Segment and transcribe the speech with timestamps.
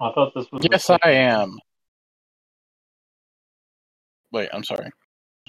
[0.00, 0.66] I thought this was.
[0.70, 1.56] Yes, I am.
[4.32, 4.90] Wait, I'm sorry.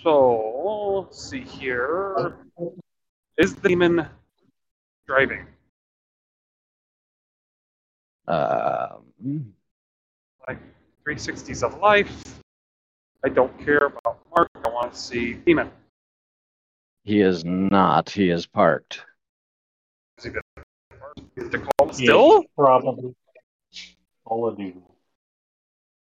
[0.03, 2.35] So let's see here.
[3.37, 4.07] Is the demon
[5.07, 5.47] driving?
[8.27, 9.53] Um,
[10.47, 10.59] Like
[11.07, 12.23] 360s of life.
[13.23, 14.49] I don't care about Mark.
[14.63, 15.71] I want to see demon.
[17.03, 18.09] he is not.
[18.09, 19.03] He is parked.
[20.19, 20.41] Is he good?
[21.35, 22.43] Is the call Yeah, still?
[22.55, 23.15] Probably.
[24.25, 24.81] All of you.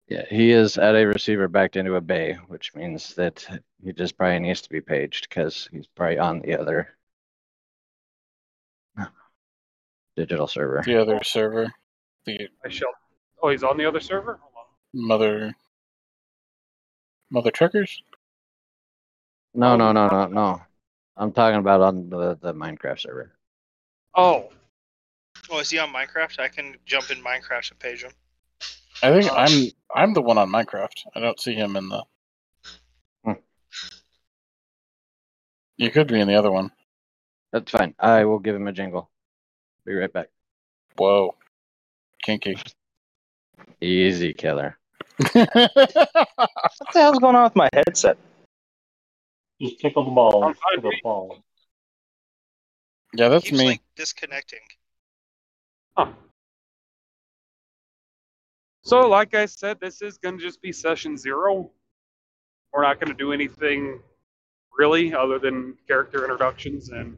[0.08, 3.46] Yeah, he is at a receiver backed into a bay, which means that
[3.84, 6.96] he just probably needs to be paged because he's probably on the other
[10.16, 10.82] digital server.
[10.86, 11.72] The other server,
[12.26, 12.90] the I shall.
[13.44, 14.40] Oh, he's on the other server.
[14.42, 15.08] Hold on.
[15.08, 15.54] mother,
[17.30, 18.02] mother truckers.
[19.54, 20.62] No, no, no, no, no.
[21.18, 23.34] I'm talking about on the, the Minecraft server.
[24.16, 24.50] Oh,
[25.50, 26.40] Oh, is he on Minecraft?
[26.40, 28.12] I can jump in Minecraft and page him.
[29.04, 31.06] I think I'm I'm the one on Minecraft.
[31.16, 32.04] I don't see him in the.
[33.24, 33.32] Hmm.
[35.78, 36.72] You could be in the other one.
[37.54, 37.94] That's fine.
[38.00, 39.10] I will give him a jingle.
[39.86, 40.28] Be right back.
[40.98, 41.36] Whoa,
[42.24, 42.58] kinky.
[43.80, 44.78] Easy killer.
[46.80, 48.18] What the hell's going on with my headset?
[49.62, 51.04] Just tickle the ball I'm for fine, the mate.
[51.04, 51.38] ball.
[53.16, 53.66] yeah, that's Keeps me.
[53.66, 54.60] like disconnecting.
[55.98, 56.12] Huh.
[58.84, 61.72] So, like I said, this is going to just be session zero.
[62.72, 64.00] We're not going to do anything
[64.78, 67.18] really other than character introductions, and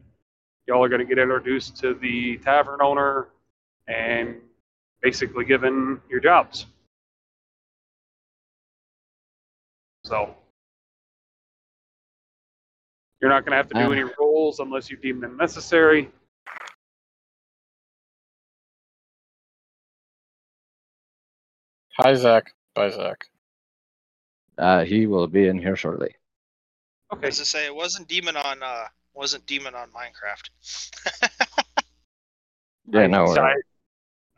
[0.66, 3.28] y'all are going to get introduced to the tavern owner
[3.86, 4.36] and
[5.02, 6.66] basically given your jobs.
[10.06, 10.34] So,
[13.20, 16.10] you're not going to have to do any rolls unless you deem them necessary.
[22.02, 22.54] Hi Zach.
[22.74, 23.26] Bye Zach.
[24.56, 26.14] Uh, he will be in here shortly.
[27.12, 27.28] Okay.
[27.28, 30.50] As I say, it wasn't demon on uh wasn't demon on Minecraft.
[32.92, 33.24] Yeah, no.
[33.26, 33.54] I,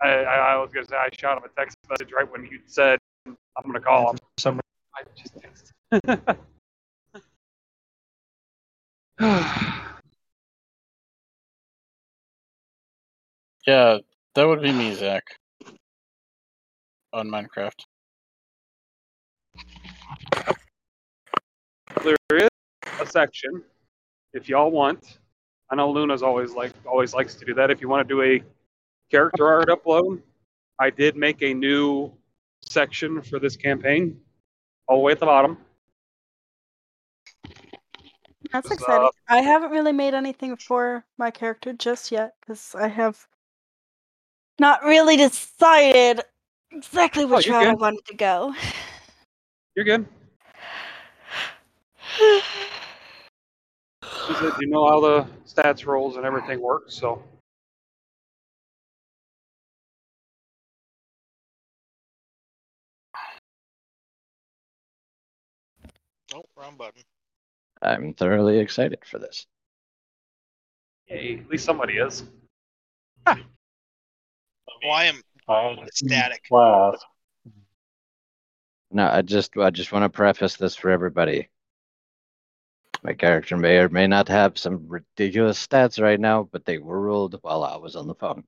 [0.02, 2.58] I, I, I was gonna say I shot him a text message right when you
[2.66, 3.34] said I'm
[3.64, 4.18] gonna call him.
[4.38, 4.60] Some
[4.94, 5.34] I just
[6.02, 6.36] texted.
[13.64, 13.98] Yeah,
[14.34, 15.22] that would be me, Zach.
[17.12, 17.84] On Minecraft.
[22.02, 22.48] there is
[23.00, 23.62] a section
[24.32, 25.18] if y'all want.
[25.70, 27.70] I know Luna's always like always likes to do that.
[27.70, 28.42] If you want to do a
[29.10, 30.20] character art upload,
[30.78, 32.12] I did make a new
[32.62, 34.20] section for this campaign,
[34.88, 35.58] all the way at the bottom.
[38.52, 39.06] That's exciting.
[39.06, 43.26] uh, I haven't really made anything for my character just yet because I have
[44.58, 46.20] not really decided
[46.72, 48.54] exactly oh, which you're route I wanted to go.
[49.74, 50.06] You're good.
[54.26, 57.22] She said you know how the stats rolls and everything works, so
[66.34, 67.02] Oh, wrong button.
[67.82, 69.46] I'm thoroughly excited for this.
[71.08, 72.24] yay, at least somebody is.
[73.26, 76.44] Well, I am I had a ecstatic.
[76.44, 76.98] class.
[78.90, 81.48] No, I just I just want to preface this for everybody.
[83.02, 87.00] My character may or may not have some ridiculous stats right now, but they were
[87.00, 88.44] rolled while I was on the phone.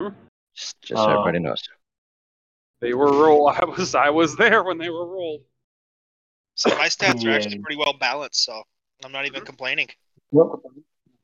[0.00, 0.08] Hmm.
[0.54, 1.12] Just, just so Oh.
[1.12, 1.62] everybody knows.
[2.80, 3.48] They were roll.
[3.48, 5.42] I was I was there when they were rolled.
[6.56, 8.62] So my stats are actually pretty well balanced, so
[9.04, 9.88] I'm not even complaining.
[10.34, 10.60] Don't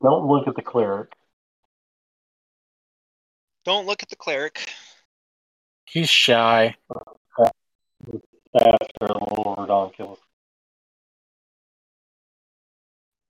[0.01, 1.11] don't look at the cleric.
[3.65, 4.69] Don't look at the cleric.
[5.85, 6.75] He's shy.
[6.89, 7.49] Stats
[9.01, 10.19] are a little ridiculous.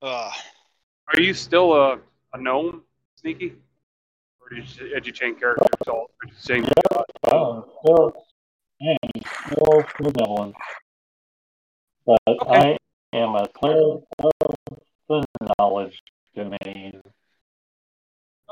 [0.01, 0.34] Ugh.
[1.13, 2.00] Are you still a,
[2.34, 2.84] a gnome,
[3.16, 3.53] Sneaky?
[4.41, 5.68] Or did you, did you change characters?
[5.88, 6.09] Uh, all?
[6.22, 6.73] Did you change,
[7.31, 8.14] Oh, still,
[8.79, 8.97] yeah,
[9.47, 10.55] still benevolent.
[12.05, 12.78] But Okay.
[13.14, 14.31] I am a cleric of
[15.09, 15.23] the
[15.58, 15.99] knowledge
[16.35, 17.02] domain.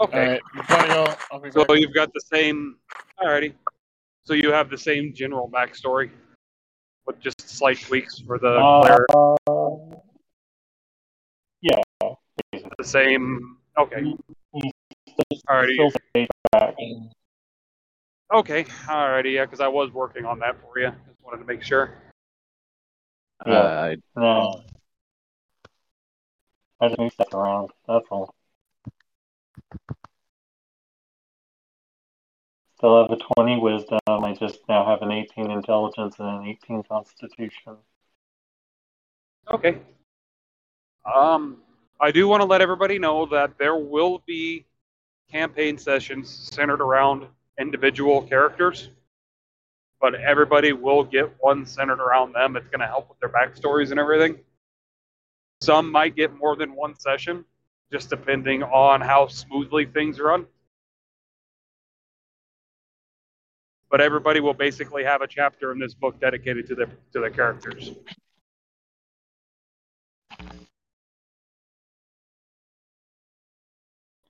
[0.01, 0.39] Okay.
[0.55, 1.15] All right, bye y'all.
[1.31, 1.79] I'll be So back.
[1.79, 2.77] you've got the same.
[3.21, 3.53] Alrighty.
[4.25, 6.09] So you have the same general backstory,
[7.05, 9.07] with just slight tweaks for the cleric.
[9.13, 9.97] Uh,
[11.61, 11.81] yeah.
[12.77, 13.57] The same.
[13.77, 14.13] Okay.
[14.53, 15.73] He's Alrighty.
[15.73, 15.91] still
[16.51, 16.75] back.
[18.33, 18.63] Okay.
[18.63, 19.33] Alrighty.
[19.33, 20.87] Yeah, because I was working on that for you.
[20.89, 21.97] Just wanted to make sure.
[23.45, 23.53] Yeah.
[23.53, 24.63] Uh, No.
[26.81, 27.69] I just moved stuff around.
[27.87, 28.33] That's all.
[32.83, 33.99] Still have a 20 wisdom.
[34.07, 37.77] I just now have an 18 intelligence and an 18 constitution.
[39.49, 39.79] Okay.
[41.13, 41.57] Um,
[42.01, 44.65] I do want to let everybody know that there will be
[45.31, 47.25] campaign sessions centered around
[47.57, 48.89] individual characters,
[50.01, 52.57] but everybody will get one centered around them.
[52.57, 54.39] It's going to help with their backstories and everything.
[55.61, 57.45] Some might get more than one session,
[57.93, 60.47] just depending on how smoothly things run.
[63.91, 67.29] But everybody will basically have a chapter in this book dedicated to their to their
[67.29, 67.91] characters.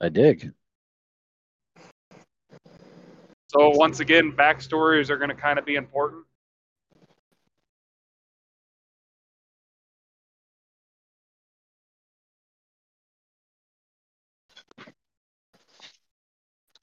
[0.01, 0.51] I dig.
[3.47, 6.25] So once again, backstories are going to kind of be important.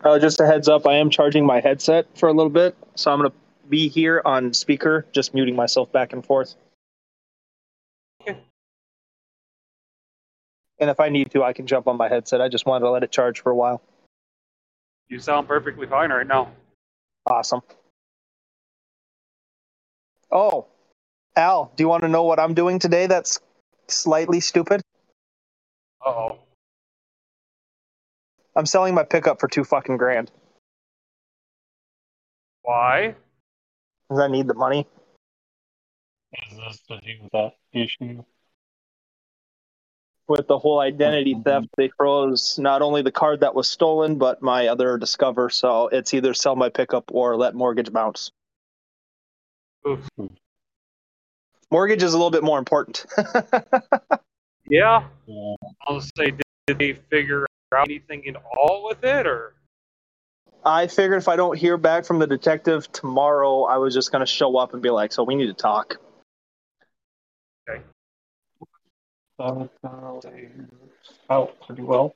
[0.02, 3.12] Uh, just a heads up, I am charging my headset for a little bit, so
[3.12, 3.32] I'm gonna
[3.68, 6.54] be here on speaker, just muting myself back and forth.
[8.22, 8.38] Okay.
[10.78, 12.40] And if I need to, I can jump on my headset.
[12.40, 13.82] I just wanted to let it charge for a while.
[15.08, 16.50] You sound perfectly fine right now.
[17.26, 17.60] Awesome.
[20.32, 20.66] Oh,
[21.36, 23.40] Al, do you want to know what I'm doing today that's
[23.88, 24.80] slightly stupid?
[26.04, 26.38] Uh oh.
[28.60, 30.30] I'm selling my pickup for two fucking grand.
[32.60, 33.14] Why?
[34.06, 34.86] Because I need the money.
[36.34, 38.22] Is this to do with that issue?
[40.28, 41.42] With the whole identity Mhm.
[41.42, 45.48] theft, they froze not only the card that was stolen, but my other Discover.
[45.48, 48.30] So it's either sell my pickup or let mortgage bounce.
[49.88, 50.06] Oof.
[51.70, 53.06] Mortgage is a little bit more important.
[54.66, 55.08] Yeah.
[55.24, 55.54] Yeah.
[55.88, 59.54] I'll say, did, did they figure out anything at all with it, or?
[60.64, 64.20] I figured if I don't hear back from the detective tomorrow, I was just going
[64.20, 65.96] to show up and be like, so we need to talk.
[69.40, 70.50] So it's gonna lay
[71.30, 72.14] out pretty well.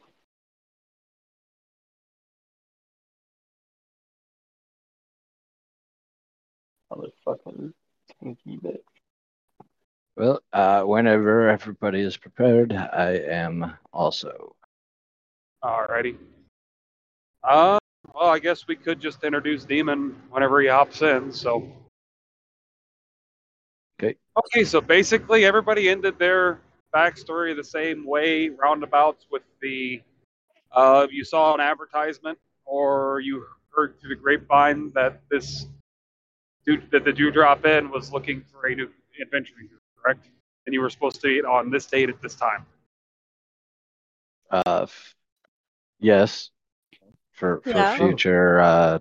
[6.92, 7.72] Motherfucking
[8.10, 8.76] stinky bitch.
[10.16, 14.54] Well, uh, whenever everybody is prepared, I am also.
[15.64, 16.16] Alrighty.
[17.42, 17.78] Uh,
[18.14, 21.32] well, I guess we could just introduce Demon whenever he hops in.
[21.32, 21.66] So.
[23.98, 24.16] Okay.
[24.36, 26.60] Okay, so basically everybody ended their
[26.94, 30.02] backstory the same way, roundabouts with the.
[30.70, 35.66] Uh, you saw an advertisement, or you heard through the grapevine that this
[36.66, 38.90] dude that the Dewdrop Inn was looking for a new
[39.22, 40.28] adventuring group, correct?
[40.66, 42.66] And you were supposed to be on this date at this time.
[44.50, 45.14] Uh, f-
[46.04, 46.50] yes,
[47.32, 47.96] for for Yeah.
[47.96, 48.98] future uh,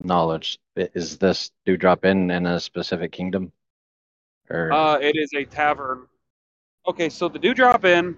[0.00, 3.52] knowledge, I- is this Dewdrop Inn in a specific kingdom?
[4.50, 6.08] Or Uh, it is a tavern.
[6.86, 8.16] Okay, so the Dewdrop Inn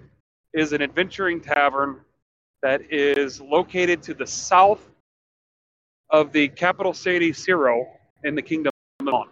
[0.53, 2.05] is an adventuring tavern
[2.63, 4.91] that is located to the south
[6.11, 7.87] of the capital city Ciro
[8.25, 9.29] in the Kingdom of Milan.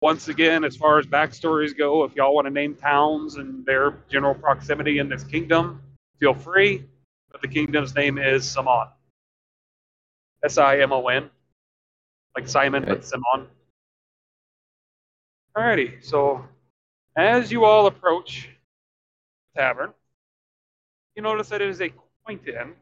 [0.00, 3.98] Once again, as far as backstories go, if y'all want to name towns and their
[4.08, 5.82] general proximity in this kingdom,
[6.20, 6.84] feel free.
[7.32, 8.86] But the kingdom's name is Simon.
[10.44, 11.28] S I M O N.
[12.36, 13.02] Like Simon, but Okay.
[13.02, 13.48] Simon.
[15.56, 16.44] Alrighty, so
[17.16, 18.48] as you all approach
[19.52, 19.92] the tavern,
[21.16, 21.92] you notice that it is a
[22.24, 22.74] quaint inn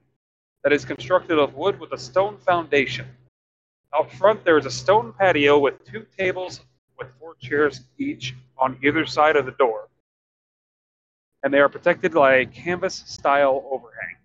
[0.62, 3.06] that is constructed of wood with a stone foundation.
[3.94, 6.60] Out front, there is a stone patio with two tables
[6.98, 9.88] with four chairs each on either side of the door.
[11.42, 14.16] And they are protected by a canvas style overhang.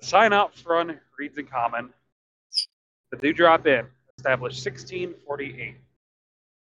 [0.00, 1.90] The sign out front reads in common
[3.10, 3.86] The Dewdrop Inn,
[4.16, 5.76] established 1648.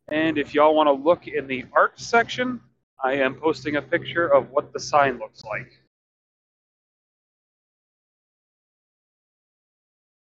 [0.08, 2.62] And if y'all want to look in the art section,
[3.04, 5.72] I am posting a picture of what the sign looks like.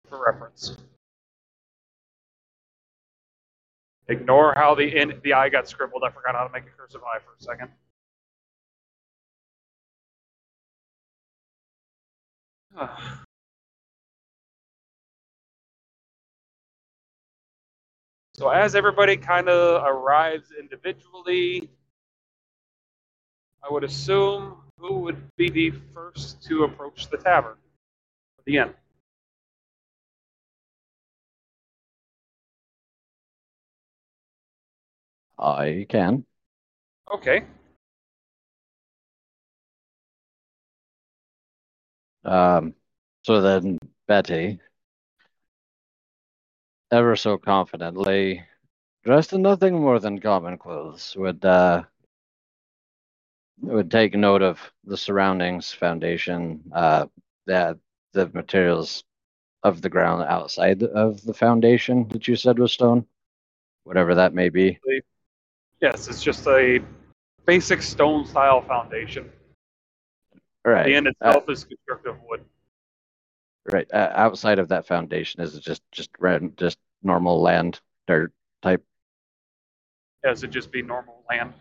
[0.08, 0.76] For reference.
[4.12, 6.02] Ignore how the in, the eye got scribbled.
[6.04, 7.70] I forgot how to make a cursive eye for a second.
[18.34, 21.68] So as everybody kind of arrives individually,
[23.62, 27.58] I would assume who would be the first to approach the tavern,
[28.46, 28.74] the inn.
[35.42, 36.24] I can.
[37.12, 37.44] Okay.
[42.24, 42.74] Um,
[43.22, 44.60] so then Betty,
[46.90, 48.44] ever so confidently,
[49.04, 51.82] dressed in nothing more than common clothes, would uh
[53.60, 57.06] would take note of the surroundings, foundation, uh,
[57.46, 57.78] that
[58.12, 59.04] the materials
[59.62, 63.06] of the ground outside of the foundation that you said was stone,
[63.84, 64.78] whatever that may be.
[65.82, 66.80] Yes, it's just a
[67.44, 69.30] basic stone style foundation.
[70.64, 70.86] Right.
[70.86, 72.44] The end itself is constructive wood.
[73.66, 73.92] Right.
[73.92, 76.10] Uh, outside of that foundation is it just just
[76.56, 78.84] just normal land dirt type.
[80.24, 81.52] Yes, it'd just be normal land.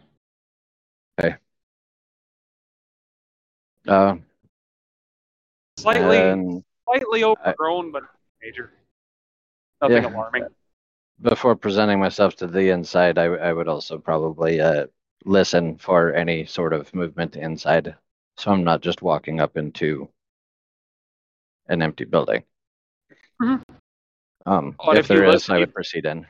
[1.19, 1.35] Okay.
[3.87, 4.17] Uh,
[5.79, 8.03] Slightly and slightly overgrown, but
[8.39, 8.71] major.
[9.81, 10.09] Nothing Yeah.
[10.09, 10.45] alarming.
[11.21, 14.87] Before presenting myself to the inside, I, I would also probably uh,
[15.25, 17.95] listen for any sort of movement inside,
[18.37, 20.09] so I'm not just walking up into
[21.67, 22.43] an empty building.
[23.41, 23.63] Mhm.
[24.45, 26.25] Um, Oh, if if there is, listen, I would proceed in.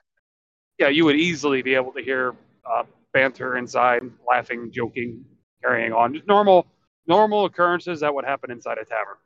[0.78, 2.84] Yeah, you would easily be able to hear uh,
[3.14, 5.24] banter inside, laughing, joking,
[5.62, 6.14] carrying on.
[6.14, 6.66] Just normal
[7.08, 9.18] normal occurrences that would happen inside a tavern.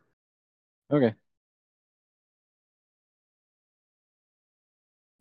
[0.91, 1.15] Okay.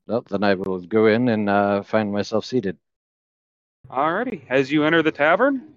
[0.06, 2.76] Well, then I will go in and uh, find myself seated.
[3.90, 4.42] Alrighty.
[4.48, 5.74] As you enter the tavern,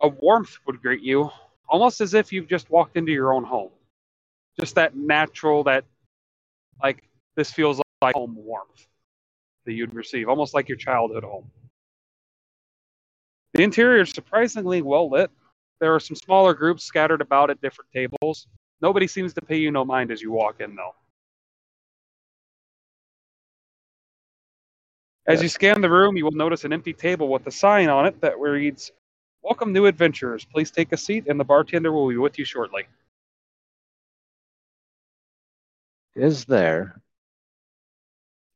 [0.00, 1.30] a warmth would greet you,
[1.68, 3.70] almost as if you've just walked into your own home.
[4.58, 5.84] Just that natural, that
[6.82, 7.04] like
[7.36, 8.86] this feels like home warmth
[9.64, 11.50] that you'd receive, almost like your childhood home.
[13.54, 15.30] The interior is surprisingly well lit.
[15.80, 18.46] There are some smaller groups scattered about at different tables.
[18.80, 20.94] Nobody seems to pay you no mind as you walk in, though.
[25.28, 25.42] As Yeah.
[25.42, 28.18] you scan the room, you will notice an empty table with a sign on it
[28.22, 28.90] that reads,
[29.42, 30.46] Welcome, new adventurers.
[30.46, 32.88] Please take a seat, and the bartender will be with you shortly.
[36.14, 37.00] Is there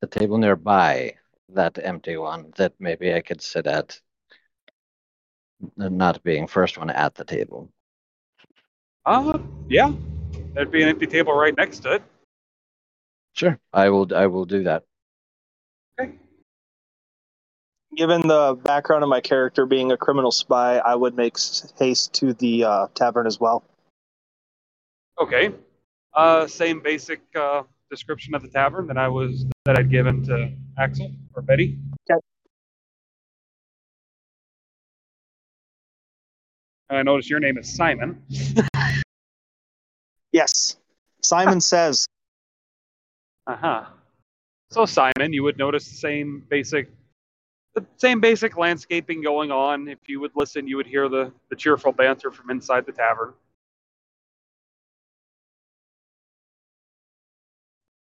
[0.00, 1.18] a table nearby
[1.50, 4.00] that empty one that maybe I could sit at,
[5.76, 7.70] not being first one at the table?
[9.04, 9.38] Uh,
[9.68, 9.92] yeah.
[10.54, 12.02] There'd be an empty table right next to it.
[13.34, 14.12] Sure, I will.
[14.14, 14.84] I will do that.
[16.00, 16.18] Okay.
[17.96, 21.36] Given the background of my character being a criminal spy, I would make
[21.78, 23.64] haste to the uh, tavern as well.
[25.20, 25.52] Okay.
[26.14, 30.52] Uh, same basic uh, description of the tavern that I was that I'd given to
[30.78, 31.78] Axel or Betty.
[32.10, 32.18] Okay.
[36.88, 38.22] And I notice your name is Simon.
[40.32, 40.76] Yes.
[41.20, 42.06] Simon says,
[43.46, 43.84] Uh huh.
[44.70, 46.88] So Simon, you would notice the same basic,
[47.74, 49.88] the same basic landscaping going on.
[49.88, 53.32] If you would listen, you would hear the the cheerful banter from inside the tavern.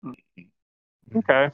[0.05, 1.19] Mm-hmm.
[1.19, 1.51] okay.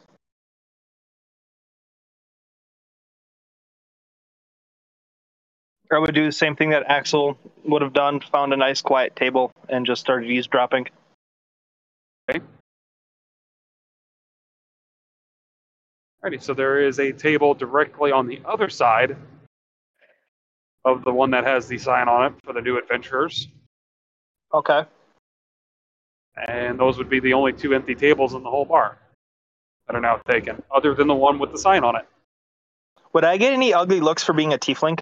[5.92, 9.16] I would do the same thing that Axel would have done, found a nice quiet
[9.16, 10.87] table and just started eavesdropping.
[16.22, 19.16] Alrighty, so there is a table directly on the other side
[20.84, 23.48] of the one that has the sign on it for the new adventurers.
[24.52, 24.84] Okay.
[26.48, 28.98] And those would be the only two empty tables in the whole bar
[29.86, 32.06] that are now taken, other than the one with the sign on it.
[33.12, 34.98] Would I get any ugly looks for being a tiefling?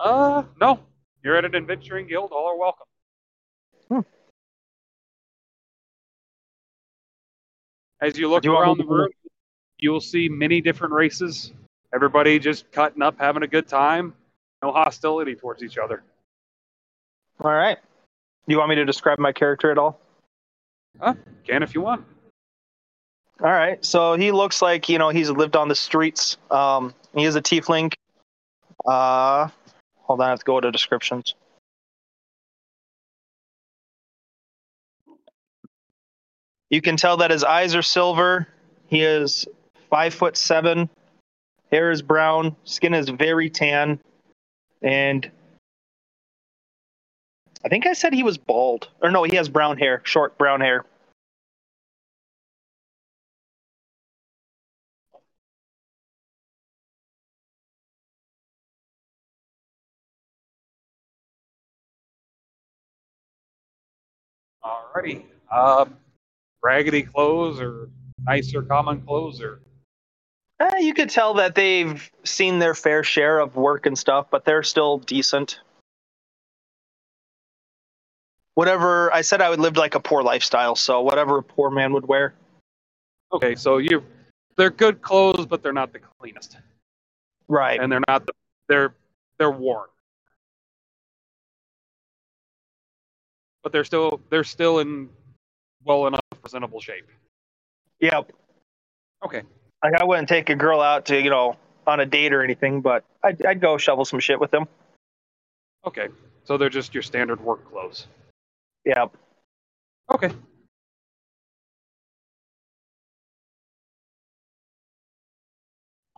[0.00, 0.80] Uh, no.
[1.22, 2.86] You're at an adventuring guild, all are welcome.
[3.88, 4.00] Hmm.
[8.00, 9.10] As you look you around the room,
[9.82, 11.52] you'll see many different races.
[11.92, 14.14] Everybody just cutting up, having a good time.
[14.62, 16.02] No hostility towards each other.
[17.42, 17.78] All right.
[18.46, 20.00] Do you want me to describe my character at all?
[21.46, 22.04] Can if you want.
[23.40, 23.84] All right.
[23.84, 26.36] So he looks like you know he's lived on the streets.
[26.50, 27.92] Um, he is a tiefling.
[28.86, 29.48] Uh,
[29.96, 31.34] hold on, I have to go to descriptions.
[36.70, 38.48] You can tell that his eyes are silver.
[38.86, 39.46] He is
[39.92, 40.88] five foot seven.
[41.70, 42.56] Hair is brown.
[42.64, 44.00] Skin is very tan,
[44.80, 45.30] and
[47.62, 48.88] I think I said he was bald.
[49.02, 50.86] Or no, he has brown hair, short brown hair.
[64.64, 65.24] Alrighty.
[65.54, 65.96] Um,
[66.62, 67.90] raggedy clothes or
[68.26, 69.60] nicer common clothes or
[70.62, 74.44] Eh, you could tell that they've seen their fair share of work and stuff, but
[74.44, 75.58] they're still decent.
[78.54, 81.92] Whatever I said, I would live like a poor lifestyle, so whatever a poor man
[81.94, 82.34] would wear.
[83.32, 84.04] Okay, so you
[84.56, 86.58] they're good clothes, but they're not the cleanest,
[87.48, 87.80] Right.
[87.80, 88.32] and they're not the
[88.68, 88.94] they're
[89.38, 89.88] they're worn,
[93.64, 95.08] but they're still they're still in
[95.82, 97.08] well enough presentable shape.
[98.00, 98.32] Yep.
[99.24, 99.42] Okay,
[99.82, 102.80] Like I wouldn't take a girl out to you know on a date or anything,
[102.80, 104.68] but I'd, I'd go shovel some shit with them.
[105.84, 106.08] okay,
[106.44, 108.06] so they're just your standard work clothes.
[108.84, 109.16] Yep.
[110.10, 110.30] Okay,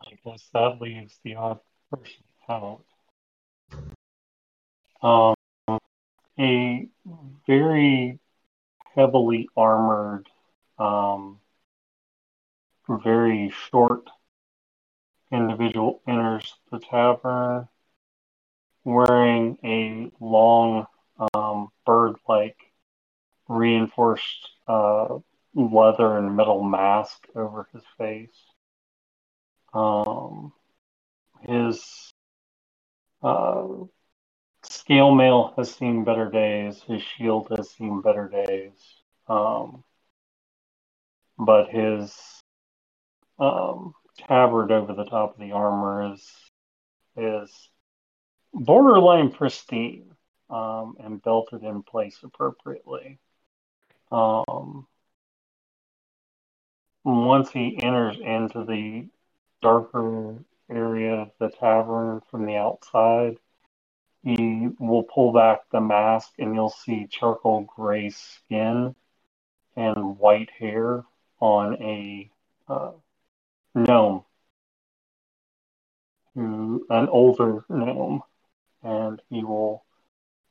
[0.06, 2.85] I guess that leaves the odd person out.
[5.02, 5.35] Um,
[6.38, 6.88] a
[7.47, 8.18] very
[8.94, 10.28] heavily armored,
[10.78, 11.40] um,
[12.88, 14.08] very short
[15.32, 17.68] individual enters the tavern
[18.84, 20.86] wearing a long,
[21.34, 22.56] um, bird-like
[23.48, 25.18] reinforced uh,
[25.54, 28.44] leather and metal mask over his face.
[29.72, 30.52] Um,
[31.42, 32.12] his
[33.22, 33.66] uh,
[34.62, 36.82] scale mail has seen better days.
[36.86, 38.72] His shield has seen better days.
[39.28, 39.84] Um,
[41.38, 42.14] but his
[43.38, 46.30] um, tabard over the top of the armor is
[47.16, 47.68] is
[48.52, 50.14] borderline pristine
[50.50, 53.18] um, and belted in place appropriately.
[54.10, 54.86] Um,
[57.04, 59.06] once he enters into the
[59.62, 60.36] darker
[60.70, 63.36] area of the tavern from the outside,
[64.22, 68.94] he will pull back the mask and you'll see charcoal gray skin
[69.76, 71.04] and white hair
[71.40, 72.30] on a
[72.68, 72.92] uh,
[73.74, 74.24] gnome,
[76.34, 78.22] who an older gnome,
[78.82, 79.84] and he will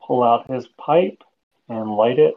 [0.02, 1.24] pull out his pipe
[1.70, 2.36] and light it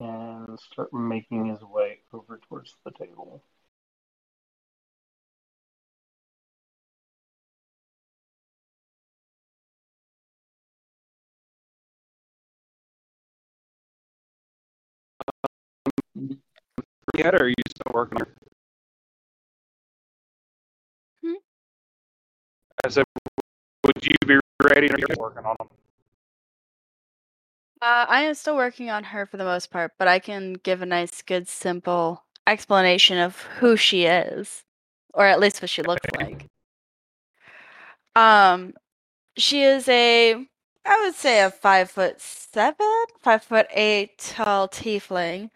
[0.00, 3.42] and start making his way over towards the table.
[17.16, 18.18] yet, or are you still working
[22.84, 23.04] I said,
[23.84, 25.68] would you be ready to get working on them?
[27.80, 30.82] Uh, I am still working on her for the most part, but I can give
[30.82, 34.64] a nice, good, simple explanation of who she is,
[35.14, 36.46] or at least what she looks like.
[38.14, 38.74] Um,
[39.36, 40.34] she is a,
[40.84, 45.50] I would say, a five foot seven, five foot eight tall tiefling,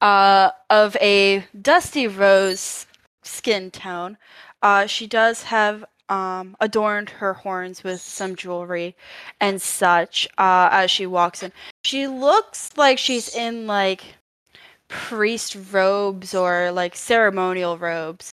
[0.00, 2.86] uh, of a dusty rose
[3.22, 4.16] skin tone.
[4.62, 8.96] Uh, she does have um adorned her horns with some jewelry
[9.40, 11.52] and such uh as she walks in.
[11.84, 14.04] She looks like she's in like
[14.88, 18.34] priest robes or like ceremonial robes.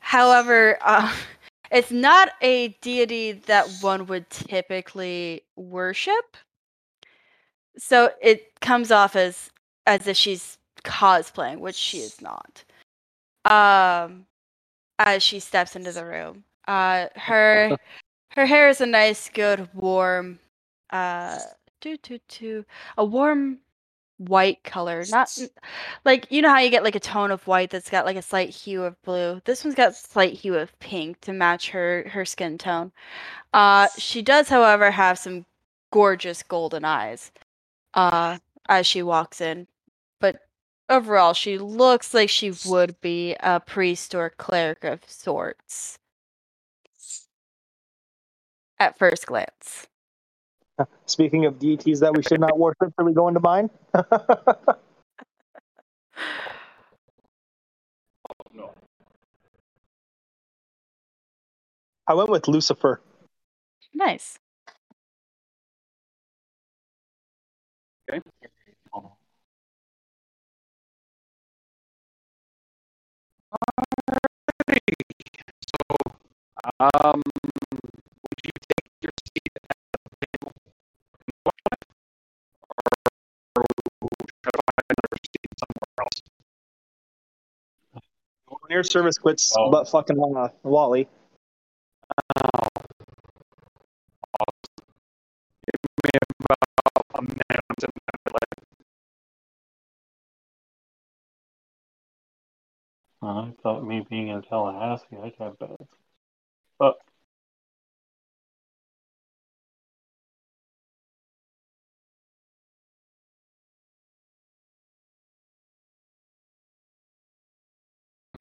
[0.00, 1.12] However uh
[1.70, 6.36] it's not a deity that one would typically worship.
[7.78, 9.50] So it comes off as
[9.86, 12.64] as if she's cosplaying which she is not
[13.44, 14.26] um
[14.98, 17.76] as she steps into the room uh her
[18.30, 20.38] her hair is a nice good warm
[20.90, 21.38] uh
[21.80, 22.64] do do do
[22.96, 23.58] a warm
[24.28, 25.04] white color.
[25.10, 25.36] Not
[26.04, 28.22] like you know how you get like a tone of white that's got like a
[28.22, 29.40] slight hue of blue?
[29.44, 32.92] This one's got slight hue of pink to match her her skin tone.
[33.52, 35.44] Uh she does however have some
[35.90, 37.32] gorgeous golden eyes
[37.94, 39.66] uh as she walks in.
[40.20, 40.40] But
[40.88, 45.98] overall she looks like she would be a priest or cleric of sorts
[48.82, 49.86] at first glance
[51.06, 53.70] Speaking of deities that we should not worship, should we go into mine?
[58.52, 58.72] No.
[62.08, 63.00] I went with Lucifer.
[63.94, 64.38] nice
[76.80, 77.51] Um, would you take
[79.02, 79.62] your seat at
[79.92, 80.52] the table?
[81.46, 81.52] Or
[84.42, 86.18] try to find another seat somewhere else?
[88.70, 89.70] Near service quits, Oh.
[89.70, 91.08] but fucking uh, Wally.
[95.66, 96.10] Give me
[96.40, 97.42] about a minute.
[97.50, 97.96] I'm sitting
[98.32, 98.58] like,
[103.22, 105.88] I thought me being in Tallahassee, I'd have beds.
[106.78, 106.96] But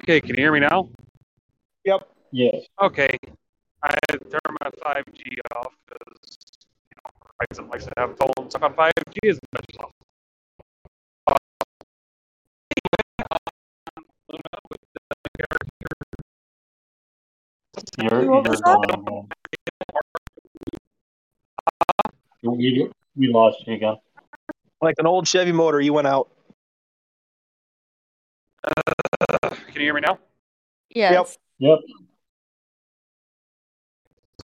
[0.03, 0.89] Okay, can you hear me now?
[1.85, 2.09] Yep.
[2.31, 3.15] yes, Okay.
[3.83, 6.37] I had to turn my 5G off because,
[6.89, 9.93] you know, Verizon likes to have phones stuck on 5G as much as possible.
[11.27, 11.35] Uh,
[12.75, 13.03] anyway,
[14.29, 15.01] Luna with the
[15.37, 15.91] character.
[17.99, 19.29] you're, you're was going again.
[22.41, 23.97] We, we lost you again.
[24.81, 26.27] Like an old Chevy motor, you went out.
[28.63, 29.00] Uh,
[29.81, 30.19] can you hear me now?
[30.93, 31.37] Yes.
[31.59, 31.79] Yep.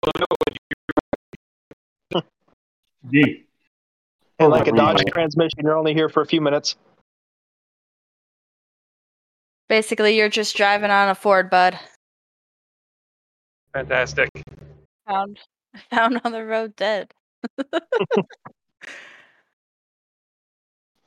[0.05, 0.25] Luna,
[2.13, 2.23] would
[3.11, 3.45] D.
[4.39, 6.77] Hey, like a Dodge transmission, you're only here for a few minutes.
[9.67, 11.77] Basically, you're just driving on a Ford, bud.
[13.73, 14.29] Fantastic.
[15.07, 15.37] Found
[15.91, 17.13] found on the road dead.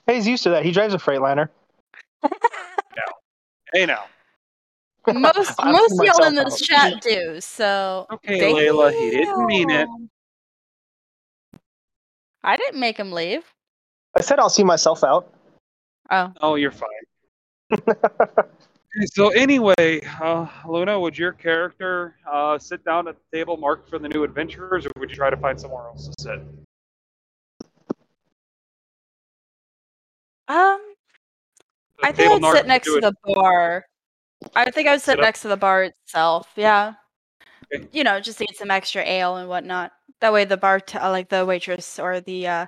[0.05, 0.65] Hey, he's used to that.
[0.65, 1.49] He drives a Freightliner.
[3.73, 4.05] Hey now.
[5.07, 6.59] most most y'all in this out.
[6.59, 7.41] chat do.
[7.41, 9.89] So Okay, Layla, he didn't mean it.
[12.45, 13.45] I didn't make him leave.
[14.17, 15.33] I said I'll see myself out.
[16.11, 16.89] Oh, Oh, you're fine.
[19.07, 23.99] So anyway, uh, Luna, would your character uh, sit down at the table marked for
[23.99, 26.41] the new adventurers, or would you try to find somewhere else to sit?
[30.49, 30.92] um, The
[32.03, 33.85] I think I'd sit next to the bar.
[34.55, 35.23] I think I would sit Sit up.
[35.23, 36.49] next to the bar itself.
[36.57, 36.95] Yeah.
[37.75, 37.87] Okay.
[37.93, 39.93] You know, just to get some extra ale and whatnot.
[40.21, 42.67] That way, the bar, t- uh, like the waitress or the uh,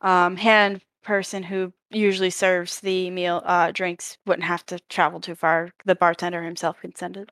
[0.00, 5.34] um, hand person who usually serves the meal uh, drinks wouldn't have to travel too
[5.34, 5.70] far.
[5.84, 7.30] The bartender himself can send it.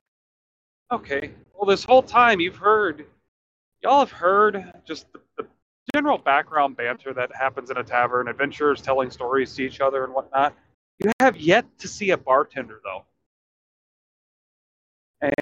[0.93, 1.31] Okay.
[1.55, 3.07] Well, this whole time you've heard,
[3.83, 5.47] y'all have heard just the, the
[5.95, 10.13] general background banter that happens in a tavern, adventurers telling stories to each other and
[10.13, 10.55] whatnot.
[11.03, 13.05] You have yet to see a bartender, though.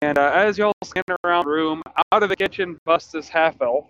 [0.02, 3.60] And uh, as y'all stand around the room, out of the kitchen busts this half
[3.62, 3.86] elf.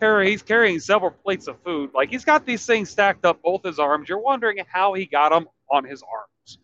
[0.00, 1.90] He's carrying several plates of food.
[1.94, 4.08] Like he's got these things stacked up both his arms.
[4.08, 6.58] You're wondering how he got them on his arms,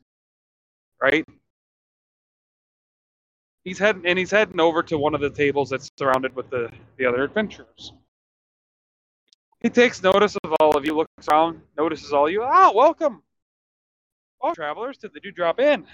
[1.01, 1.25] right?
[3.65, 6.71] He's heading and he's heading over to one of the tables that's surrounded with the
[6.99, 7.93] the other adventurers.
[9.61, 12.43] He takes notice of all of you, looks around, notices all you.
[12.43, 13.23] Ah, welcome,
[14.41, 15.85] all travelers to the Dewdrop Inn.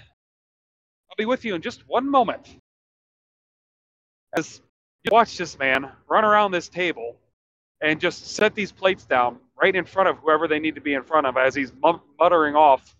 [1.09, 2.47] I'll be with you in just one moment.
[4.35, 4.61] As
[5.03, 7.17] you watch this man run around this table
[7.81, 10.93] and just set these plates down right in front of whoever they need to be
[10.93, 11.71] in front of, as he's
[12.19, 12.95] muttering off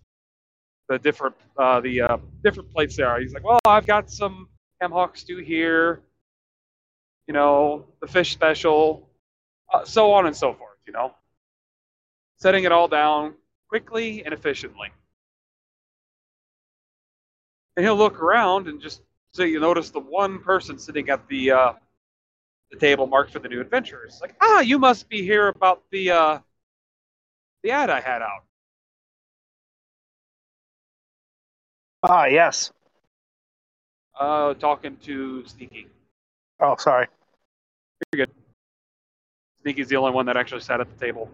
[0.88, 3.20] the different uh, the uh, different plates there.
[3.20, 4.48] He's like, "Well, I've got some
[4.80, 6.02] ham hock stew here,
[7.28, 9.10] you know, the fish special,
[9.74, 11.14] uh, so on and so forth." You know,
[12.38, 13.34] setting it all down
[13.68, 14.92] quickly and efficiently.
[17.78, 21.52] And he'll look around and just so you notice the one person sitting at the
[21.52, 21.74] uh,
[22.72, 24.18] the table marked for the new adventurers.
[24.20, 26.40] Like, ah, you must be here about the uh,
[27.64, 28.44] the ad I had out.
[32.04, 32.72] Ah, yes.
[34.20, 35.88] Uh, talking to Sneaky.
[36.60, 37.08] Oh, sorry.
[38.12, 38.34] Very good.
[39.62, 41.30] Sneaky's the only one that actually sat at the table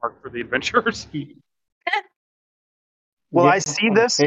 [0.00, 1.06] marked for the adventurers.
[3.30, 4.18] Will I see this?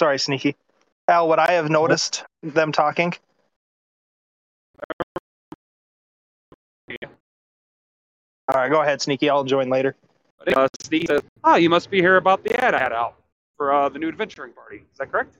[0.00, 0.56] Sorry, Sneaky.
[1.08, 3.12] Al, would I have noticed them talking?
[6.88, 6.96] All
[8.54, 9.28] right, go ahead, Sneaky.
[9.28, 9.94] I'll join later.
[10.56, 13.16] Uh, Sneaky says, ah, you must be here about the ad I had out
[13.58, 14.76] for uh, the new adventuring party.
[14.90, 15.36] Is that correct?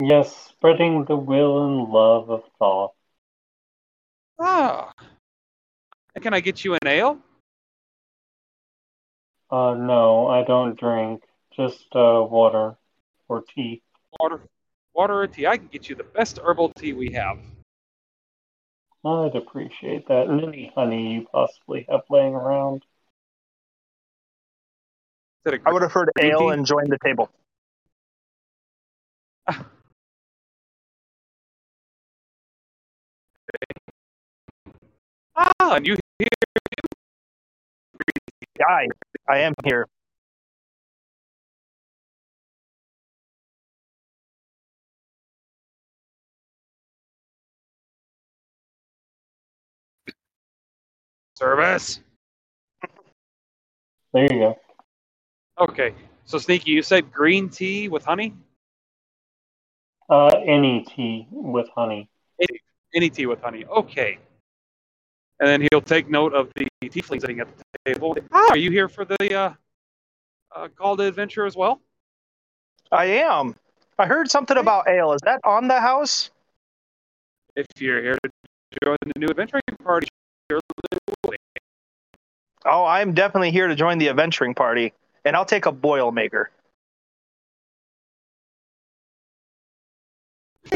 [0.00, 2.92] Yes, spreading the will and love of thought.
[4.38, 4.92] Ah.
[6.20, 7.18] Can I get you an ale?
[9.50, 11.24] Uh, no, I don't drink.
[11.56, 12.76] Just uh, water
[13.28, 13.82] or tea.
[14.18, 14.40] Water,
[14.94, 15.46] water or tea?
[15.46, 17.38] I can get you the best herbal tea we have.
[19.04, 20.28] I'd appreciate that.
[20.28, 22.84] And any honey you possibly have laying around.
[25.44, 26.48] Is it a I would have heard Green ale tea?
[26.48, 27.30] and joined the table.
[35.34, 36.28] Ah, and you hear
[38.68, 38.86] I,
[39.28, 39.86] I am here.
[51.42, 51.98] Service.
[54.14, 54.58] there you go.
[55.58, 55.92] Okay.
[56.24, 58.32] So Sneaky, you said green tea with honey?
[60.08, 62.08] Uh, any tea with honey.
[62.94, 63.64] Any tea with honey.
[63.64, 64.18] Okay.
[65.40, 68.16] And then he'll take note of the tiefling sitting at the table.
[68.30, 69.52] Ah, are you here for the uh,
[70.54, 71.80] uh, call to adventure as well?
[72.92, 73.56] I am.
[73.98, 75.12] I heard something about ale.
[75.12, 76.30] Is that on the house?
[77.56, 78.30] If you're here to
[78.84, 80.06] join the new adventuring party,
[80.48, 80.60] you're
[82.64, 84.92] Oh, I'm definitely here to join the adventuring party,
[85.24, 86.50] and I'll take a boil maker.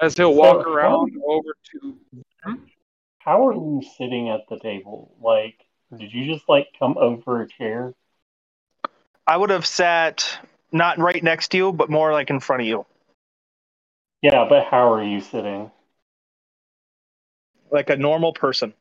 [0.00, 1.98] as he'll So, walk how- around over to.
[3.18, 5.14] How are you sitting at the table?
[5.20, 5.54] Like,
[5.96, 7.94] did you just like come over a chair?
[9.26, 10.38] I would have sat
[10.72, 12.84] not right next to you, but more like in front of you,
[14.20, 15.70] Yeah, but how are you sitting?
[17.74, 18.72] Like a normal person.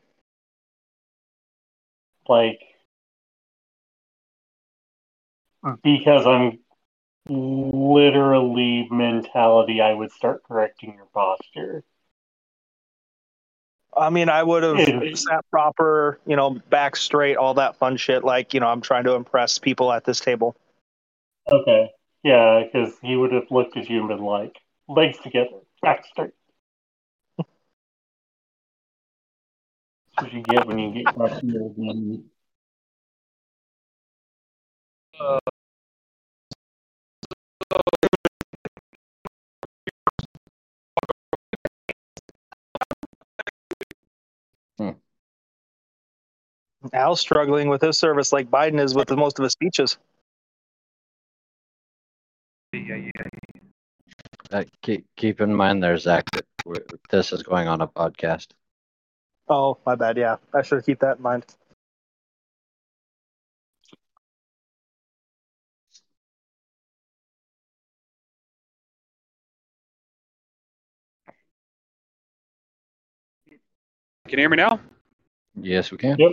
[2.29, 2.61] Like,
[5.83, 6.59] because I'm
[7.27, 11.83] literally mentality, I would start correcting your posture.
[13.95, 15.13] I mean, I would have Yeah.
[15.15, 18.23] sat proper, you know, back straight, all that fun shit.
[18.23, 20.55] Like, you know, I'm trying to impress people at this table.
[21.51, 21.91] Okay.
[22.23, 24.55] Yeah, because he would have looked at you and been like,
[24.87, 26.31] legs together, back straight.
[30.15, 32.23] That's what you get when you get crushed into the
[46.91, 49.97] Al's struggling with his service like Biden is with most of his speeches.
[52.73, 53.09] Yeah, yeah.
[54.51, 56.29] Uh, keep keep in mind, there, Zach.
[56.31, 56.45] That
[57.09, 58.47] this is going on a podcast.
[59.49, 60.17] Oh, my bad.
[60.17, 61.45] Yeah, I should keep that in mind.
[74.27, 74.79] Can you hear me now?
[75.55, 76.17] Yes, we can.
[76.17, 76.31] Yep.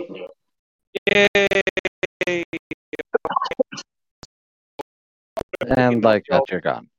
[1.07, 2.43] Yay!
[5.67, 6.89] And like that, you're gone.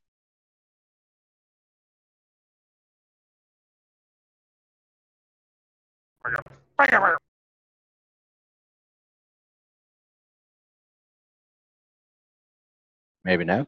[13.25, 13.67] Maybe now.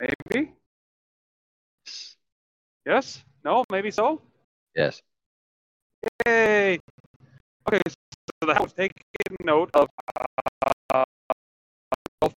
[0.00, 0.52] Maybe.
[2.86, 3.22] Yes?
[3.44, 3.64] No?
[3.70, 4.22] Maybe so?
[4.74, 5.02] Yes.
[6.26, 6.78] Yay!
[7.68, 9.02] Okay, so that was taking
[9.42, 9.88] note of
[10.94, 11.04] uh,
[12.20, 12.34] both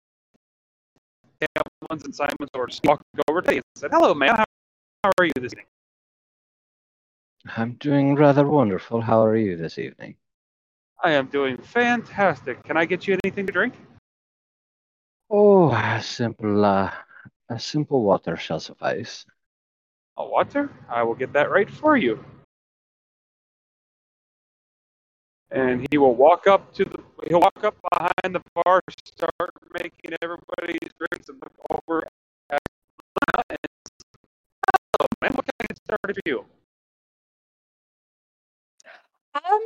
[1.40, 2.80] Cameron's and Simon's orders.
[2.84, 4.36] Walked over to you and said, Hello, man.
[4.36, 4.44] How,
[5.04, 5.66] how are you this evening?
[7.54, 9.00] I'm doing rather wonderful.
[9.00, 10.16] How are you this evening?
[11.04, 12.62] I am doing fantastic.
[12.64, 13.74] Can I get you anything to drink?
[15.30, 16.90] Oh, a simple, uh,
[17.48, 19.26] a simple water shall suffice.
[20.16, 20.70] A water?
[20.88, 22.24] I will get that right for you.
[25.50, 30.16] And he will walk up to the he'll walk up behind the bar, start making
[30.20, 32.02] everybody's drinks and look over
[32.50, 32.60] at
[33.50, 33.58] and
[34.66, 36.44] Hello, man, what can I get started for you?
[39.44, 39.60] Um,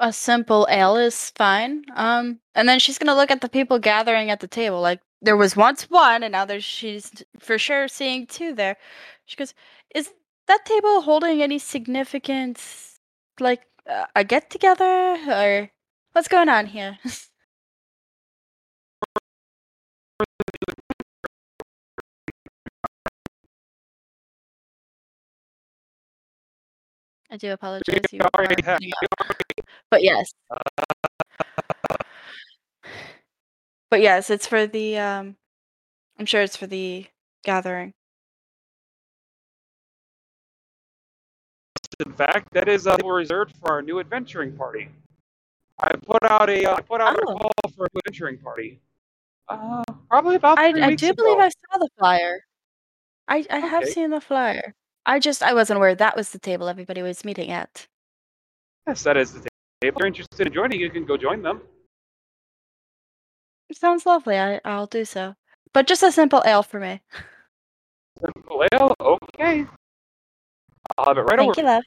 [0.00, 1.84] a simple ale is fine.
[1.94, 4.80] Um, and then she's gonna look at the people gathering at the table.
[4.80, 8.76] Like there was once one, and now there's she's for sure seeing two there.
[9.26, 9.54] She goes,
[9.94, 10.12] "Is
[10.46, 13.00] that table holding any significance,
[13.40, 14.84] like uh, a get together,
[15.28, 15.70] or
[16.12, 16.98] what's going on here?"
[27.30, 28.00] I do apologize.
[28.10, 29.36] You are already have- cutting out.
[29.90, 30.32] But yes.
[33.90, 35.36] But yes, it's for the um
[36.18, 37.06] I'm sure it's for the
[37.42, 37.92] gathering.
[42.06, 44.88] In fact, that is uh, reserved for our new adventuring party.
[45.78, 47.34] I put out a uh, I put out a Oh.
[47.36, 48.78] call for a new adventuring party.
[49.48, 51.24] Uh, probably about I three I weeks do ago.
[51.24, 52.44] believe I saw the flyer.
[53.28, 54.74] I I have seen the flyer.
[55.06, 57.86] I just I wasn't aware that was the table everybody was meeting at.
[58.86, 59.48] Yes, that is the table.
[59.82, 61.62] If you're interested in joining, you can go join them.
[63.68, 64.38] It sounds lovely.
[64.38, 65.34] I I'll do so.
[65.72, 67.00] But just a simple ale for me.
[68.20, 69.66] Simple ale, okay.
[70.98, 71.60] I'll have it right Thank over.
[71.60, 71.82] you, love.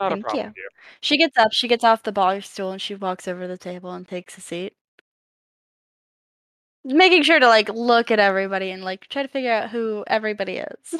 [0.00, 0.68] Not Thank a problem, you.
[1.02, 3.58] She gets up, she gets off the bar stool and she walks over to the
[3.58, 4.72] table and takes a seat
[6.84, 10.56] making sure to like look at everybody and like try to figure out who everybody
[10.58, 10.94] is.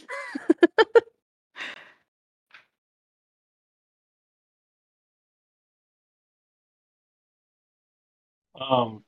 [8.60, 9.04] um,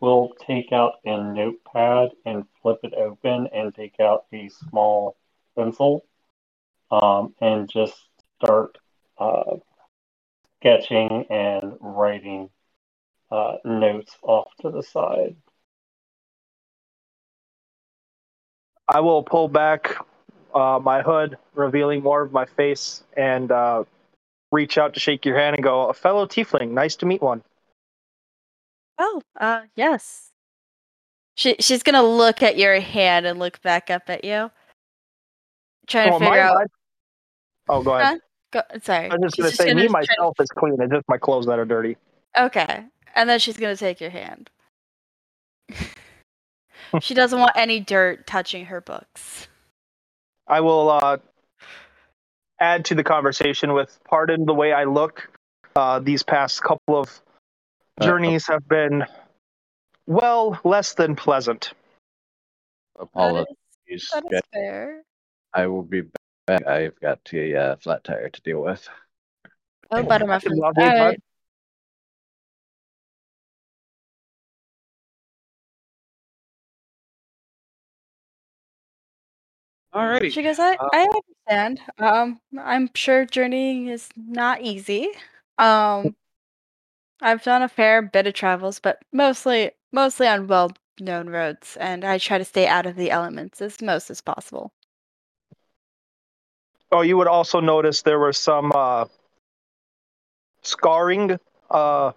[0.00, 5.16] will take out a notepad and flip it open and take out a small
[5.56, 6.04] pencil,
[6.90, 7.94] um, and just
[8.40, 8.78] start
[9.18, 9.56] uh,
[10.60, 12.50] sketching and writing
[13.30, 15.36] uh, notes off to the side.
[18.88, 19.96] I will pull back
[20.54, 23.84] uh, my hood, revealing more of my face, and uh,
[24.50, 27.42] reach out to shake your hand and go, "A fellow tiefling, nice to meet one."
[28.98, 30.30] Oh, uh, yes.
[31.36, 34.50] She she's gonna look at your hand and look back up at you,
[35.86, 36.54] trying Oh, to figure out.
[36.54, 36.64] my-
[37.70, 38.20] Oh, go ahead.
[38.50, 39.10] Go, sorry.
[39.10, 40.80] I'm just She's gonna say, me try- myself is clean.
[40.80, 41.98] It's just my clothes that are dirty.
[42.36, 44.50] Okay, and then she's gonna take your hand.
[47.00, 49.48] she doesn't want any dirt touching her books.
[50.46, 51.18] I will uh,
[52.60, 55.30] add to the conversation with, "Pardon the way I look.
[55.76, 57.20] Uh, these past couple of
[58.00, 59.04] Uh, journeys have been,
[60.06, 61.72] well, less than pleasant."
[62.98, 63.54] Apologies.
[63.86, 65.02] is, that is fair.
[65.54, 66.02] I will be
[66.46, 66.66] back.
[66.66, 68.88] I've got a uh, flat tire to deal with.
[69.90, 70.26] Oh, butter
[79.94, 80.30] Alrighty.
[80.30, 81.08] She goes, I, Uh, I
[81.48, 81.80] understand.
[81.98, 85.08] Um, I'm sure journeying is not easy.
[85.58, 86.14] Um,
[87.20, 92.04] I've done a fair bit of travels, but mostly mostly on well known roads, and
[92.04, 94.72] I try to stay out of the elements as most as possible.
[96.90, 99.06] Oh, you would also notice there was some uh,
[100.62, 101.38] scarring,
[101.70, 102.12] uh,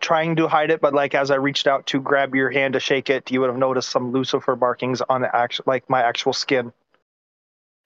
[0.00, 2.80] trying to hide it, but like as I reached out to grab your hand to
[2.80, 6.32] shake it, you would have noticed some Lucifer markings on the actual, like my actual
[6.32, 6.72] skin.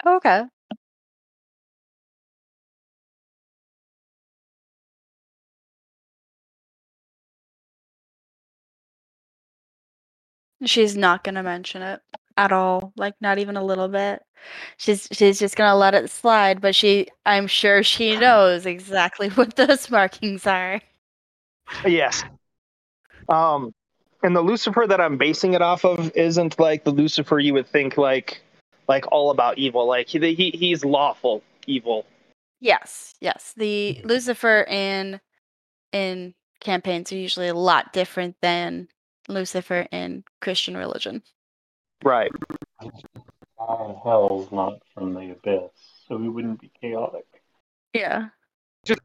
[0.06, 0.44] Okay.
[10.64, 12.00] She's not gonna mention it
[12.36, 14.22] at all, like not even a little bit.
[14.76, 19.56] She's she's just gonna let it slide, but she I'm sure she knows exactly what
[19.56, 20.80] those markings are.
[21.84, 22.22] Yes.
[23.28, 23.74] Um,
[24.22, 27.66] and the Lucifer that I'm basing it off of isn't like the Lucifer you would
[27.66, 28.40] think like,
[28.88, 29.86] like all about evil.
[29.86, 32.06] Like he, he he's lawful evil.
[32.60, 33.52] Yes, yes.
[33.56, 35.20] The Lucifer in
[35.92, 38.88] in campaigns are usually a lot different than
[39.28, 41.22] Lucifer in Christian religion.
[42.04, 42.30] Right.
[43.58, 45.70] Hell's not from the abyss,
[46.08, 47.24] so he wouldn't be chaotic.
[47.92, 48.28] Yeah.
[48.84, 49.00] Just,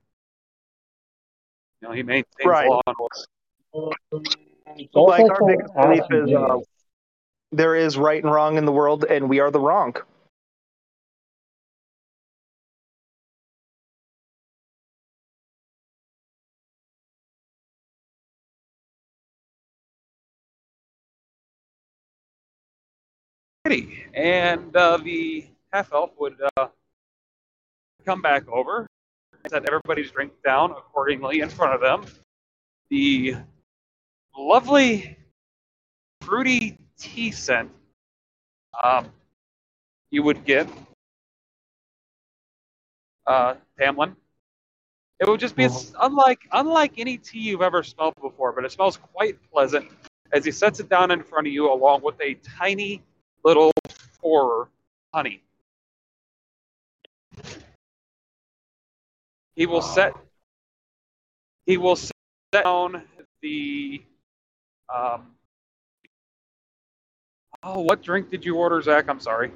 [1.82, 2.70] You know, he maintains Right.
[2.70, 2.96] law and
[3.74, 3.96] order.
[4.94, 6.64] Like our biggest belief is, uh, you-
[7.52, 9.96] There is right and wrong in the world, and we are the wrong.
[24.14, 26.68] And uh, the half elf would uh,
[28.06, 28.88] come back over,
[29.48, 32.06] set everybody's drink down accordingly in front of them.
[32.90, 33.36] The
[34.38, 35.18] lovely
[36.22, 37.72] fruity tea scent
[38.82, 39.08] um,
[40.12, 40.68] you would get,
[43.28, 44.16] uh, Tamlin.
[45.20, 48.72] It would just be it's unlike unlike any tea you've ever smelled before, but it
[48.72, 49.88] smells quite pleasant
[50.34, 53.04] as he sets it down in front of you along with a tiny
[53.44, 53.72] little
[54.20, 54.70] for
[55.14, 55.44] honey.
[59.56, 60.14] He will set
[61.68, 62.12] he will set
[62.52, 63.04] down
[63.42, 64.02] the
[64.94, 65.36] um
[67.64, 69.08] Oh, what drink did you order, Zach?
[69.08, 69.52] I'm sorry.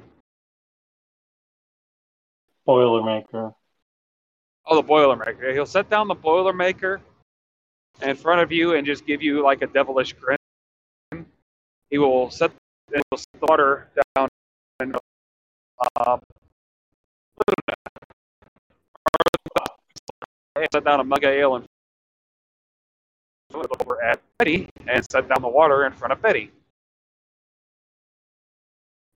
[2.66, 3.54] Boilermaker.
[4.66, 5.52] Oh, the Boilermaker.
[5.52, 7.00] He'll set down the Boilermaker
[8.02, 11.26] in front of you and just give you like a devilish grin.
[11.90, 12.52] He will set,
[12.94, 14.28] he will set the water down
[14.80, 14.96] and
[16.06, 16.20] um,
[20.72, 21.66] set down a mug of ale and
[23.54, 26.50] over at Betty and set down the water in front of Betty.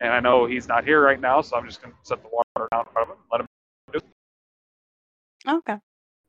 [0.01, 2.29] And I know he's not here right now, so I'm just going to set the
[2.29, 3.47] water down in front of him, let him
[3.93, 4.05] do it.
[5.49, 5.77] Okay.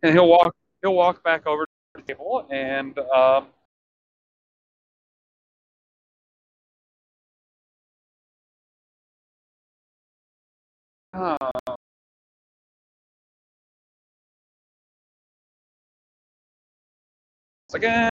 [0.04, 3.48] and he'll walk he'll walk back over to the table and um,
[11.14, 11.38] uh,
[17.74, 18.11] again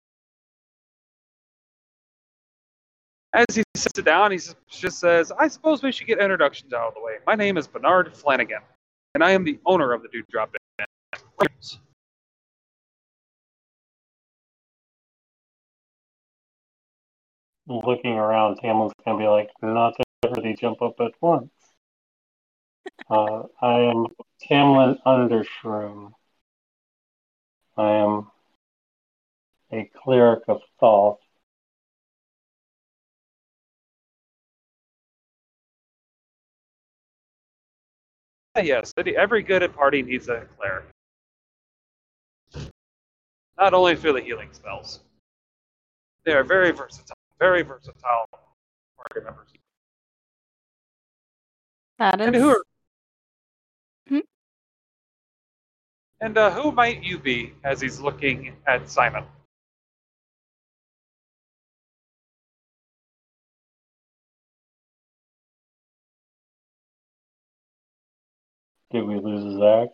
[3.36, 6.88] as he sits it down he just says i suppose we should get introductions out
[6.88, 8.62] of the way my name is bernard flanagan
[9.14, 10.86] and i am the owner of the Dewdrop Inn.
[17.68, 21.50] looking around, Tamlin's gonna be like, not everybody jump up at once.
[23.08, 24.08] Uh, I am
[24.50, 26.14] Tamlin Undershroom.
[27.78, 28.32] I am
[29.72, 31.20] a cleric of Thoth.
[38.64, 40.86] Yes, every good at party needs a cleric.
[43.58, 45.02] Not only for the healing spells.
[46.26, 49.48] They are very versatile, very versatile party members.
[52.00, 52.28] That is.
[52.28, 52.64] And who are,
[54.10, 54.20] Hmm?
[56.22, 59.24] and uh, who might you be as he's looking at Simon?
[68.96, 69.90] Did we lose Zach?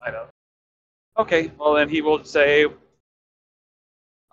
[0.00, 0.26] I know.
[1.18, 2.66] Okay, well then he will say,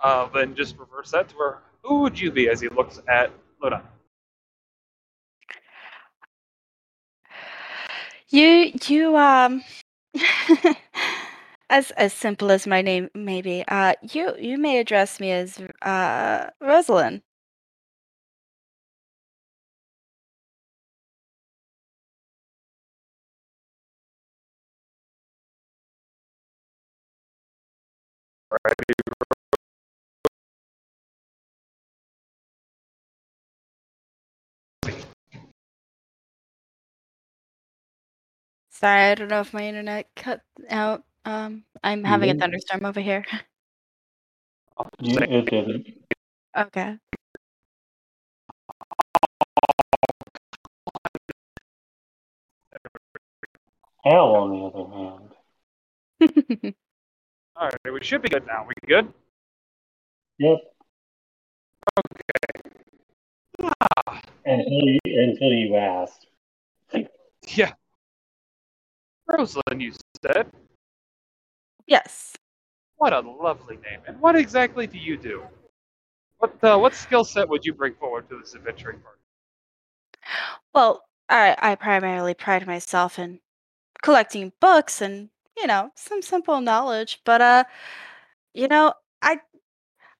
[0.03, 1.63] uh, then just reverse that to her.
[1.81, 3.81] Who would you be as he looks at Luna?
[8.29, 9.63] You you um
[11.71, 15.59] as as simple as my name may be, uh you you may address me as
[15.81, 17.23] uh Rosalind.
[38.71, 41.03] Sorry, I don't know if my internet cut out.
[41.25, 43.23] Um I'm having a thunderstorm over here.
[44.99, 45.87] You, it didn't.
[46.57, 46.97] Okay.
[54.03, 54.65] Hell, on the
[56.19, 56.75] other hand.
[57.55, 58.65] All right, we should be good now.
[58.67, 59.13] We good?
[60.39, 60.57] Yep.
[61.99, 62.69] Okay.
[64.07, 66.27] Ah, Until you, until you asked.
[67.47, 67.73] yeah.
[69.27, 69.93] Rosalind, you
[70.25, 70.47] said.
[71.87, 72.35] yes.
[72.97, 73.99] What a lovely name.
[74.07, 75.43] And what exactly do you do?
[76.37, 79.19] What uh, what skill set would you bring forward to this adventuring party?
[80.73, 83.39] Well, I I primarily pride myself in
[84.03, 87.63] collecting books and, you know, some simple knowledge, but uh
[88.53, 89.39] you know, I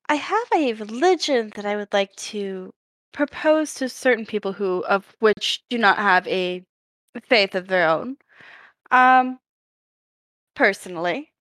[0.10, 2.72] I have a religion that I would like to
[3.14, 6.66] propose to certain people who of which do not have a
[7.30, 8.18] faith of their own.
[8.92, 9.40] Um
[10.56, 11.32] personally.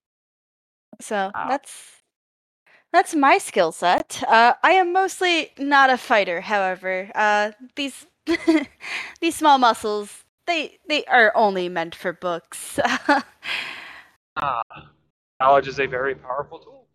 [1.00, 1.44] So, Wow.
[1.44, 2.02] that's
[2.92, 4.22] that's my skill set.
[4.26, 7.10] Uh, I am mostly not a fighter, however.
[7.14, 8.06] Uh, these
[9.20, 12.78] these small muscles, they they are only meant for books.
[14.42, 14.62] Ah,
[15.38, 16.86] knowledge is a very powerful tool.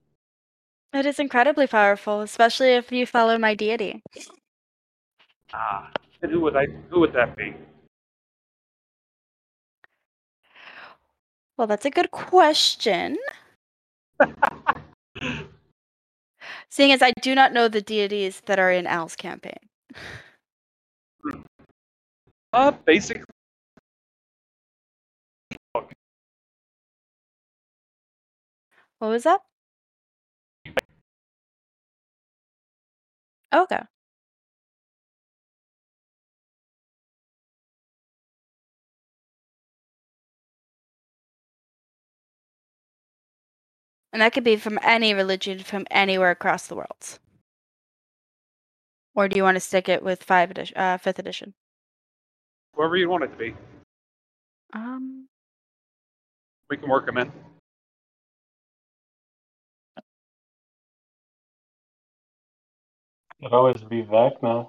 [0.94, 4.02] it is incredibly powerful, especially if you follow my deity.
[5.54, 5.92] Ah,
[6.22, 6.66] and who would I?
[6.90, 7.54] Who would that be?
[11.58, 13.18] Well, that's a good question.
[16.70, 19.60] Seeing as I do not know the deities that are in Al's campaign.
[22.54, 23.24] Uh, basically,
[29.00, 29.42] What was that?
[33.54, 33.82] Okay.
[44.14, 47.20] And that could be from any religion from anywhere across the world.
[49.16, 51.54] Or do you want to stick it with five edition, uh, fifth edition?
[52.76, 53.56] whoever you want it to be,
[54.74, 55.28] Um,
[56.70, 57.32] we can work them in.
[63.46, 64.68] Could always be Vecna.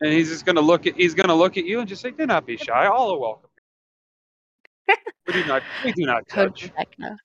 [0.00, 2.26] And he's just gonna look at he's gonna look at you and just say, "Do
[2.26, 2.86] not be shy.
[2.86, 3.50] All are welcome."
[5.26, 6.72] we do not we do not could be judge.
[6.78, 7.16] Vecna.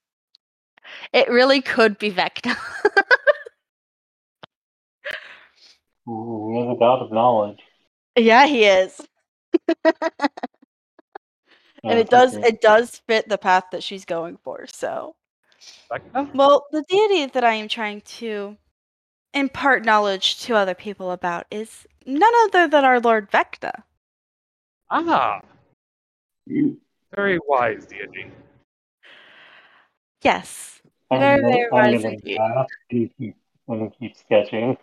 [1.13, 2.57] It really could be Vecna.
[6.09, 7.59] Ooh, he is a god of knowledge.
[8.17, 8.99] yeah, he is.
[9.85, 9.93] and
[11.83, 14.65] oh, it does it does fit the path that she's going for.
[14.65, 15.15] So,
[15.91, 16.33] Vecna?
[16.33, 18.57] well, the deity that I am trying to
[19.33, 23.83] impart knowledge to other people about is none other than our Lord Vecna.
[24.89, 25.41] Ah,
[27.15, 28.31] very wise deity.
[30.21, 30.81] Yes.
[31.11, 32.37] I'm Very, gonna- very I'm wise gonna indeed.
[32.39, 33.35] laugh and keep,
[33.67, 34.77] and keep sketching.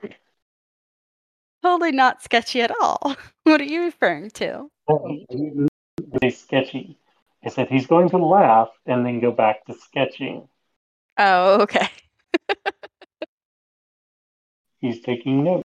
[1.62, 3.16] Totally not sketchy at all.
[3.44, 4.70] What are you referring to?
[4.88, 6.98] Really sketchy.
[7.44, 10.46] I said he's going to laugh and then go back to sketching.
[11.18, 11.88] Oh, okay.
[14.80, 15.64] He's taking notes.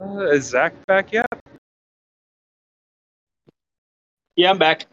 [0.00, 1.26] Uh, is Zach back yet?
[4.36, 4.86] Yeah, I'm back.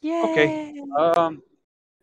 [0.00, 0.24] Yeah.
[0.24, 0.80] Okay.
[0.98, 1.42] Um,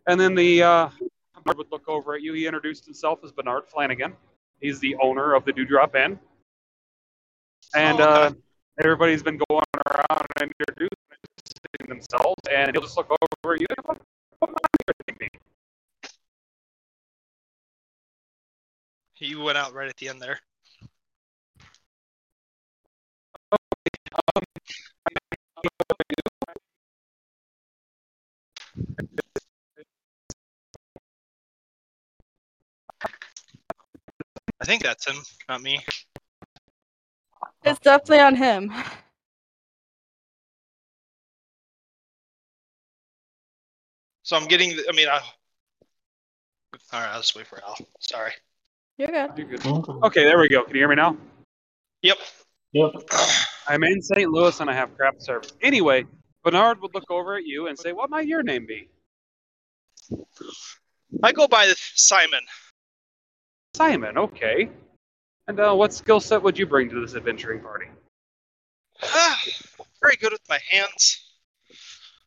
[0.06, 0.88] and then the uh,
[1.34, 2.32] Bernard would look over at you.
[2.32, 4.14] He introduced himself as Bernard Flanagan.
[4.60, 6.18] He's the owner of the Dewdrop Inn.
[7.74, 8.26] And Oh, okay.
[8.26, 8.30] uh,
[8.82, 10.88] everybody's been going around and introducing
[11.88, 13.10] themselves, and he'll just look
[13.44, 13.66] over at you.
[19.20, 20.38] You went out right at the end there.
[34.60, 35.16] I think that's him,
[35.48, 35.84] not me.
[37.64, 38.72] It's definitely on him.
[44.28, 44.76] So I'm getting.
[44.76, 45.20] the- I mean, I.
[46.92, 47.78] All right, I'll just wait for Al.
[47.98, 48.32] Sorry.
[48.98, 49.30] You're good.
[49.38, 49.66] You're good.
[49.66, 49.92] Okay.
[50.04, 50.64] Okay, there we go.
[50.64, 51.16] Can you hear me now?
[52.02, 52.18] Yep.
[52.72, 52.90] Yep.
[53.68, 54.28] I'm in St.
[54.30, 55.54] Louis and I have crap service.
[55.62, 56.04] Anyway,
[56.44, 58.90] Bernard would look over at you and say, What might your name be?
[61.22, 62.40] I go by Simon.
[63.76, 64.68] Simon, okay.
[65.46, 67.86] And uh, what skill set would you bring to this adventuring party?
[69.02, 69.40] Ah,
[70.02, 71.32] very good with my hands.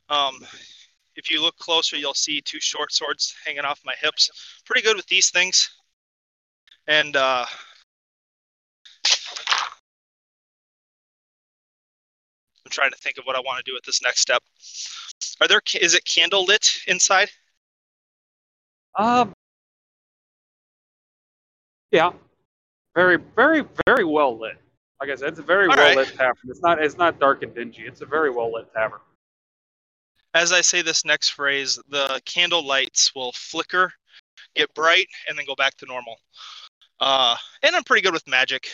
[0.10, 0.40] Um,
[1.16, 4.30] if you look closer, you'll see two short swords hanging off my hips.
[4.66, 5.70] Pretty good with these things.
[6.88, 7.46] And uh,
[12.66, 14.42] I'm trying to think of what I want to do with this next step.
[15.42, 15.62] Are there?
[15.80, 17.30] Is it candle lit inside?
[18.98, 19.34] Um,
[21.92, 22.12] yeah,
[22.96, 24.58] very, very, very well lit.
[25.00, 25.98] Like I said, it's a very All well right.
[25.98, 26.36] lit tavern.
[26.48, 27.84] It's not, it's not dark and dingy.
[27.84, 29.00] It's a very well lit tavern.
[30.34, 33.92] As I say this next phrase, the candle lights will flicker,
[34.56, 36.16] get bright, and then go back to normal.
[37.00, 38.70] Uh, and I'm pretty good with magic.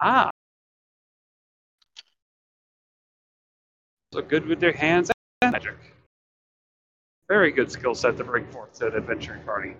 [0.00, 0.30] Ah,
[4.12, 5.10] so good with their hands
[5.42, 5.76] and magic.
[7.28, 9.74] Very good skill set to bring forth to an adventuring party.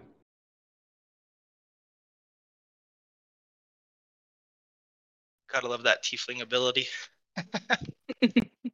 [5.53, 6.89] Gotta love that tiefling ability.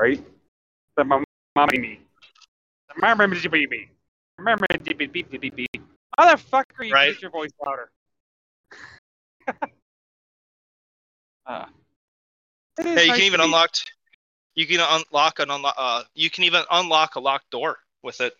[0.00, 0.24] right?
[0.96, 1.24] The mom-
[1.54, 2.00] mommy me.
[2.88, 3.90] The mama me.
[4.38, 5.82] Remember beep beep beep beep beep.
[6.18, 7.20] Motherfucker, you Right.
[7.20, 7.90] your voice louder.
[11.46, 11.66] uh,
[12.78, 13.74] it Hey, you can even unlock.
[14.54, 15.74] You can unlock an unlock.
[15.76, 18.34] Uh, you can even unlock a locked door with it.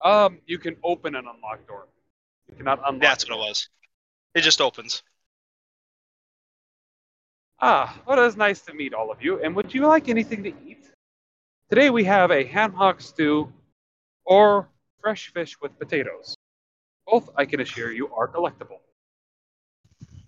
[0.00, 1.86] Um, you can open an unlocked door.
[2.48, 3.02] You cannot unlock.
[3.02, 3.68] That's what it was.
[4.34, 5.02] It just opens.
[7.64, 9.40] Ah, well, it is nice to meet all of you.
[9.40, 10.90] And would you like anything to eat?
[11.70, 13.52] Today we have a ham hock stew
[14.24, 14.68] or
[15.00, 16.34] fresh fish with potatoes.
[17.06, 18.80] Both, I can assure you, are delectable.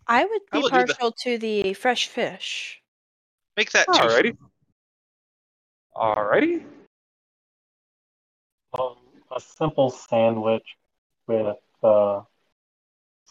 [0.06, 0.86] I would I be will do that.
[0.86, 2.80] partial to the fresh fish.
[3.56, 3.92] Make that two.
[3.92, 4.36] Alrighty.
[5.96, 6.62] Alrighty.
[8.78, 8.96] Um,
[9.34, 10.76] a simple sandwich
[11.26, 12.20] with uh,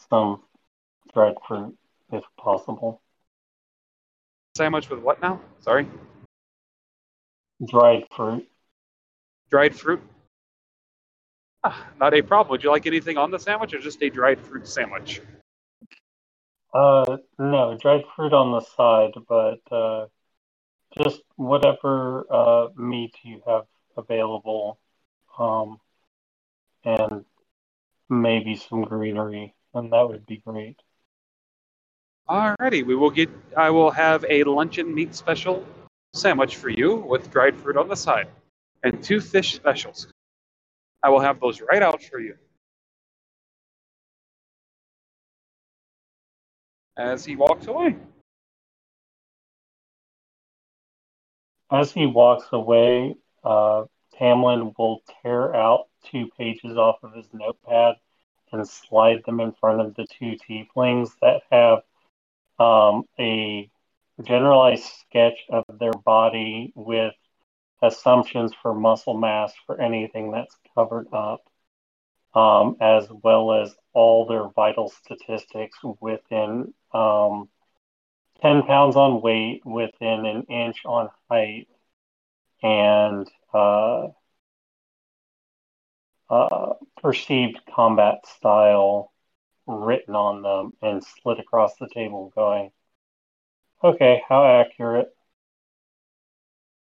[0.10, 0.41] some
[1.14, 1.78] dried fruit,
[2.12, 3.01] if possible.
[4.56, 5.41] Sandwich with what now?
[5.62, 5.88] Sorry.
[7.66, 8.47] Dried fruit.
[9.49, 9.99] Dried fruit.
[11.64, 12.51] Ah, not a problem.
[12.51, 15.22] Would you like anything on the sandwich or just a dried fruit sandwich?
[16.72, 20.06] Uh, no, dried fruit on the side, but uh,
[21.01, 23.66] just whatever uh, meat you have
[23.97, 24.78] available,
[25.39, 25.80] um,
[26.86, 27.26] and
[28.08, 30.80] maybe some greenery, and that would be great.
[32.30, 33.30] Alrighty, we will get.
[33.57, 35.65] I will have a luncheon meat special
[36.13, 38.28] sandwich for you with dried fruit on the side,
[38.84, 40.07] and two fish specials.
[41.01, 42.36] I will have those right out for you.
[46.95, 47.97] As he walks away.
[51.69, 53.86] As he walks away, uh,
[54.17, 57.95] Tamlin will tear out two pages off of his notepad
[58.51, 61.80] and slide them in front of the two tieflings that have
[62.60, 63.70] um, a
[64.24, 67.14] generalized sketch of their body with
[67.82, 71.41] assumptions for muscle mass for anything that's covered up,
[72.34, 77.49] um, as well as all their vital statistics within um,
[78.41, 81.68] 10 pounds on weight, within an inch on height,
[82.62, 84.08] and uh,
[86.30, 89.12] uh, perceived combat style
[89.68, 92.72] written on them and slid across the table, going,
[93.84, 95.14] okay, how accurate?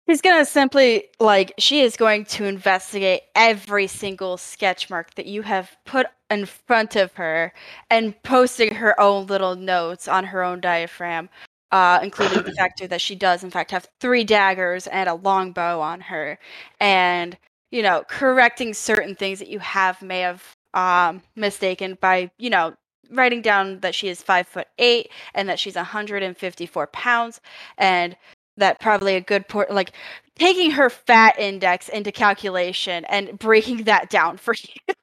[0.07, 5.41] He's gonna simply like she is going to investigate every single sketch mark that you
[5.41, 7.53] have put in front of her
[7.89, 11.27] and posting her own little notes on her own diaphragm,
[11.71, 15.79] uh, including the fact that she does in fact have three daggers and a longbow
[15.79, 16.37] on her,
[16.79, 17.35] and
[17.71, 22.75] you know correcting certain things that you have may have um, mistaken by you know
[23.11, 27.41] writing down that she is five foot eight and that she's 154 pounds
[27.77, 28.15] and
[28.57, 29.91] that probably a good port like
[30.35, 34.53] taking her fat index into calculation and breaking that down for
[34.87, 34.95] you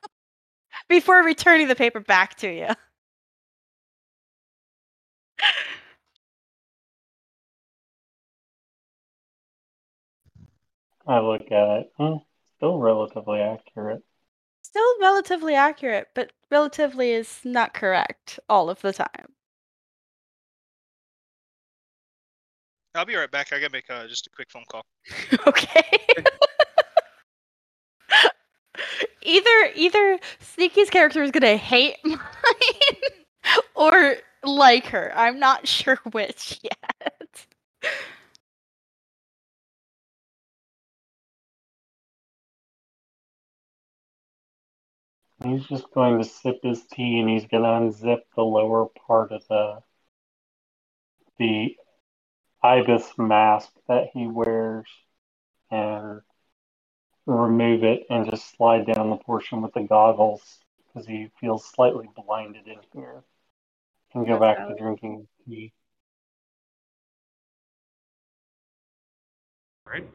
[0.88, 2.68] before returning the paper back to you.
[11.06, 11.92] I look at it.
[12.56, 14.02] Still relatively accurate.
[14.72, 19.34] Still relatively accurate, but relatively is not correct all of the time.
[22.94, 23.52] I'll be right back.
[23.52, 24.86] I gotta make uh, just a quick phone call.
[25.46, 25.98] okay.
[29.22, 32.18] either either Sneaky's character is gonna hate mine
[33.74, 35.12] or like her.
[35.14, 37.46] I'm not sure which yet.
[45.44, 49.32] He's just going to sip his tea and he's going to unzip the lower part
[49.32, 49.82] of the
[51.38, 51.76] the
[52.62, 54.86] ibis mask that he wears
[55.70, 56.20] and
[57.26, 60.42] remove it and just slide down the portion with the goggles
[60.86, 63.22] because he feels slightly blinded in here
[64.14, 65.72] and go back to drinking tea.
[69.86, 70.06] Right?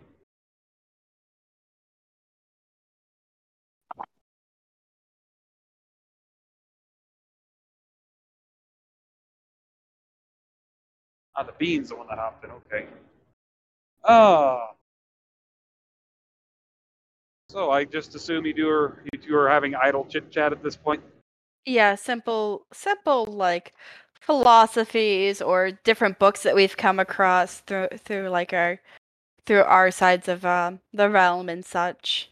[11.38, 12.50] Ah, the bean's the one that hopped in.
[12.52, 12.88] Okay.
[14.04, 14.72] Ah.
[17.50, 20.64] So I just assume you two are you two are having idle chit chat at
[20.64, 21.02] this point.
[21.66, 23.74] Yeah, simple simple like
[24.20, 28.82] philosophies or different books that we've come across through through like our
[29.46, 32.32] through our sides of um, the realm and such.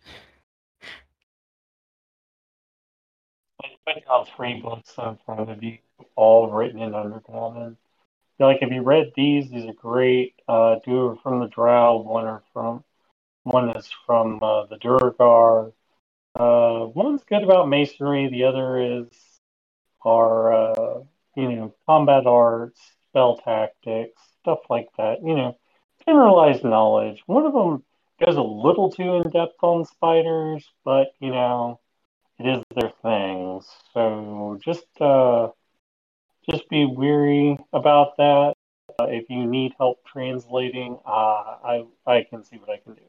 [3.64, 5.78] I put out three books in front of you,
[6.16, 7.78] all written in Undercommon.
[8.40, 10.36] Like if you read these, these are great.
[10.48, 12.84] Uh, two are from the Drow, one are from
[13.44, 15.72] one is from uh, the Duergar.
[16.38, 19.08] Uh, one's good about masonry, the other is
[20.04, 21.00] our uh,
[21.36, 22.80] you know combat arts,
[23.10, 25.22] spell tactics, stuff like that.
[25.24, 25.58] You know,
[26.06, 27.24] generalized knowledge.
[27.26, 27.84] One of them
[28.24, 31.80] goes a little too in depth on spiders, but you know,
[32.40, 33.62] it is their thing.
[33.94, 35.50] So just uh,
[36.50, 38.54] just be weary about that.
[39.00, 43.02] Uh, if you need help translating, uh, I I can see what I can do.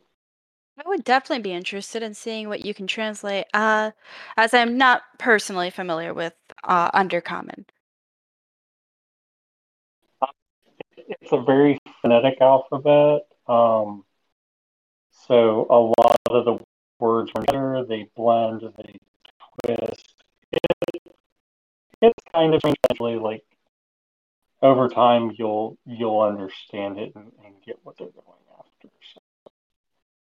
[0.78, 3.46] I would definitely be interested in seeing what you can translate.
[3.54, 3.92] Uh,
[4.36, 6.34] as I'm not personally familiar with
[6.64, 7.64] uh, Undercommon.
[10.96, 13.22] It's a very phonetic alphabet.
[13.46, 14.04] Um,
[15.10, 16.58] so a lot of the
[16.98, 18.98] words are together, they blend, they
[19.64, 20.14] twist.
[20.52, 21.05] It,
[22.02, 23.44] it's kind of essentially like
[24.62, 28.88] over time you'll you'll understand it and, and get what they're going after.
[29.14, 29.20] So,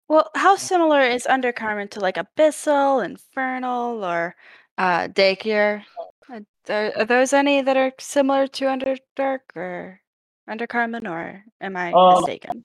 [0.08, 4.36] Well, how similar is Undercommon to like Abyssal, Infernal, or
[4.78, 5.08] uh?
[5.16, 6.40] Uh,
[6.70, 10.00] Are, are those any that are similar to Underdark or
[10.48, 12.64] Undercommon, or am I Um, mistaken?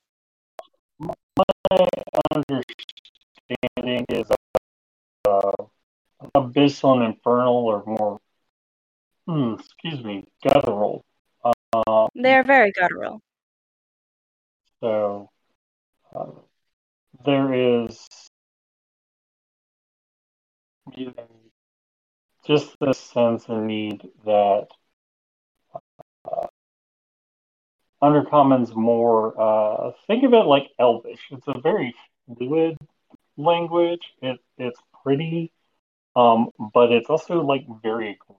[0.99, 1.13] my
[2.33, 4.31] understanding is
[5.27, 5.51] uh,
[6.35, 8.19] abyssal and infernal are more,
[9.29, 11.05] hmm, excuse me, guttural.
[11.73, 13.21] Um, They're very guttural.
[14.81, 15.29] So
[16.15, 16.31] uh,
[17.25, 18.07] there is
[22.47, 24.67] just this sense and need that
[26.25, 26.47] uh,
[28.01, 31.19] Undercommon's more, uh, think of it like Elvish.
[31.29, 31.93] It's a very
[32.25, 32.77] fluid
[33.37, 34.13] language.
[34.21, 35.51] It, it's pretty,
[36.15, 38.38] um, but it's also like very aggressive.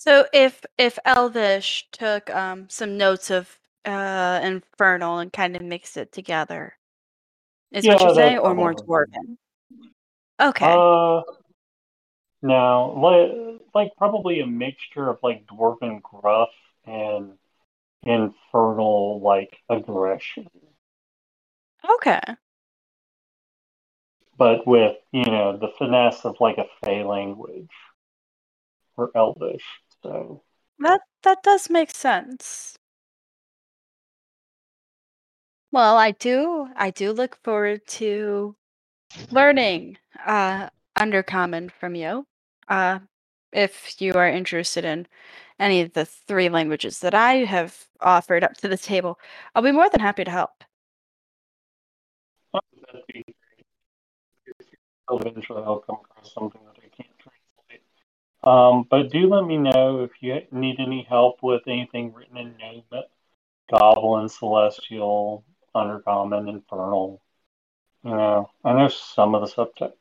[0.00, 5.96] So if if Elvish took um some notes of uh Infernal and kind of mixed
[5.96, 6.76] it together,
[7.72, 9.38] is what Yeah, you're saying, or more Dwarven?
[10.40, 10.84] Okay.
[10.84, 11.22] Uh,
[12.42, 16.50] now, like, like probably a mixture of like dwarven gruff
[16.86, 17.38] and
[18.04, 20.48] infernal like aggression,
[21.84, 22.36] okay.
[24.36, 27.70] but with you know the finesse of like a Fey language
[28.96, 29.64] or Elvish.
[30.02, 30.42] So
[30.78, 32.76] That that does make sense.
[35.72, 36.68] Well, I do.
[36.76, 38.56] I do look forward to
[39.30, 42.26] learning uh, Undercommon from you.
[42.68, 43.00] Uh,
[43.52, 45.06] if you are interested in
[45.58, 49.18] any of the three languages that I have offered up to the table,
[49.54, 50.64] I'll be more than happy to help.
[52.52, 53.66] That'd be great.
[55.10, 57.82] Eventually, I'll come across something that I can't translate.
[58.42, 62.56] Um, but do let me know if you need any help with anything written in
[62.56, 62.84] Name,
[63.70, 67.20] Goblin, Celestial, Undercommon, Infernal.
[68.02, 69.96] You know, I know some of the subjects.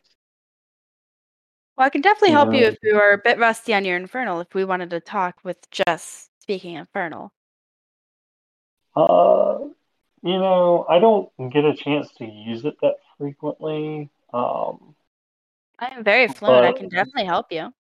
[1.77, 2.67] Well, I can definitely help you Yeah.
[2.67, 5.69] if you are a bit rusty on your Infernal, if we wanted to talk with
[5.71, 7.31] just speaking Infernal.
[8.95, 9.59] Uh,
[10.23, 14.09] you know, I don't get a chance to use it that frequently.
[14.33, 14.95] Um,
[15.79, 16.65] I am very fluent.
[16.65, 17.73] I can definitely help you.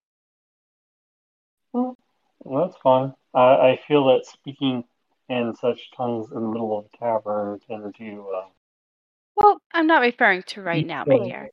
[1.73, 1.97] Well,
[2.67, 3.13] that's fine.
[3.33, 4.83] I, I feel that speaking
[5.29, 8.45] in such tongues in the middle of a tavern tend to uh,
[9.35, 11.51] Well, I'm not referring to right now, my dear.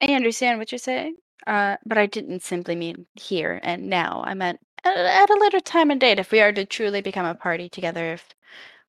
[0.00, 1.16] I understand what you're saying,
[1.46, 4.22] uh, but I didn't simply mean here and now.
[4.24, 7.26] I meant at, at a later time and date, if we are to truly become
[7.26, 8.28] a party together, if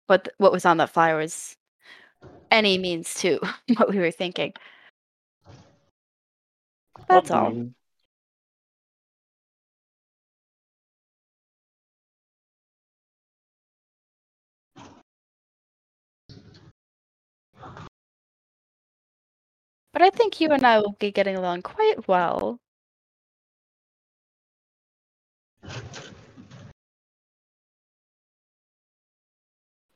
[0.07, 1.55] what what was on that flyer was
[2.51, 3.39] any means to
[3.77, 4.53] what we were thinking.
[7.07, 7.51] That's all.
[7.51, 7.73] Mhm.
[19.91, 22.59] But I think you and I will be getting along quite well.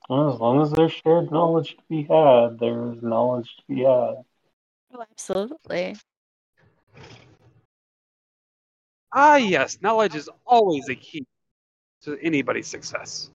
[0.09, 4.25] Well, as long as there's shared knowledge to be had, there's knowledge to be had.
[4.93, 5.95] Oh, absolutely.
[9.13, 11.25] Ah, yes, knowledge is always a key
[12.01, 13.29] to anybody's success.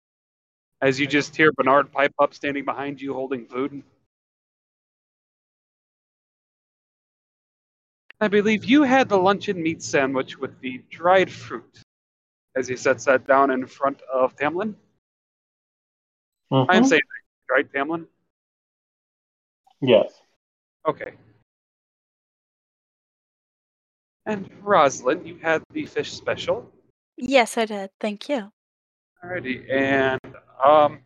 [0.81, 3.83] As you just hear Bernard pipe up standing behind you holding food.
[8.21, 11.83] I believe you had the luncheon meat sandwich with the dried fruit.
[12.57, 14.75] As he sets that down in front of Tamlin.
[16.51, 16.89] I am Mhm.
[16.89, 17.03] saying
[17.51, 18.07] right, Tamlin?
[19.81, 20.23] Yes.
[20.87, 21.13] Okay.
[24.27, 26.69] And Rosalind, you had the fish special.
[27.17, 27.91] Yes, I did.
[28.01, 28.51] Thank you.
[29.25, 30.21] Alrighty, and
[30.65, 30.99] um,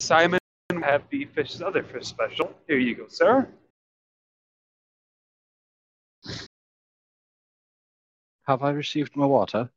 [0.00, 0.38] Simon
[0.82, 2.54] had the fish, other fish special.
[2.68, 3.48] Here you go, sir.
[8.46, 9.70] Have I received my water?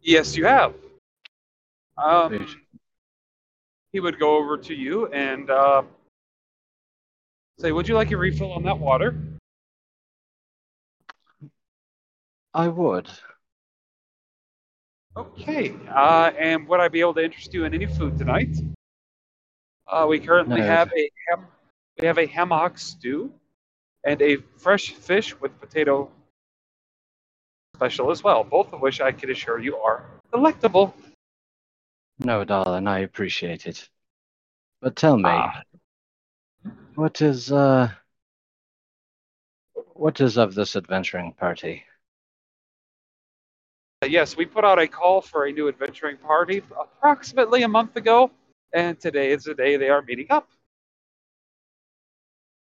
[0.00, 0.74] Yes, you have.
[1.98, 2.56] Um,
[3.92, 5.82] he would go over to you and uh,
[7.58, 9.14] say, "Would you like a refill on that water?"
[12.58, 13.08] I would.
[15.16, 15.72] Okay.
[15.88, 18.56] Uh, and would I be able to interest you in any food tonight?
[19.86, 20.66] Uh, we currently No.
[20.66, 21.46] have a ham,
[22.00, 23.32] we have a hammock stew
[24.02, 26.10] and a fresh fish with potato
[27.76, 28.42] special as well.
[28.42, 30.92] Both of which I can assure you are delectable.
[32.18, 33.88] No, darling, I appreciate it.
[34.80, 35.62] But tell me, Ah.
[36.96, 37.88] what is uh
[39.94, 41.84] what is of this adventuring party?
[44.06, 48.30] Yes, we put out a call for a new adventuring party approximately a month ago,
[48.72, 50.48] and today is the day they are meeting up.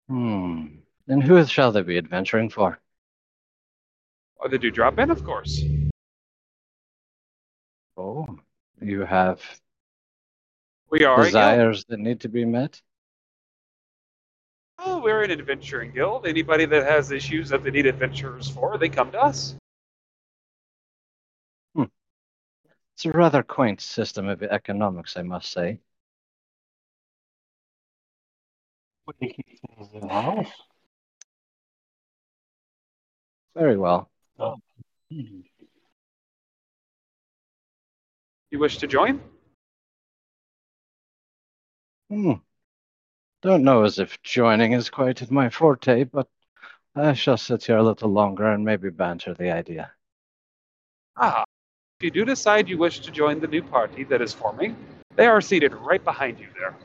[0.08, 0.66] Hmm.
[1.08, 2.78] And who shall they be adventuring for?
[4.40, 5.62] Oh, the Dewdrop Inn, of course.
[7.98, 8.26] Oh,
[8.80, 9.42] you have
[10.90, 12.80] We are desires that need to be met?
[14.78, 16.26] Oh, we're an adventuring guild.
[16.26, 19.54] Anybody that has issues that they need adventurers for, they come to us.
[22.96, 25.80] It's a rather quaint system of economics, I must say.
[29.06, 30.50] Would you keep things in house?
[33.54, 34.10] Very well.
[34.38, 35.40] Hmm.
[38.50, 39.20] You wish to join?
[42.08, 42.32] Hmm.
[43.42, 46.28] Don't know as if joining is quite in my forte, but
[46.94, 49.92] I shall sit here a little longer and maybe banter the idea.
[51.14, 51.55] Ah, if
[52.06, 54.76] you do decide you wish to join the new party that is forming,
[55.16, 56.76] they are seated right behind you there.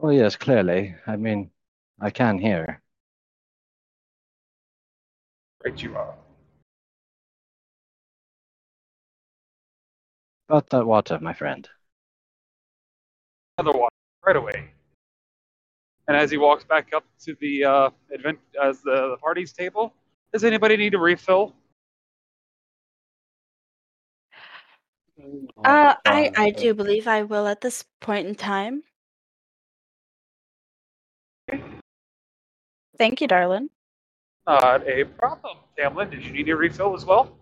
[0.00, 0.94] Oh, yes, clearly.
[1.06, 1.50] I mean,
[2.00, 2.80] I can hear.
[5.62, 6.14] Right you are.
[10.48, 11.68] About that water, my friend.
[13.58, 13.90] Another one,
[14.26, 14.70] right away.
[16.08, 19.92] And as he walks back up to the uh, advent as the, the party's table,
[20.32, 21.54] does anybody need a refill?
[25.18, 28.82] Uh, oh, I, I do believe I will at this point in time.
[32.98, 33.68] Thank you, darling.
[34.46, 35.58] Not a problem.
[35.78, 37.36] Tamlin, did you need a refill as well?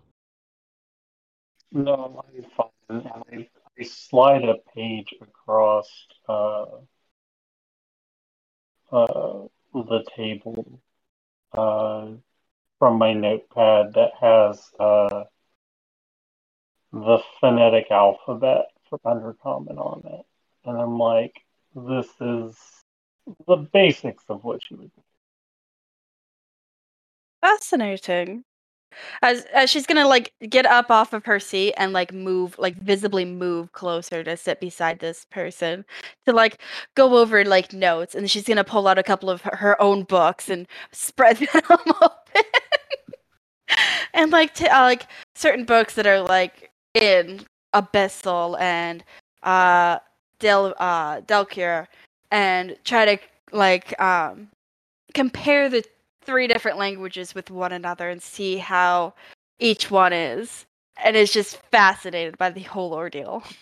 [1.71, 3.11] No, I'm fine.
[3.31, 3.47] I,
[3.79, 5.89] I slide a page across
[6.27, 6.65] uh,
[8.91, 10.79] uh, the table
[11.53, 12.07] uh,
[12.81, 15.25] from my notepad that has uh,
[16.91, 20.25] the phonetic alphabet for Undercommon on it.
[20.65, 21.43] And I'm like,
[21.75, 22.57] this is
[23.45, 25.01] the basics of what you would do.
[27.41, 28.45] Fascinating.
[29.21, 32.75] As as she's gonna like get up off of her seat and like move, like
[32.77, 35.85] visibly move closer to sit beside this person
[36.25, 36.59] to like
[36.95, 40.49] go over like notes, and she's gonna pull out a couple of her own books
[40.49, 42.43] and spread them open,
[44.13, 47.41] and like t- uh, like certain books that are like in
[47.73, 49.03] Abyssal and
[49.43, 49.99] uh
[50.39, 51.87] Del uh Delcure,
[52.31, 53.17] and try to
[53.51, 54.49] like um
[55.13, 55.83] compare the
[56.23, 59.13] three different languages with one another and see how
[59.59, 60.65] each one is
[61.03, 63.43] and is just fascinated by the whole ordeal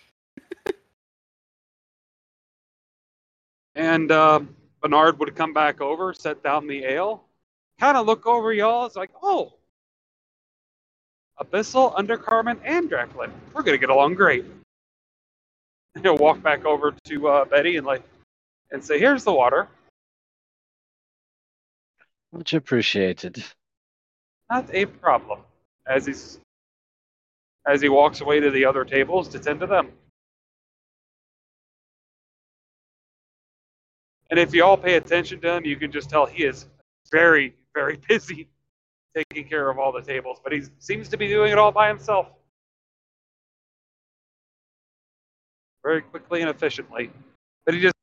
[3.75, 4.41] And uh,
[4.81, 7.23] Bernard would come back over, set down the ale,
[7.79, 8.85] kind of look over y'all.
[8.85, 9.53] It's like, oh,
[11.41, 13.31] Abyssal, Undercommon, and Draklin.
[13.53, 14.45] We're gonna get along great.
[16.01, 18.03] He'll walk back over to uh, Betty and like,
[18.71, 19.67] and say, "Here's the water."
[22.31, 23.43] Much appreciated.
[24.49, 25.39] Not a problem.
[25.87, 26.39] As he's
[27.65, 29.91] as he walks away to the other tables to tend to them.
[34.29, 36.67] And if you all pay attention to him, you can just tell he is
[37.11, 38.47] very, very busy
[39.32, 41.88] taking care of all the tables, but he seems to be doing it all by
[41.88, 42.28] himself.
[45.84, 47.11] Very quickly and efficiently.
[47.65, 47.95] But he just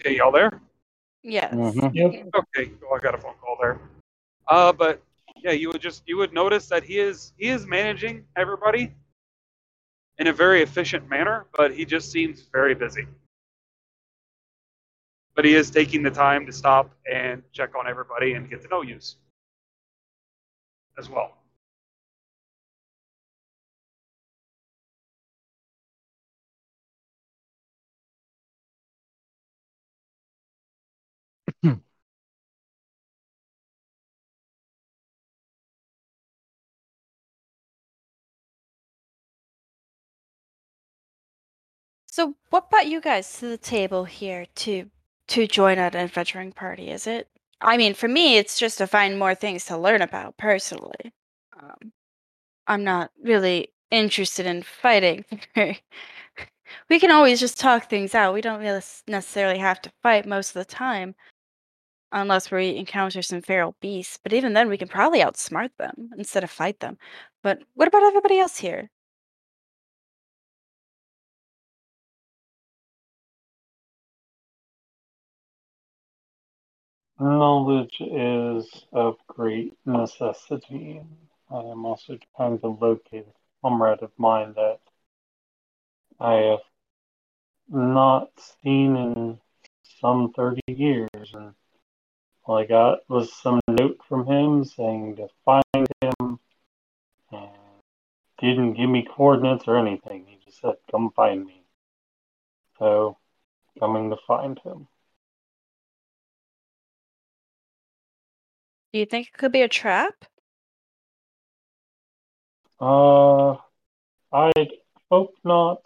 [0.00, 0.60] Okay, y'all there?
[1.22, 1.94] Yes Mhm.
[1.94, 2.32] Yep.
[2.34, 3.80] Okay, well, I got a phone call there.
[4.48, 5.02] Uh, but
[5.36, 8.94] yeah, you would just you would notice that he is he is managing everybody
[10.18, 13.06] in a very efficient manner, but he just seems very busy.
[15.34, 18.68] But he is taking the time to stop and check on everybody and get to
[18.68, 18.98] know you
[20.98, 21.41] as well.
[42.12, 44.90] So what brought you guys to the table here to
[45.28, 46.90] to join an adventuring party?
[46.90, 47.28] Is it
[47.62, 51.12] i mean for me it's just to find more things to learn about personally.
[51.60, 51.92] Um,
[52.66, 55.24] i'm not really interested in fighting.
[56.90, 58.32] We can always just talk things out.
[58.34, 61.14] We don't really necessarily have to fight most of the time
[62.12, 66.44] unless we encounter some feral beasts but even then we can probably outsmart them instead
[66.44, 66.98] of fight them.
[67.42, 68.90] But what about everybody else here
[77.22, 81.00] Knowledge is of great necessity.
[81.48, 84.80] I am also trying to locate a comrade of mine that
[86.18, 86.64] I have
[87.68, 88.32] not
[88.64, 89.38] seen in
[90.00, 91.32] some 30 years.
[91.32, 91.54] And
[92.42, 96.40] all I got was some note from him saying to find him
[97.30, 97.50] and
[98.40, 100.26] didn't give me coordinates or anything.
[100.26, 101.62] He just said, come find me.
[102.80, 103.16] So,
[103.78, 104.88] coming to find him.
[108.92, 110.24] Do you think it could be a trap
[112.80, 113.56] Uh,
[114.32, 114.72] I'd
[115.10, 115.82] hope not,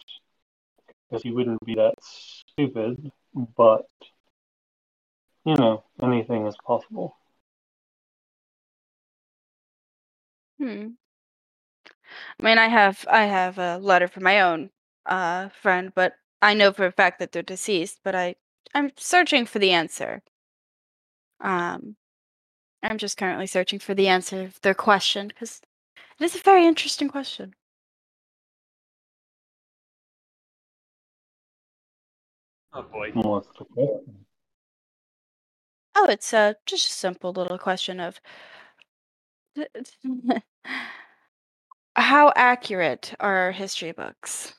[1.09, 3.13] because he wouldn't be that stupid,
[3.57, 3.87] but,
[5.45, 7.17] you know, anything is possible.
[10.59, 10.97] Hmm.
[12.41, 14.71] I mean, I have I have a letter from my own
[15.07, 18.01] uh friend, but I know for a fact that they're deceased.
[18.05, 18.37] But I
[18.75, 20.23] I'm searching for the answer.
[21.41, 21.97] Um,
[22.83, 25.61] I'm just currently searching for the answer of their question because
[26.19, 27.55] it is a very interesting question.
[32.73, 33.11] Oh boy.
[33.15, 34.27] What's the question?
[35.95, 38.21] Oh, it's uh just a simple little question of
[41.97, 44.55] how accurate are our history books?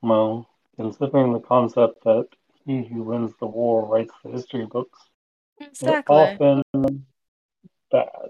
[0.00, 2.28] Well, considering the concept that
[2.68, 4.98] he who wins the war writes the history books,
[5.80, 6.62] they're often
[7.90, 8.28] bad.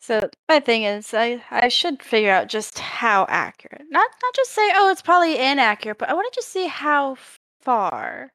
[0.00, 3.84] So my thing is, I I should figure out just how accurate.
[3.90, 7.18] Not not just say, oh, it's probably inaccurate, but I want to just see how
[7.60, 8.32] far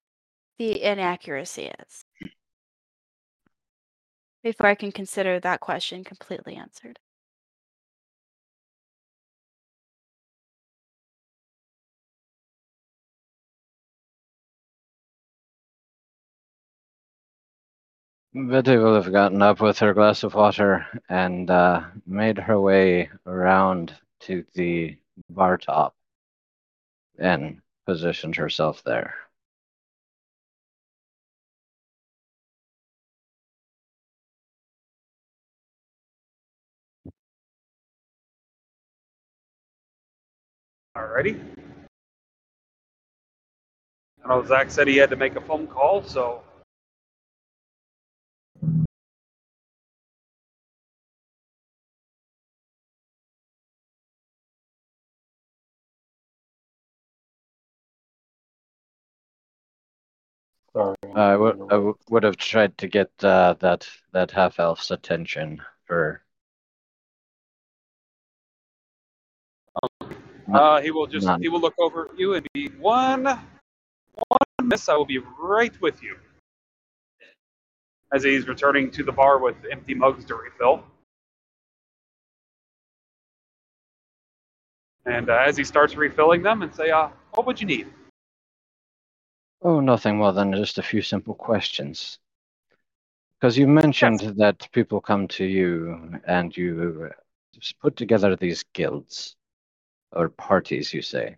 [0.59, 2.05] the inaccuracy is
[4.43, 6.99] before I can consider that question completely answered.
[18.37, 23.09] Betty will have gotten up with her glass of water and uh, made her way
[23.25, 24.97] around to the
[25.29, 25.95] bar top
[27.17, 29.15] and positioned herself there.
[40.97, 41.39] Alrighty.
[44.25, 46.41] I know Zach said he had to make a phone call, so
[60.75, 60.95] Sorry.
[61.15, 65.61] I would I w- would have tried to get uh, that that half elf's attention
[65.85, 66.21] for.
[70.53, 71.41] uh, he will just None.
[71.41, 73.39] he will look over at you and be one one
[74.63, 74.89] miss.
[74.89, 76.17] I will be right with you.
[78.13, 80.83] As he's returning to the bar with empty mugs to refill.
[85.05, 87.87] And uh, as he starts refilling them, and say, uh, "What would you need?"
[89.67, 92.19] Oh, nothing more than just a few simple questions.
[93.39, 97.09] Because you mentioned that people come to you and you
[97.81, 99.35] put together these guilds
[100.11, 101.37] or parties, you say.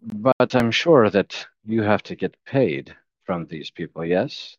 [0.00, 4.56] But I'm sure that you have to get paid from these people, yes?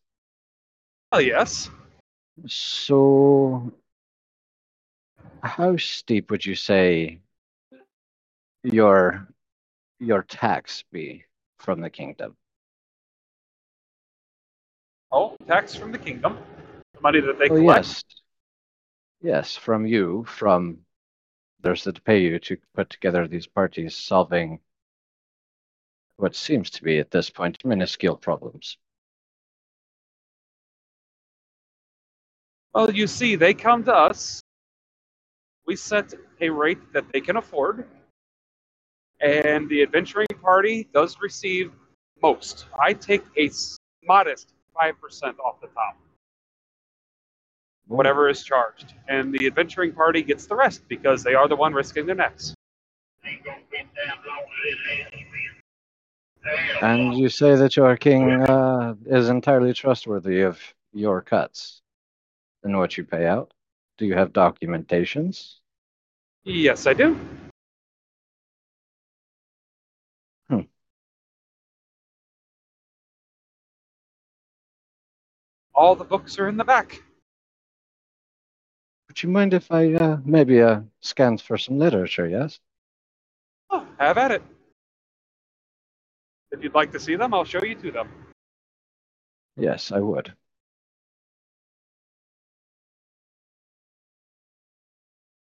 [1.10, 1.70] Oh yes.
[2.46, 3.72] So,
[5.42, 7.18] how steep would you say
[8.62, 9.26] your
[9.98, 11.24] your tax be
[11.58, 12.36] from the kingdom?
[15.10, 16.38] Oh, tax from the kingdom,
[16.94, 17.86] the money that they Oh, collect.
[17.86, 18.04] yes.
[19.20, 20.78] Yes, from you, from
[21.60, 24.60] there's that pay you to put together these parties solving
[26.16, 28.76] what seems to be at this point minuscule problems.
[32.74, 34.42] Well, you see, they come to us.
[35.66, 37.86] We set a rate that they can afford,
[39.20, 41.72] and the adventuring party does receive
[42.22, 42.66] most.
[42.80, 43.50] I take a
[44.04, 45.96] modest five percent off the top,
[47.86, 51.72] whatever is charged, and the adventuring party gets the rest because they are the one
[51.72, 52.54] risking their necks.
[56.80, 60.60] And you say that your king uh, is entirely trustworthy of
[60.92, 61.82] your cuts
[62.62, 63.52] and what you pay out?
[63.98, 65.56] Do you have documentations?
[66.44, 67.18] Yes, I do.
[75.78, 77.00] All the books are in the back.
[79.06, 82.58] Would you mind if I uh, maybe uh, scans for some literature, yes?
[83.70, 84.42] Oh, have at it.
[86.50, 88.08] If you'd like to see them, I'll show you to them.
[89.56, 90.32] Yes, I would.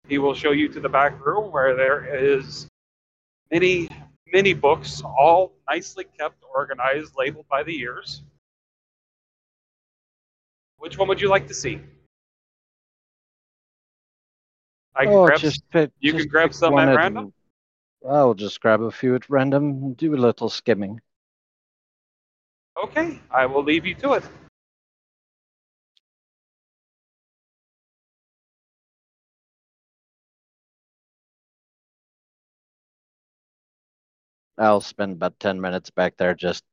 [0.09, 2.67] He will show you to the back room where there is
[3.51, 3.87] many,
[4.33, 8.23] many books, all nicely kept, organized, labeled by the years.
[10.83, 11.79] Which one would you like to see?
[14.97, 17.33] I can oh, grab, just pick, you just can grab some at random.
[18.05, 21.01] I'll just grab a few at random, and do a little skimming.
[22.83, 24.25] Okay, I will leave you to it.
[34.59, 36.65] I'll spend about 10 minutes back there just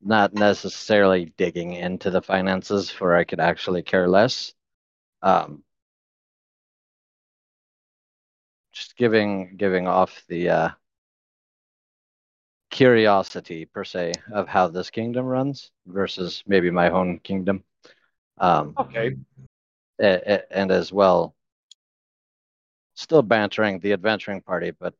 [0.00, 4.54] not necessarily digging into the finances for I could actually care less.
[5.22, 5.64] Um,
[8.72, 10.68] just giving giving off the uh,
[12.70, 17.64] curiosity per se of how this kingdom runs versus maybe my own kingdom.
[18.38, 19.16] Um, Okay.
[19.98, 21.34] and as well,
[22.94, 24.94] still bantering the adventuring party, but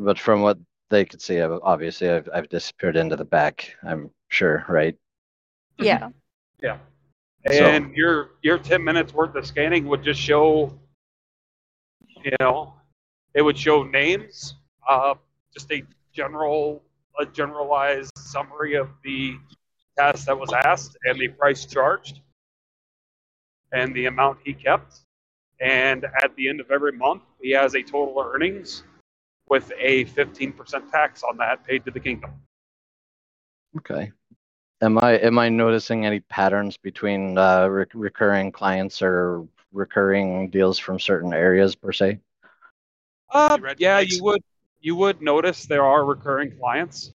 [0.00, 1.40] but from what they could see.
[1.40, 3.76] I've- Obviously, I've I've disappeared into the back.
[3.84, 4.96] I'm sure, right?
[5.78, 6.10] Yeah.
[6.62, 6.78] Yeah.
[7.52, 10.78] So- And your your ten minutes worth of scanning would just show,
[12.24, 12.74] you know,
[13.34, 14.56] it would show names,
[14.88, 15.14] uh,
[15.54, 15.82] just a
[16.12, 16.82] general
[17.18, 19.36] a generalized summary of the
[19.98, 22.20] task that was asked and the price charged,
[23.72, 25.00] and the amount he kept.
[25.60, 28.84] And at the end of every month, he has a total earnings
[29.50, 32.30] with a 15% tax on that paid to the kingdom.
[33.76, 34.12] Okay.
[34.80, 40.78] Am I am I noticing any patterns between uh, re- recurring clients or recurring deals
[40.78, 42.18] from certain areas per se?
[43.30, 44.42] Uh, yeah, you would
[44.80, 47.12] you would notice there are recurring clients.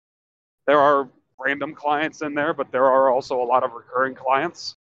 [0.66, 1.08] There are
[1.38, 4.74] random clients in there, but there are also a lot of recurring clients.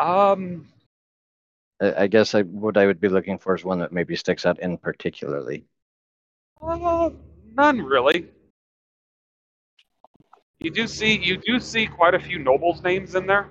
[0.00, 0.66] Um,
[1.82, 4.46] I, I guess I what I would be looking for is one that maybe sticks
[4.46, 5.66] out in particularly.
[6.68, 7.10] Uh,
[7.54, 8.28] none really.
[10.60, 13.50] You do see you do see quite a few nobles names in there.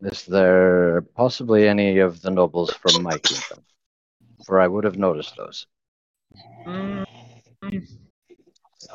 [0.00, 3.64] Is there possibly any of the nobles from my kingdom?
[4.46, 5.66] For I would have noticed those.
[6.64, 7.04] Mm,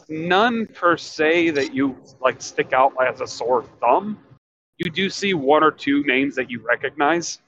[0.09, 4.17] None per se that you like stick out as a sore thumb.
[4.77, 7.39] You do see one or two names that you recognize.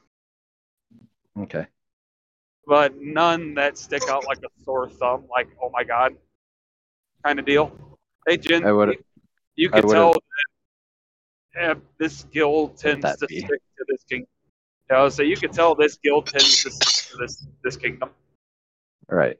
[1.40, 1.68] Okay.
[2.68, 6.16] But none that stick out like a sore thumb, like oh my god,
[7.24, 7.72] kind of deal.
[8.28, 8.98] Hey, Jen, I would-
[9.56, 10.14] you, can tell
[11.56, 13.40] that uh, this guild tends to be?
[13.40, 14.28] stick to this kingdom.
[14.90, 18.10] You know, so you can tell this guild tends to stick to this this kingdom.
[19.12, 19.40] All right.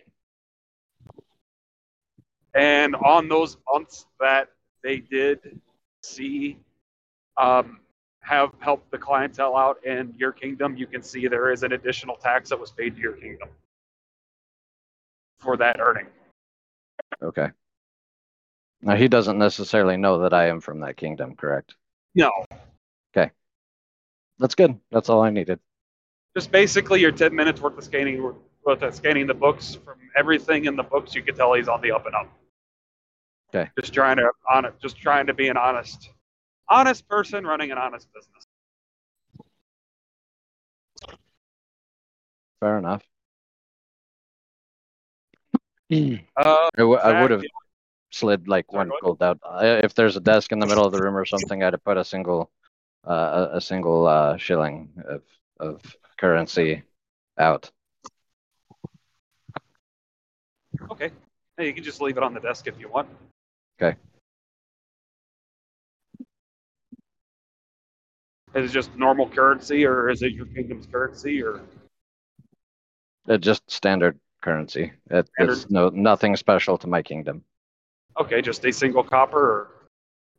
[2.54, 4.50] And on those months that
[4.84, 5.60] they did
[6.04, 6.58] see
[7.38, 7.80] um,
[8.26, 12.16] have helped the clientele out in your kingdom, you can see there is an additional
[12.16, 13.50] tax that was paid to your kingdom
[15.38, 16.08] for that earning.
[17.22, 17.52] Okay.
[18.82, 21.76] Now he doesn't necessarily know that I am from that kingdom, correct?
[22.16, 22.32] No,
[23.16, 23.32] Okay.
[24.40, 24.80] That's good.
[24.92, 25.60] That's all I needed.
[26.36, 30.66] just basically your 10 minutes worth of scanning worth of scanning the books from everything
[30.66, 32.28] in the books you could tell he's on the up and up
[33.54, 33.70] Okay.
[33.80, 36.10] just trying to on it just trying to be an honest
[36.70, 38.48] honest person running an honest business
[42.60, 43.04] Fair enough.
[45.92, 47.44] uh, I, w- I would have
[48.12, 49.40] slid like one gold out.
[49.62, 51.98] If there's a desk in the middle of the room or something, I'd have put
[51.98, 52.50] a single,
[53.08, 55.22] uh, a, a single uh, shilling of
[55.60, 56.84] of currency
[57.38, 57.72] out.
[60.92, 61.12] okay
[61.58, 63.08] hey, you can just leave it on the desk if you want
[63.82, 63.98] Okay.
[68.56, 71.62] Is it just normal currency or is it your kingdom's currency or
[73.28, 74.94] Uh, just standard currency.
[75.10, 77.44] It, it's no nothing special to my kingdom.
[78.20, 79.68] okay just a single copper or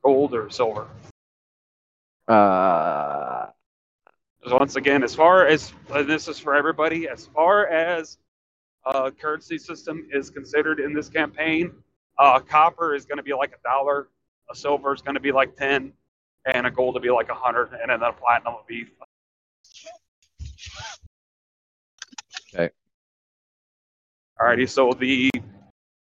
[0.03, 0.87] gold or silver
[2.29, 3.47] Uh,
[4.49, 8.19] So once again, as far as and this is for everybody, as far as
[8.85, 11.73] uh, currency system is considered in this campaign,
[12.19, 14.09] uh, copper is going to be like a dollar,
[14.49, 15.93] a silver is going to be like ten,
[16.47, 18.87] and a gold will be like a hundred, and then a platinum would be.
[22.55, 22.71] Okay.
[24.41, 25.31] Alrighty, so the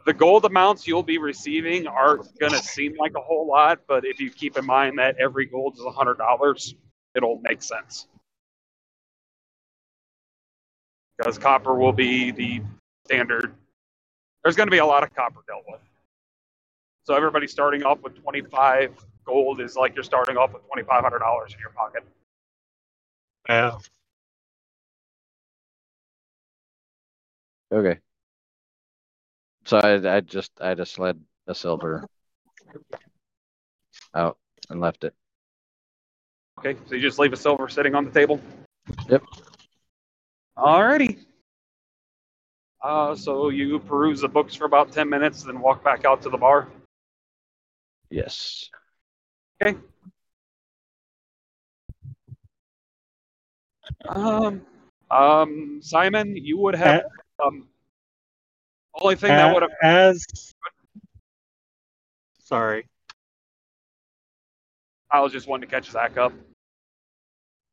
[0.05, 4.05] the gold amounts you'll be receiving aren't going to seem like a whole lot, but
[4.05, 6.75] if you keep in mind that every gold is a hundred dollars,
[7.15, 8.07] it'll make sense
[11.17, 12.61] because copper will be the
[13.05, 13.53] standard.
[14.43, 15.81] There's going to be a lot of copper dealt with.
[17.03, 18.93] So everybody starting off with 25
[19.27, 22.03] gold is like you're starting off with $2,500 in your pocket.
[23.47, 23.77] Yeah.
[27.71, 27.99] okay.
[29.65, 32.05] So I I just I just slid a silver
[34.13, 34.37] out
[34.69, 35.13] and left it.
[36.59, 38.39] Okay, so you just leave a silver sitting on the table.
[39.09, 39.23] Yep.
[40.57, 41.19] Alrighty.
[42.81, 46.29] Uh, so you peruse the books for about 10 minutes, then walk back out to
[46.29, 46.67] the bar.
[48.09, 48.69] Yes.
[49.61, 49.77] Okay.
[54.07, 54.61] Um,
[55.09, 57.03] um, Simon, you would have
[57.43, 57.67] um.
[58.99, 60.25] Only thing that would have as
[62.39, 62.87] sorry
[65.11, 66.33] I was just wanting to catch Zach up.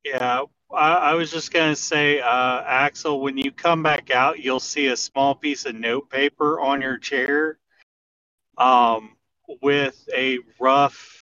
[0.05, 4.61] yeah I, I was just gonna say uh axel when you come back out you'll
[4.61, 7.59] see a small piece of note paper on your chair
[8.59, 9.17] um
[9.63, 11.24] with a rough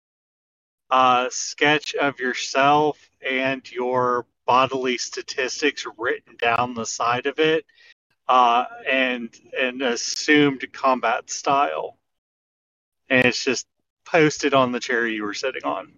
[0.91, 2.99] uh sketch of yourself
[3.29, 7.65] and your bodily statistics written down the side of it
[8.31, 11.99] uh, and an assumed combat style,
[13.09, 13.67] and it's just
[14.05, 15.93] posted on the chair you were sitting on.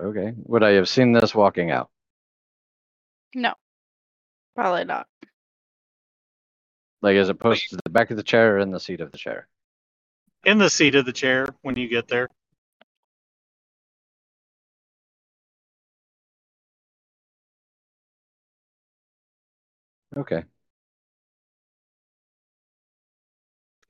[0.00, 0.32] Okay.
[0.44, 1.90] Would I have seen this walking out?
[3.34, 3.52] No,
[4.54, 5.06] probably not.
[7.00, 9.12] Like, is it posted to the back of the chair or in the seat of
[9.12, 9.48] the chair?
[10.44, 12.28] In the seat of the chair when you get there.
[20.16, 20.44] Okay.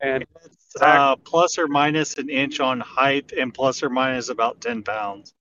[0.01, 4.61] And It's, uh, plus or minus an inch on height and plus or minus about
[4.61, 5.35] 10 pounds.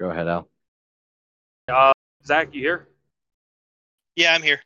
[0.00, 0.48] Go ahead, Al.
[1.68, 1.92] uh,
[2.24, 2.88] Zach, you here?
[4.16, 4.62] Yeah, I'm here.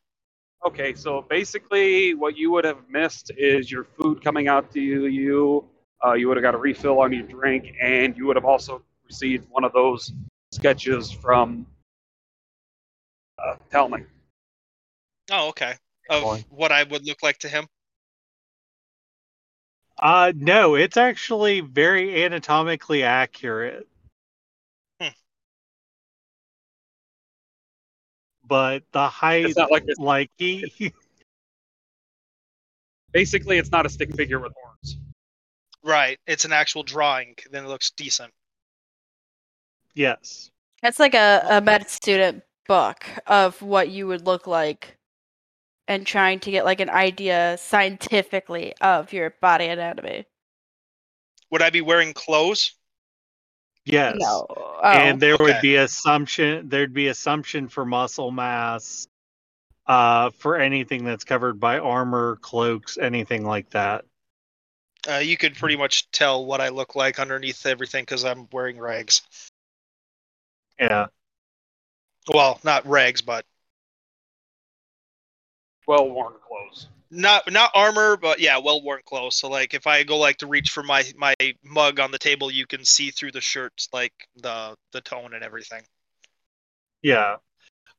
[0.64, 5.06] Okay, so basically, what you would have missed is your food coming out to you.
[5.06, 5.64] You,
[6.04, 8.82] uh, you would have got a refill on your drink, and you would have also
[9.04, 10.12] received one of those
[10.52, 11.66] sketches from
[13.44, 14.06] uh, Telman.
[15.32, 15.74] Oh, okay.
[16.10, 16.44] Of Fine.
[16.48, 17.66] what I would look like to him.
[19.98, 23.88] Uh, no, it's actually very anatomically accurate.
[28.46, 29.98] But the height, It's not like this.
[29.98, 30.92] like he, he-
[33.12, 34.98] Basically, it's not a stick figure with horns.
[35.84, 36.18] Right.
[36.26, 37.36] It's an actual drawing.
[37.50, 38.32] Then it looks decent.
[39.94, 40.50] yes,
[40.82, 44.96] It's like a, a med student book of what you would look like
[45.86, 50.24] and trying to get like an idea scientifically of your body anatomy.
[51.50, 52.72] Would I be wearing clothes?
[53.84, 54.16] Yes.
[54.18, 54.46] No.
[54.48, 59.06] Oh, and there would be assumption there'd be assumption for muscle mass
[59.86, 64.04] uh for anything that's covered by armor cloaks anything like that
[65.08, 68.78] Uh, you could pretty much tell what I look like underneath everything because I'm wearing
[68.78, 69.22] rags.
[70.78, 71.06] yeah
[72.32, 73.44] Well, not rags, but
[75.86, 76.88] Well worn clothes.
[77.10, 79.36] Not not armor, but yeah, well worn clothes.
[79.36, 82.50] So like, if I go like to reach for my my mug on the table,
[82.50, 85.82] you can see through the shirts, like the the tone and everything.
[87.02, 87.36] yeah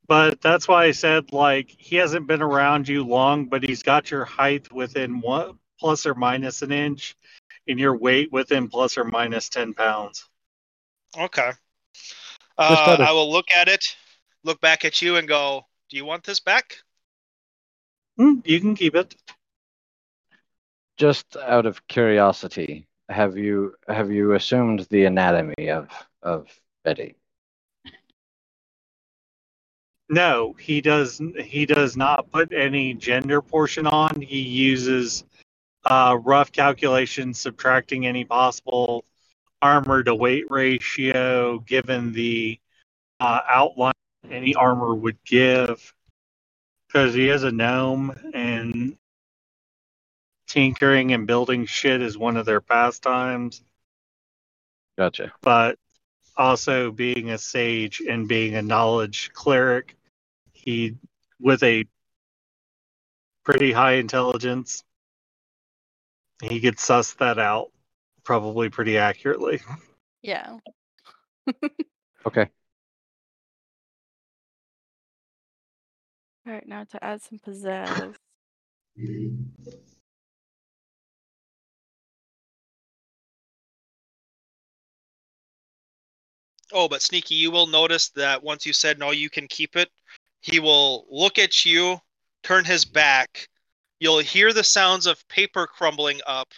[0.08, 4.10] but that's why i said like he hasn't been around you long but he's got
[4.10, 7.16] your height within one plus or minus an inch
[7.68, 10.28] and your weight within plus or minus 10 pounds
[11.18, 11.50] Okay.
[12.58, 13.96] Uh, I will look at it,
[14.44, 16.78] look back at you, and go, "Do you want this back?"
[18.16, 19.14] Hmm, you can keep it
[20.96, 25.88] Just out of curiosity, have you have you assumed the anatomy of
[26.22, 26.48] of
[26.84, 27.16] Betty?
[30.08, 31.20] No, he does.
[31.44, 34.20] He does not put any gender portion on.
[34.20, 35.24] He uses
[35.84, 39.04] uh, rough calculations, subtracting any possible
[39.62, 42.58] armor to weight ratio, given the
[43.20, 43.94] uh, outline
[44.30, 45.94] any armor would give,
[46.86, 48.96] because he is a gnome and
[50.46, 53.62] tinkering and building shit is one of their pastimes.
[54.96, 55.32] Gotcha.
[55.42, 55.78] But
[56.36, 59.96] also being a sage and being a knowledge cleric,
[60.52, 60.96] he
[61.40, 61.84] with a
[63.44, 64.84] pretty high intelligence,
[66.42, 67.70] he could suss that out
[68.24, 69.60] probably pretty accurately.
[70.22, 70.58] yeah.
[72.26, 72.48] Okay.
[76.46, 78.14] All right, now to add some pizzazz.
[86.72, 89.90] Oh, but sneaky, you will notice that once you said no, you can keep it.
[90.40, 92.00] He will look at you,
[92.42, 93.48] turn his back.
[93.98, 96.52] You'll hear the sounds of paper crumbling up,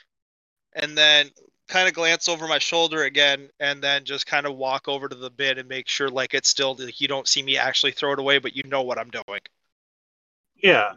[0.74, 1.31] and then
[1.69, 5.16] kind of glance over my shoulder again, and then just kind of walk over to
[5.16, 8.12] the bin and make sure like it's still like you don't see me actually throw
[8.12, 9.40] it away, but you know what I'm doing.
[10.62, 10.94] Yeah.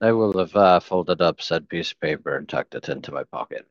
[0.00, 3.24] I will have uh, folded up said piece of paper and tucked it into my
[3.24, 3.66] pocket.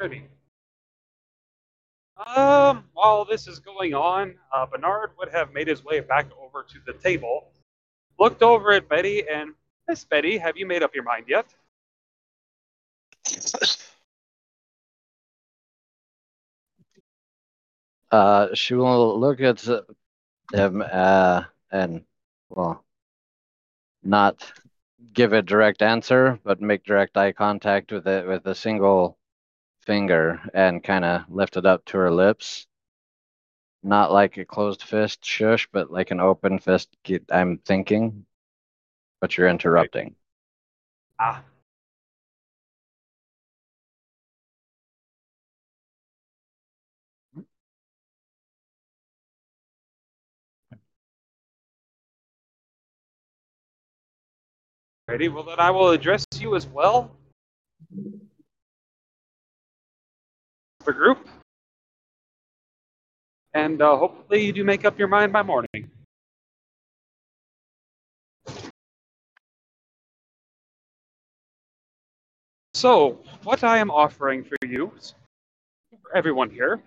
[0.00, 0.26] Ready.
[2.16, 6.62] Um, while this is going on, uh, Bernard would have made his way back over
[6.64, 7.48] to the table,
[8.18, 9.54] looked over at Betty, and
[9.88, 11.46] Miss Betty, have you made up your mind yet?
[18.12, 19.66] Uh, she will look at
[20.52, 22.04] him uh, and,
[22.50, 22.84] well,
[24.02, 24.52] not
[25.14, 29.18] give a direct answer, but make direct eye contact with it with a single
[29.86, 32.66] finger and kind of lift it up to her lips.
[33.82, 36.94] Not like a closed fist shush, but like an open fist.
[37.30, 38.26] I'm thinking,
[39.20, 40.16] but you're interrupting.
[41.18, 41.42] Ah.
[55.12, 55.28] Ready?
[55.28, 57.14] Well, then I will address you as well.
[60.86, 61.28] The group.
[63.52, 65.90] And uh, hopefully you do make up your mind by morning.
[72.72, 74.94] So, what I am offering for you,
[75.90, 76.80] for everyone here,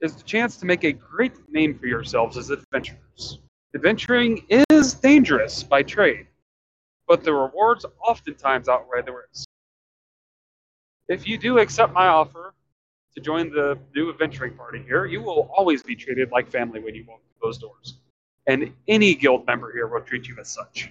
[0.00, 3.40] is the chance to make a great name for yourselves as adventurers.
[3.74, 6.28] Adventuring is dangerous by trade,
[7.08, 9.48] but the rewards oftentimes outweigh the risk.
[11.08, 12.54] If you do accept my offer
[13.14, 16.94] to join the new adventuring party here, you will always be treated like family when
[16.94, 17.94] you walk through those doors.
[18.46, 20.90] And any guild member here will treat you as such.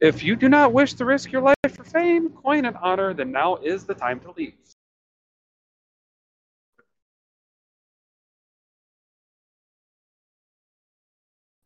[0.00, 3.32] If you do not wish to risk your life for fame, coin, and honor, then
[3.32, 4.54] now is the time to leave.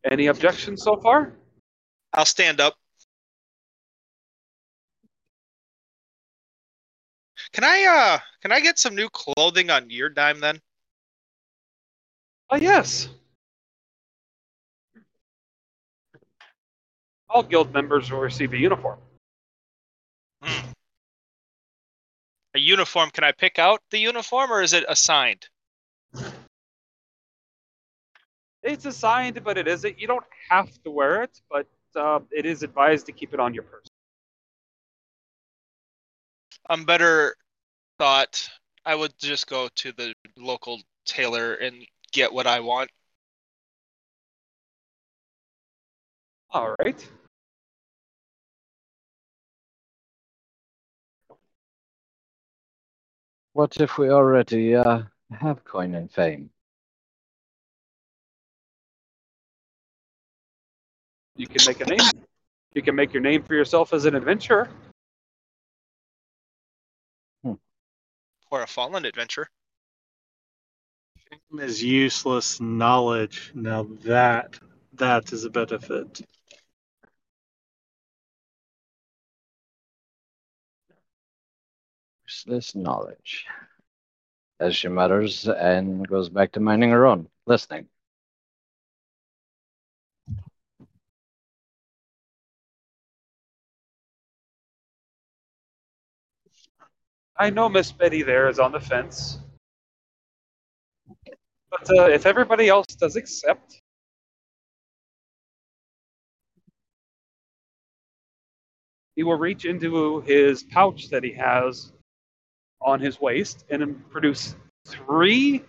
[0.03, 1.33] Any objections so far?
[2.13, 2.75] I'll stand up.
[7.51, 10.61] Can I uh can I get some new clothing on your dime then?
[12.51, 13.09] Oh, yes.
[17.29, 18.97] All guild members will receive a uniform.
[20.41, 20.71] Hmm.
[22.55, 25.47] A uniform, can I pick out the uniform or is it assigned?
[28.63, 29.99] It's assigned, but it isn't.
[29.99, 33.53] You don't have to wear it, but uh, it is advised to keep it on
[33.53, 33.87] your person.
[36.69, 37.35] I'm better
[37.97, 38.49] thought
[38.85, 42.89] I would just go to the local tailor and get what I want.
[46.51, 47.09] All right.
[53.53, 56.49] What if we already uh, have coin and fame?
[61.39, 62.11] You can make a name.
[62.73, 64.67] You can make your name for yourself as an adventurer.
[67.41, 67.53] Hmm.
[68.51, 69.47] Or a fallen adventure.
[71.29, 73.53] Fame is useless knowledge.
[73.55, 74.59] Now that
[74.95, 76.19] that is a benefit.
[82.27, 83.45] Useless knowledge.
[84.59, 87.87] As she mutters and goes back to minding her own, listening.
[97.39, 99.39] I know Miss Betty there is on the fence.
[101.71, 103.81] But uh, if everybody else does accept,
[109.15, 111.93] he will reach into his pouch that he has
[112.81, 114.55] on his waist and produce
[114.87, 115.63] three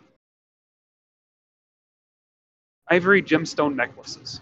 [2.91, 4.41] ivory gemstone necklaces.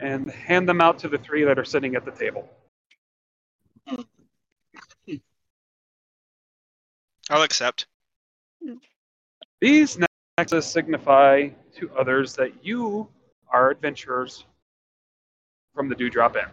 [0.00, 2.48] And hand them out to the three that are sitting at the table.
[7.30, 7.86] I'll accept.
[9.60, 9.98] These
[10.38, 13.08] necklaces signify to others that you
[13.52, 14.44] are adventurers
[15.74, 16.48] from the Dewdrop Inn.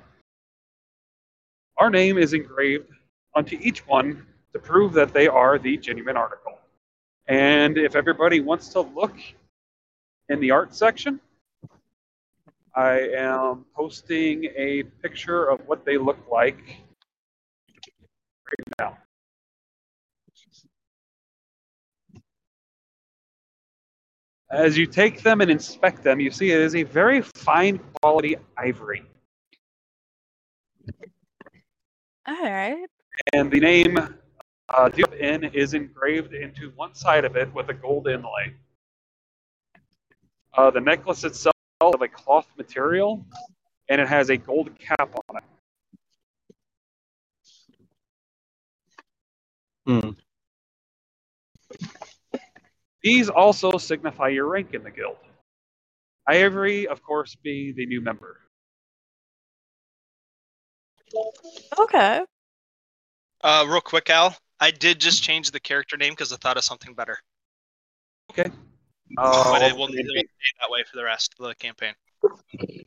[1.78, 2.90] Our name is engraved
[3.36, 6.58] onto each one to prove that they are the genuine article.
[7.28, 9.16] And if everybody wants to look
[10.30, 11.20] in the art section,
[12.76, 16.58] I am posting a picture of what they look like
[18.50, 18.98] right now.
[24.52, 28.36] As you take them and inspect them, you see it is a very fine quality
[28.58, 29.04] ivory.
[32.28, 32.86] All right.
[33.32, 33.98] And the name
[34.70, 38.54] uh, Inn is engraved into one side of it with a gold inlay.
[40.58, 43.26] Uh, the necklace itself of a cloth material,
[43.90, 45.44] and it has a gold cap on it.
[49.86, 50.10] Hmm.
[53.04, 55.18] These also signify your rank in the guild.
[56.28, 58.40] Ivory, of course, being the new member.
[61.78, 62.22] Okay.
[63.44, 64.36] Uh, real quick, Al.
[64.60, 67.20] I did just change the character name because I thought of something better.
[68.32, 68.50] Okay.
[69.16, 70.24] But Uh, it will it'll stay
[70.60, 71.94] that way for the rest of the campaign.
[72.24, 72.86] okay.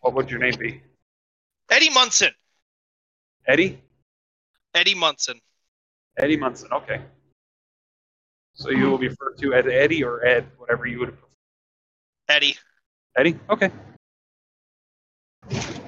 [0.00, 0.82] what would your name be?
[1.70, 2.30] Eddie Munson.
[3.46, 3.80] Eddie?
[4.74, 5.40] Eddie Munson.
[6.18, 6.68] Eddie Munson.
[6.72, 7.00] Okay.
[8.54, 11.26] So you will be referred to as Eddie or Ed, whatever you would prefer.
[12.28, 12.56] Eddie.
[13.16, 13.38] Eddie?
[13.48, 13.70] Okay.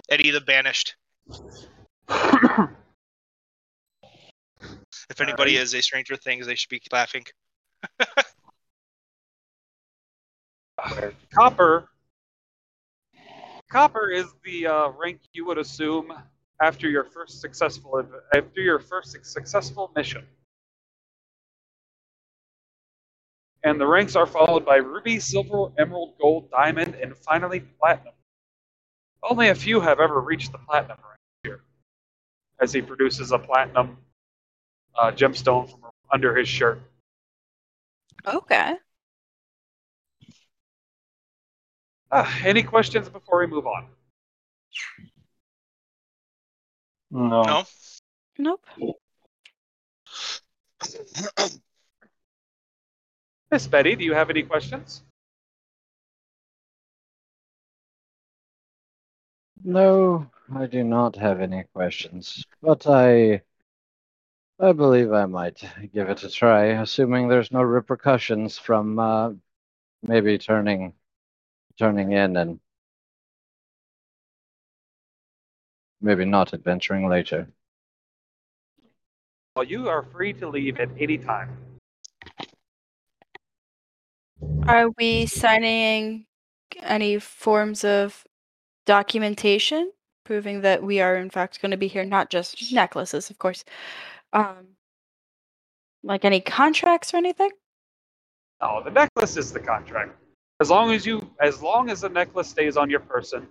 [0.08, 0.94] Eddie the Banished.
[5.10, 7.24] If anybody is a Stranger Things, they should be laughing.
[11.34, 11.88] Copper.
[13.70, 16.12] Copper is the uh, rank you would assume
[16.60, 18.04] after your first successful
[18.34, 20.26] after your first successful mission.
[23.64, 28.14] And the ranks are followed by ruby, silver, emerald, gold, diamond, and finally platinum.
[29.22, 31.60] Only a few have ever reached the platinum rank here,
[32.60, 33.98] as he produces a platinum
[34.98, 35.80] uh, gemstone from
[36.12, 36.80] under his shirt.
[38.26, 38.74] Okay.
[42.12, 43.86] Uh, any questions before we move on?
[47.10, 47.42] No.
[47.42, 47.64] No?
[48.38, 48.64] Nope.
[53.50, 55.02] Miss Betty, do you have any questions?
[59.64, 63.40] No, I do not have any questions, but I
[64.58, 65.64] I believe I might
[65.94, 69.30] give it a try, assuming there's no repercussions from uh,
[70.02, 70.94] maybe turning
[71.78, 72.60] turning in and
[76.00, 77.48] maybe not adventuring later.
[79.54, 81.50] Well, you are free to leave at any time.
[84.66, 86.26] Are we signing
[86.82, 88.24] any forms of
[88.86, 89.92] documentation
[90.24, 92.04] proving that we are in fact going to be here?
[92.04, 93.64] Not just necklaces, of course.
[94.32, 94.76] Um,
[96.02, 97.50] like any contracts or anything?
[98.60, 100.16] No, the necklace is the contract.
[100.62, 103.48] As long as you, as long as the necklace stays on your person,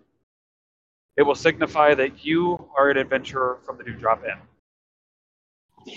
[1.17, 5.93] it will signify that you are an adventurer from the Dewdrop Inn.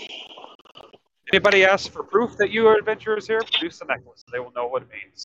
[1.31, 4.25] Anybody asks for proof that you are adventurers here, produce the necklace.
[4.29, 5.25] They will know what it means.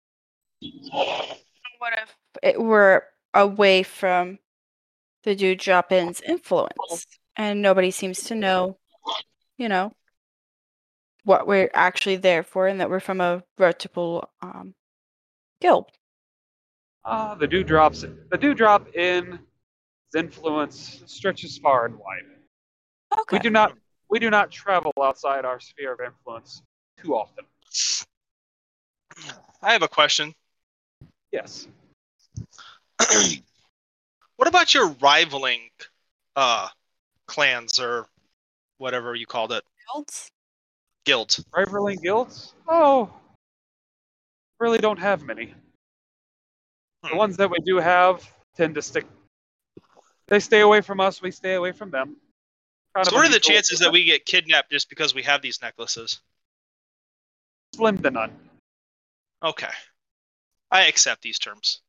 [1.79, 4.39] What if it were away from
[5.23, 7.07] the Dewdrop Inn's influence
[7.37, 8.77] and nobody seems to know,
[9.57, 9.93] you know,
[11.23, 14.75] what we're actually there for and that we're from a reputable um,
[15.59, 15.91] guild?
[17.05, 19.39] Ah, the Dewdrops, the Dewdrop Inn's
[20.15, 22.23] influence stretches far and wide.
[23.21, 23.37] Okay.
[23.37, 23.73] We do not,
[24.09, 26.61] we do not travel outside our sphere of influence
[27.01, 27.45] too often.
[29.61, 30.33] I have a question.
[31.31, 31.67] Yes.
[34.35, 35.69] what about your rivaling
[36.35, 36.67] uh,
[37.25, 38.07] clans or
[38.77, 39.63] whatever you called it?
[39.93, 40.31] Guilds?
[41.05, 41.45] Guilds.
[41.55, 42.53] Rivaling guilds?
[42.67, 43.09] Oh,
[44.59, 45.53] really don't have many.
[47.03, 47.17] The Hmm.
[47.17, 49.05] ones that we do have tend to stick.
[50.27, 51.21] They stay away from us.
[51.21, 52.17] We stay away from them.
[52.95, 55.61] Kind So what are the chances that we get kidnapped just because we have these
[55.61, 56.21] necklaces?
[57.75, 58.49] slim to none?
[59.43, 59.69] Okay.
[60.71, 61.81] I accept these terms.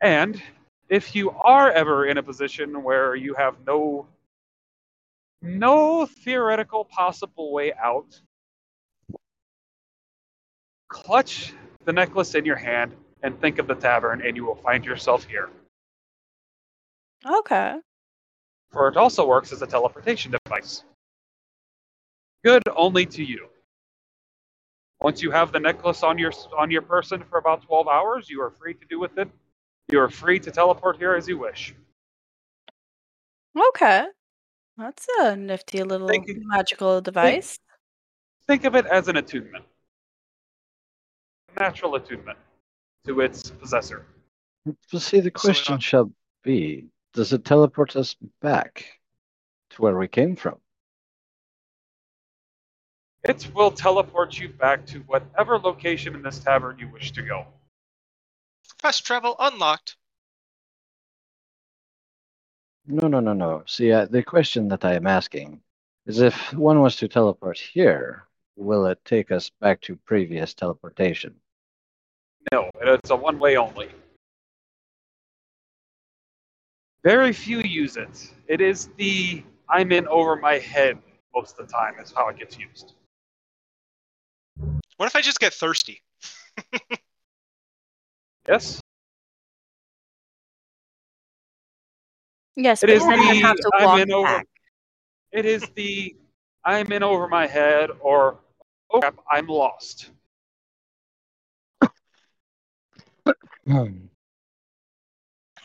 [0.00, 0.42] And
[0.88, 4.08] if you are ever in a position where you have no
[5.42, 8.20] no theoretical possible way out,
[10.88, 11.52] clutch
[11.84, 15.24] the necklace in your hand and think of the tavern, and you will find yourself
[15.24, 15.50] here.
[17.24, 17.76] Okay.
[18.70, 20.84] For it also works as a teleportation device.
[22.44, 23.48] Good only to you.
[25.00, 28.40] Once you have the necklace on your on your person for about 12 hours, you
[28.40, 29.28] are free to do with it.
[29.88, 31.74] You are free to teleport here as you wish.
[33.68, 34.06] Okay.
[34.78, 36.40] That's a nifty little Thank you.
[36.44, 37.58] magical device.
[38.46, 39.64] Think of it as an attunement.
[41.58, 42.38] Natural attunement
[43.04, 44.06] to its possessor.
[44.64, 46.12] But see, the question not- shall
[46.42, 49.00] be: Does it teleport us back
[49.70, 50.60] to where we came from?
[53.24, 57.46] It will teleport you back to whatever location in this tavern you wish to go.
[58.80, 59.96] Fast travel unlocked.
[62.86, 63.62] No, no, no, no.
[63.66, 65.62] See, uh, the question that I am asking
[66.06, 68.26] is if one was to teleport here,
[68.56, 71.40] will it take us back to previous teleportation?
[72.50, 73.90] No, it's a one way only.
[77.04, 78.32] Very few use it.
[78.48, 80.98] It is the I'm in over my head
[81.34, 82.94] most of the time, is how it gets used.
[84.96, 86.00] What if I just get thirsty?
[88.48, 88.80] Yes?
[92.56, 94.42] Yes, It but is then you have the to I'm walk in over
[95.32, 96.14] it is the
[96.64, 98.38] I'm in over my head or
[98.92, 100.10] oh crap, I'm lost
[103.26, 103.88] oh,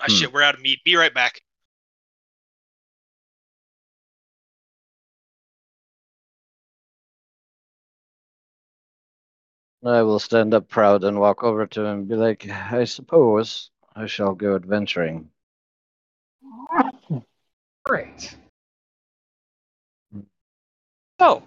[0.07, 0.79] shit, we're out of meat.
[0.83, 1.41] Be right back.
[9.85, 13.69] I will stand up proud and walk over to him and be like, I suppose
[13.95, 15.29] I shall go adventuring.
[17.85, 18.35] Great.
[21.21, 21.43] So,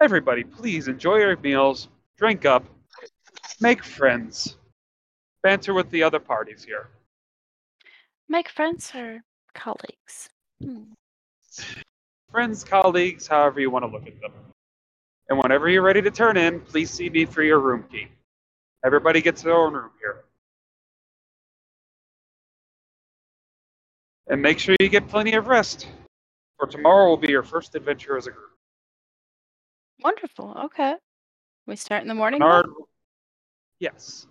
[0.00, 2.64] everybody, please enjoy your meals, drink up,
[3.60, 4.56] make friends
[5.42, 6.88] banter with the other parties here.
[8.28, 9.22] Make friends or
[9.54, 10.30] colleagues?
[10.62, 10.92] Hmm.
[12.30, 14.32] Friends, colleagues, however you want to look at them.
[15.28, 18.08] And whenever you're ready to turn in, please see me for your room key.
[18.84, 20.24] Everybody gets their own room here.
[24.28, 25.88] And make sure you get plenty of rest,
[26.56, 28.50] for tomorrow will be your first adventure as a group.
[30.00, 30.56] Wonderful.
[30.64, 30.94] Okay.
[31.66, 32.40] We start in the morning.
[32.40, 32.66] Bernard,
[33.78, 34.26] yes.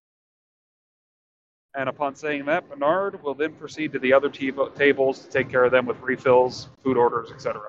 [1.74, 5.50] And upon saying that, Bernard will then proceed to the other t- tables to take
[5.50, 7.62] care of them with refills, food orders, etc.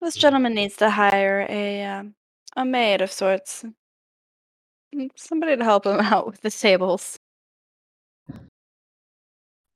[0.00, 2.14] This gentleman needs to hire a um,
[2.56, 3.64] a maid of sorts.
[5.16, 7.18] Somebody to help him out with the tables.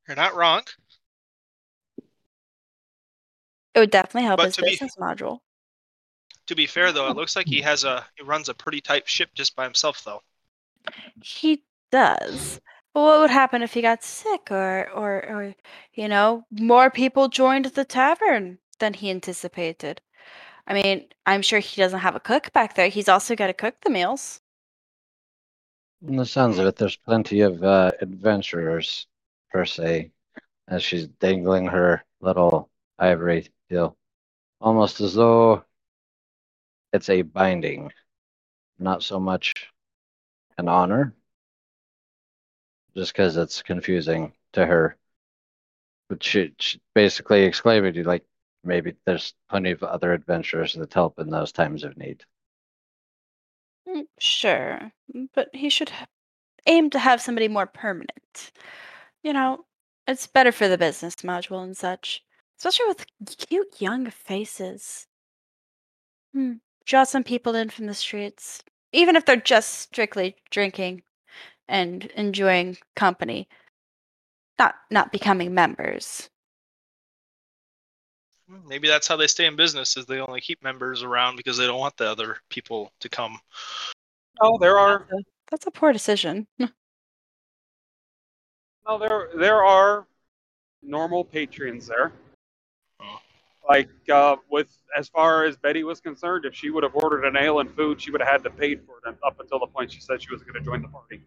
[0.07, 0.63] You're not wrong.
[3.75, 5.41] It would definitely help But his to be- business module.
[6.47, 9.09] To be fair, though, it looks like he has a he runs a pretty tight
[9.09, 10.21] ship just by himself, though.
[11.23, 11.63] He
[11.95, 12.61] does.
[12.93, 15.55] But what would happen if he got sick or or or
[15.95, 20.01] you know, more people joined the tavern than he anticipated?
[20.67, 22.89] I mean, I'm sure he doesn't have a cook back there.
[22.89, 24.41] He's also got to cook the meals.
[26.07, 29.07] In the sounds of it, there's plenty of uh, adventurers,
[29.53, 30.11] per se,
[30.67, 33.97] as she's dangling her little ivory deal.
[34.61, 35.65] Almost as though
[36.93, 37.93] it's a binding,
[38.79, 39.53] not so much
[40.59, 41.15] an honor,
[42.97, 44.97] just because it's confusing to her.
[46.09, 47.45] But she, she basically
[47.95, 48.25] you, like,
[48.63, 52.25] maybe there's plenty of other adventurers that help in those times of need.
[53.89, 54.93] Mm, Sure,
[55.33, 56.07] but he should ha-
[56.67, 58.53] aim to have somebody more permanent.
[59.23, 59.67] You know,
[60.09, 62.25] it's better for the business module and such,
[62.59, 63.07] especially with
[63.49, 65.09] cute young faces.
[66.35, 66.55] Hmm.
[66.85, 68.63] Draw some people in from the streets,
[68.93, 71.03] even if they're just strictly drinking
[71.69, 73.49] and enjoying company,
[74.59, 76.29] not not becoming members.
[78.67, 81.67] Maybe that's how they stay in business, is they only keep members around because they
[81.67, 83.39] don't want the other people to come.
[84.41, 86.47] Oh, there are That's a, that's a poor decision.
[86.59, 86.69] no,
[88.99, 90.07] there there are
[90.83, 92.13] normal patrons there.
[93.01, 93.19] Oh.
[93.69, 97.37] Like uh, with as far as Betty was concerned, if she would have ordered an
[97.37, 99.91] ale and food, she would have had to pay for it up until the point
[99.91, 101.23] she said she was going to join the party.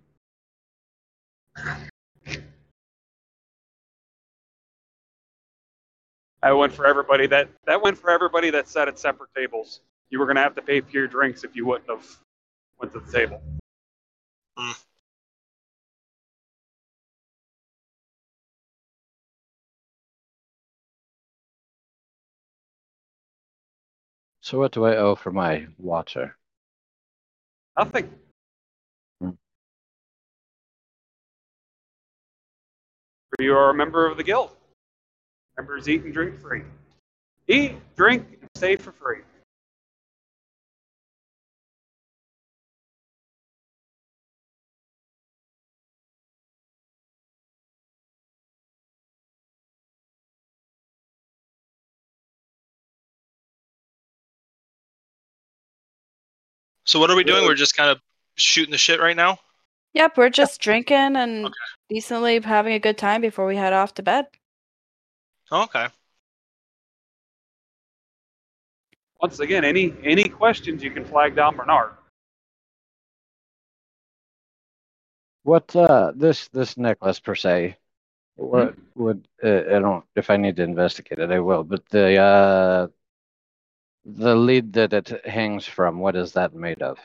[6.44, 9.82] I went for everybody that that went for everybody that sat at separate tables.
[10.10, 12.06] You were going to have to pay for your drinks if you wouldn't have
[12.80, 13.42] went to the table.
[24.42, 26.38] So, what do I owe for my water?
[27.78, 28.14] Nothing.
[33.40, 34.52] You are a member of the guild.
[35.58, 36.64] Members eat and drink free.
[37.48, 39.20] Eat, drink, and stay for free.
[56.86, 57.44] So what are we doing?
[57.44, 57.99] We're just kind of
[58.36, 59.40] shooting the shit right now.
[59.98, 61.53] Yep, we're just drinking and Okay.
[61.90, 64.28] decently having a good time before we head off to bed.
[65.52, 65.88] Okay.
[69.19, 71.94] Once again, any any questions you can flag down Bernard.
[75.41, 77.78] What uh this this necklace per se?
[78.36, 81.64] What would uh, I don't if I need to investigate it I will.
[81.64, 82.88] But the uh
[84.06, 86.99] the lead that it hangs from, what is that made of?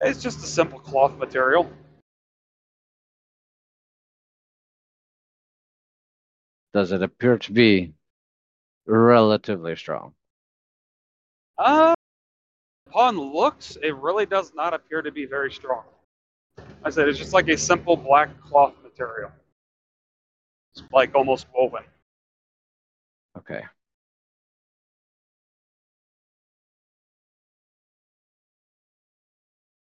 [0.00, 1.70] It's just a simple cloth material.
[6.74, 7.94] Does it appear to be
[8.84, 10.12] relatively strong?
[11.56, 11.94] Uh,
[12.88, 15.84] upon looks, it really does not appear to be very strong.
[16.82, 19.30] I said it's just like a simple black cloth material.
[20.74, 21.84] It's like almost woven.
[23.38, 23.62] Okay.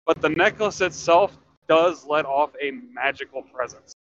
[0.07, 1.39] But the necklace itself
[1.69, 3.94] does let off a magical presence.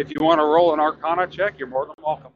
[0.00, 2.32] If you want to roll an Arcana check, you're more than welcome.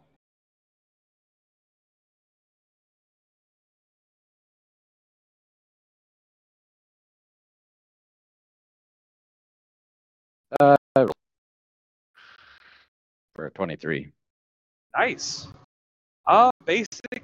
[10.60, 10.76] Uh,
[13.34, 14.12] for 23.
[14.94, 15.48] Nice.
[16.26, 17.22] Uh, basically,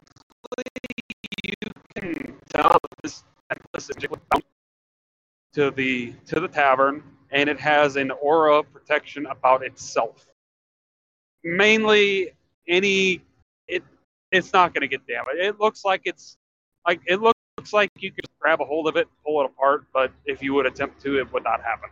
[1.45, 1.53] you
[1.95, 3.97] can tell this necklace is
[5.53, 10.30] to the to the tavern, and it has an aura of protection about itself.
[11.43, 12.33] Mainly,
[12.69, 13.23] any
[13.69, 13.83] it
[14.31, 15.39] it's not going to get damaged.
[15.39, 16.37] It looks like it's
[16.87, 20.13] like it looks like you could grab a hold of it, pull it apart, but
[20.25, 21.91] if you would attempt to, it would not happen.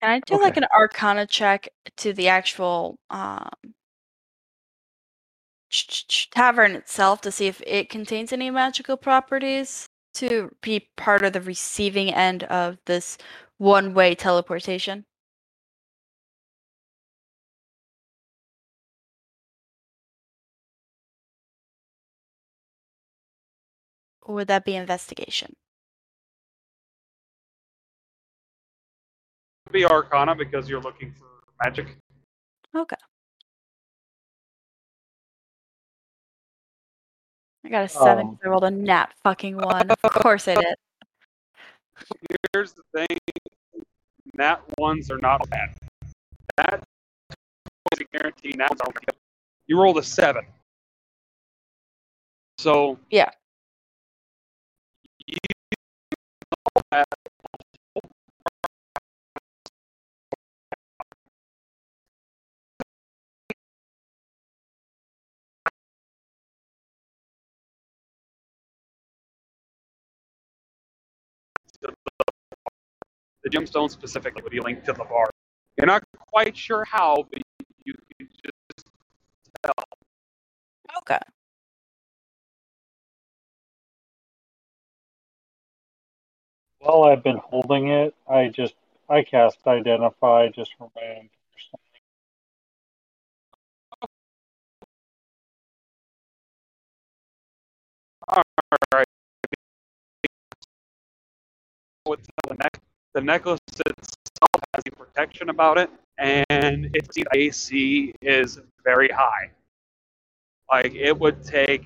[0.00, 3.48] Can I do like an Arcana check to the actual um,
[5.70, 10.88] ch- ch- ch- tavern itself to see if it contains any magical properties to be
[10.96, 13.18] part of the receiving end of this
[13.58, 15.04] one-way teleportation?
[24.28, 25.56] Or would that be investigation?
[29.66, 31.24] It would be Arcana because you're looking for
[31.64, 31.96] magic.
[32.76, 32.96] Okay.
[37.64, 38.26] I got a seven.
[38.28, 39.90] Um, I rolled a nat fucking one.
[39.90, 40.74] Of course I did.
[42.52, 43.18] Here's the thing:
[44.34, 45.74] nat ones are not bad.
[46.58, 46.84] That
[47.92, 48.52] is a guarantee.
[48.56, 49.16] Nat ones are bad.
[49.66, 50.44] You rolled a seven,
[52.58, 53.30] so Yeah.
[73.44, 75.30] The gemstone specifically would be linked to the bar.
[75.76, 76.02] You're not
[76.32, 77.40] quite sure how, but
[77.84, 78.86] you can just
[79.62, 79.72] tell.
[80.98, 81.18] Okay.
[86.80, 88.74] While I've been holding it, I just
[89.08, 92.00] I cast identify just for my own understanding.
[98.28, 99.06] Alright.
[102.06, 102.68] With the,
[103.14, 109.50] the necklace itself has a protection about it, and its AC is very high.
[110.70, 111.84] Like it would take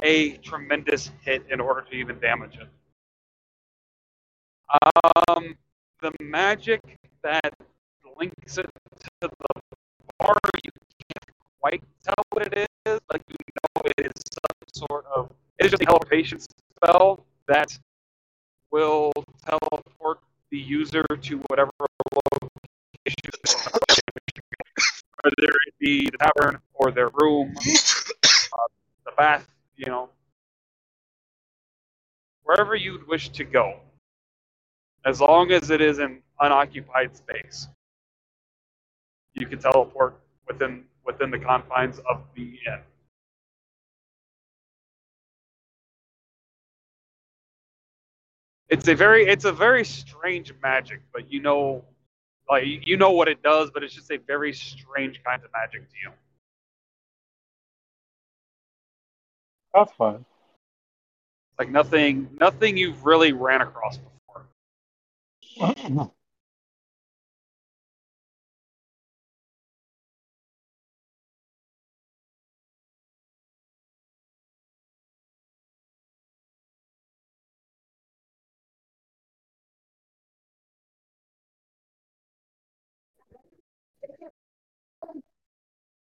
[0.00, 2.68] a tremendous hit in order to even damage it.
[4.70, 5.56] Um,
[6.02, 6.80] the magic
[7.22, 7.54] that
[8.18, 8.66] links it
[9.00, 9.30] to the
[10.18, 13.00] bar, you can't quite tell what it is.
[13.12, 17.78] Like you know, it is some sort of it is just a teleportation spell that
[18.72, 19.12] will
[19.46, 20.20] teleport
[20.50, 21.70] the user to whatever
[23.06, 23.32] location,
[25.22, 28.68] whether it be the tavern or their room, uh,
[29.06, 30.10] the bath, you know,
[32.44, 33.80] wherever you'd wish to go,
[35.06, 37.68] as long as it is in unoccupied space.
[39.34, 42.80] You can teleport within within the confines of the inn.
[48.68, 51.84] It's a very it's a very strange magic, but you know
[52.50, 55.88] like you know what it does, but it's just a very strange kind of magic
[55.88, 56.10] to you.
[59.74, 60.24] That's fine.
[61.58, 64.17] Like nothing nothing you've really ran across before.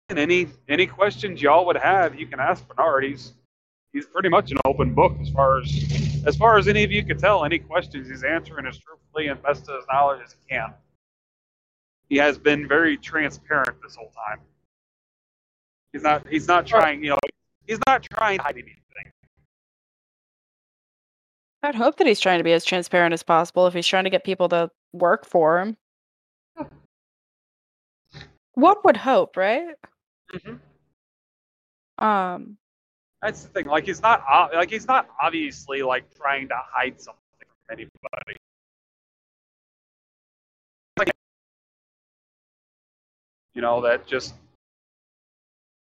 [0.09, 3.05] And any any questions y'all would have, you can ask Bernard.
[3.05, 3.33] He's
[3.93, 7.03] he's pretty much an open book as far as as far as any of you
[7.03, 7.45] could tell.
[7.45, 10.73] Any questions he's answering as truthfully and best to his knowledge as he can.
[12.09, 14.39] He has been very transparent this whole time.
[15.93, 17.17] He's not he's not trying, you know,
[17.67, 18.75] he's not trying to hide anything.
[21.61, 24.09] I'd hope that he's trying to be as transparent as possible if he's trying to
[24.09, 25.77] get people to work for him.
[28.53, 29.75] One would hope, right?
[30.33, 30.59] Mhm.
[31.97, 32.57] Um,
[33.21, 33.65] That's the thing.
[33.65, 34.23] Like he's not
[34.53, 38.37] like he's not obviously like trying to hide something from anybody.
[43.55, 44.35] You know that just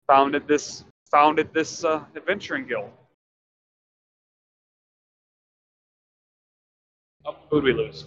[0.06, 2.90] founded this founded this uh, adventuring guild.
[7.26, 8.06] Oh, who'd we lose?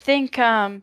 [0.00, 0.82] Think um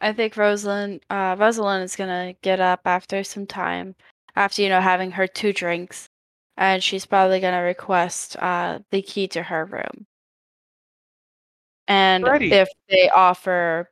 [0.00, 3.94] I think Rosalyn uh Rosalyn is gonna get up after some time.
[4.36, 6.08] After, you know, having her two drinks.
[6.56, 10.06] And she's probably gonna request uh the key to her room.
[11.88, 12.52] And Alrighty.
[12.52, 13.90] if they offer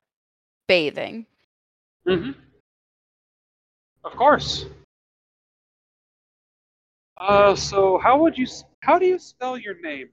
[0.66, 1.26] bathing.
[2.08, 2.32] Mm-hmm.
[4.04, 4.66] Of course.
[7.18, 8.46] Uh, so how would you?
[8.80, 10.08] How do you spell your name?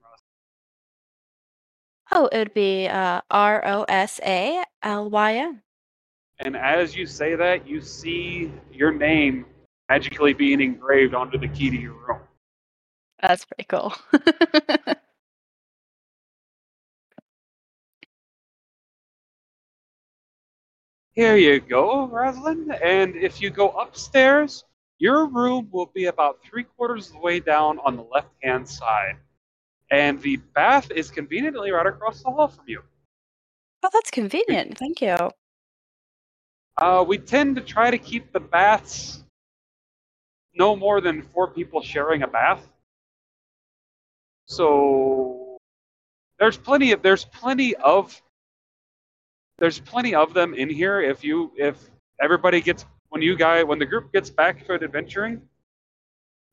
[2.12, 5.62] Oh, it would be uh R O S A L Y N.
[6.40, 9.46] And as you say that, you see your name
[9.90, 12.22] magically being engraved onto the key to your room.
[13.22, 13.94] That's pretty cool.
[21.12, 22.80] Here you go, Rosalyn.
[22.82, 24.64] And if you go upstairs,
[25.00, 28.70] your room will be about three quarters of the way down on the left hand
[28.70, 29.18] side.
[29.92, 32.82] And the bath is conveniently right across the hall from you.
[33.84, 34.78] oh, that's convenient.
[34.78, 35.18] Thank you.
[36.78, 39.24] Uh, we tend to try to keep the baths
[40.56, 42.68] no more than four people sharing a bath.
[44.46, 45.58] So
[46.40, 48.20] there's plenty of there's plenty of
[49.58, 51.02] there's plenty of them in here.
[51.02, 51.78] If you if
[52.22, 55.42] everybody gets when you guys when the group gets back to adventuring,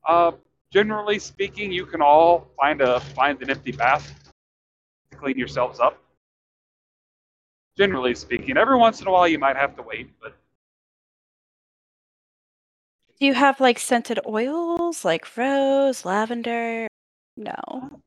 [0.07, 0.31] uh,
[0.71, 4.31] generally speaking, you can all find a find an empty bath
[5.11, 6.01] to clean yourselves up.
[7.77, 10.35] Generally speaking, every once in a while you might have to wait, but
[13.19, 16.87] Do you have like scented oils like rose, lavender?
[17.35, 18.01] No.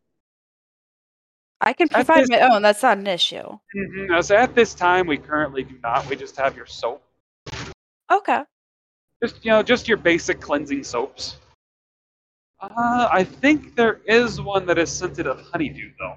[1.60, 2.62] I can provide this- my own.
[2.62, 3.58] That's not an issue.
[3.74, 4.16] Mhm.
[4.16, 6.06] As at this time, we currently do not.
[6.06, 7.02] We just have your soap.
[8.10, 8.44] Okay.
[9.22, 11.36] Just you know, just your basic cleansing soaps.
[12.60, 16.16] Uh, I think there is one that is scented of honeydew, though.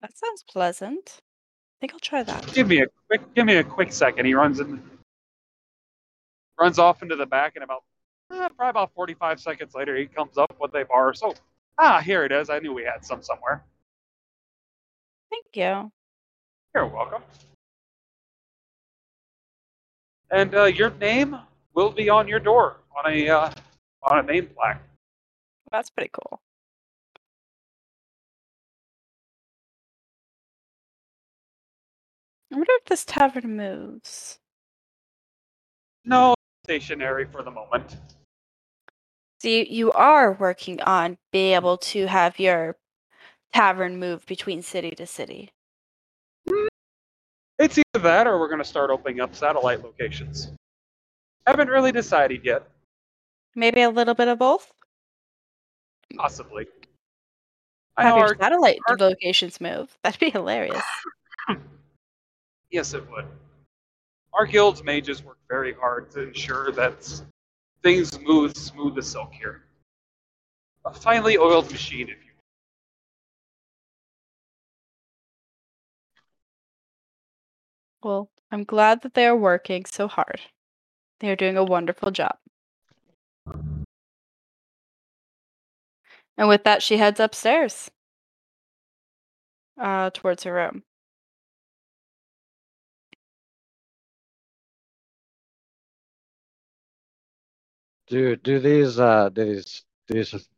[0.00, 1.20] That sounds pleasant.
[1.20, 2.52] I think I'll try that.
[2.54, 4.24] Give me a quick, give me a quick second.
[4.24, 4.82] He runs in,
[6.58, 7.82] runs off into the back, and about
[8.30, 11.34] uh, probably about forty-five seconds later, he comes up with a bar So.
[11.82, 12.50] Ah, here it is.
[12.50, 13.64] I knew we had some somewhere.
[15.30, 15.90] Thank you.
[16.74, 17.22] You're welcome.
[20.30, 21.38] And uh, your name
[21.72, 23.50] will be on your door on a uh,
[24.02, 24.82] on a name plaque.
[25.70, 26.40] That's pretty cool.
[32.52, 34.40] I wonder if this tavern moves.
[36.04, 36.34] No
[36.64, 37.96] stationary for the moment.
[39.40, 42.76] So you, you are working on being able to have your
[43.54, 45.50] tavern move between city to city.
[46.48, 46.66] Mm.
[47.58, 50.52] It's either that or we're going to start opening up satellite locations.
[51.46, 52.68] Haven't really decided yet.
[53.54, 54.72] Maybe a little bit of both.
[56.16, 56.66] Possibly.
[57.96, 59.96] I Have your satellite our- locations move.
[60.02, 60.82] That'd be hilarious.
[62.70, 63.26] yes, it would.
[64.32, 67.22] Our guild's mages work very hard to ensure that
[67.82, 69.64] things move smooth as silk here.
[70.84, 72.32] A finely oiled machine, if you
[78.02, 78.08] will.
[78.10, 80.40] Well, I'm glad that they are working so hard.
[81.20, 82.36] They are doing a wonderful job.
[86.40, 87.90] And with that, she heads upstairs
[89.78, 90.84] uh, towards her room.
[98.06, 100.48] Do do these uh do these do these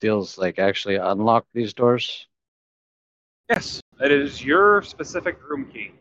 [0.00, 2.26] deals like actually unlock these doors?
[3.50, 5.92] Yes, it is your specific room key.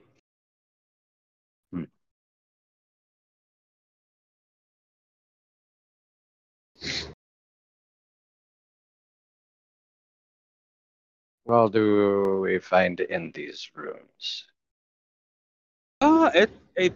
[11.47, 14.43] Well, do we find in these rooms?
[16.01, 16.91] Uh, it a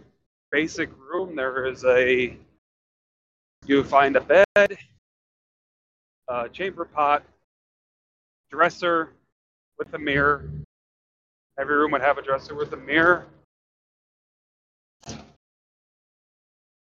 [0.50, 1.34] basic room.
[1.34, 2.36] There is a
[3.64, 4.76] you find a bed,
[6.28, 7.22] a chamber pot,
[8.50, 9.14] dresser
[9.78, 10.44] with a mirror.
[11.58, 13.24] Every room would have a dresser with a mirror.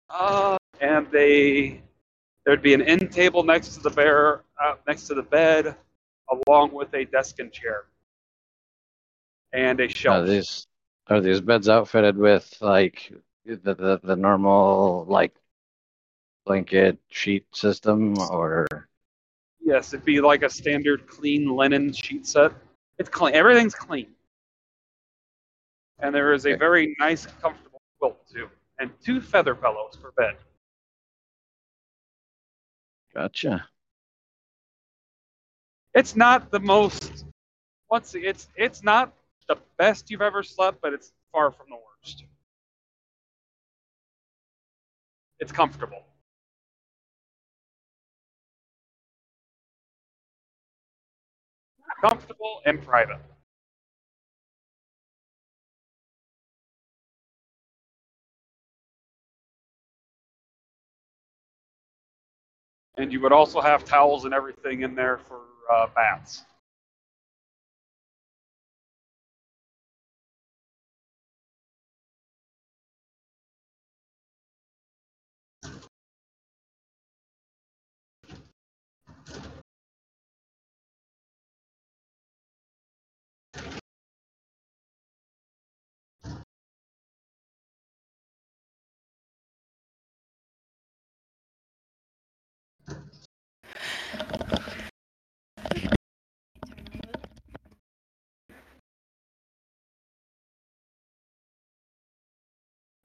[0.10, 1.82] Uh, and they
[2.46, 5.78] there'd be an end table next to the bear uh, next to the bed,
[6.48, 7.86] along with a desk and chair,
[9.54, 10.24] and a shelf.
[10.24, 10.68] Are these
[11.08, 13.12] are these beds outfitted with like
[13.46, 15.36] the the, the normal like
[16.46, 18.68] blanket sheet system or
[19.64, 22.52] Yes, it'd be like a standard clean linen sheet set.
[22.98, 23.36] It's clean.
[23.36, 24.08] Everything's clean.
[26.00, 28.50] And there is a very nice, comfortable quilt too,
[28.80, 30.36] and two feather pillows for bed.
[33.14, 33.68] gotcha?
[35.94, 37.26] It's not the most
[37.90, 39.14] once it's it's not
[39.48, 42.24] the best you've ever slept, but it's far from the worst.
[45.40, 46.04] It's comfortable.
[52.02, 53.20] Comfortable and private.
[62.98, 65.42] And you would also have towels and everything in there for
[65.72, 66.44] uh, baths.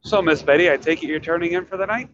[0.06, 2.08] So, Miss Betty, I take it you're turning in for the night?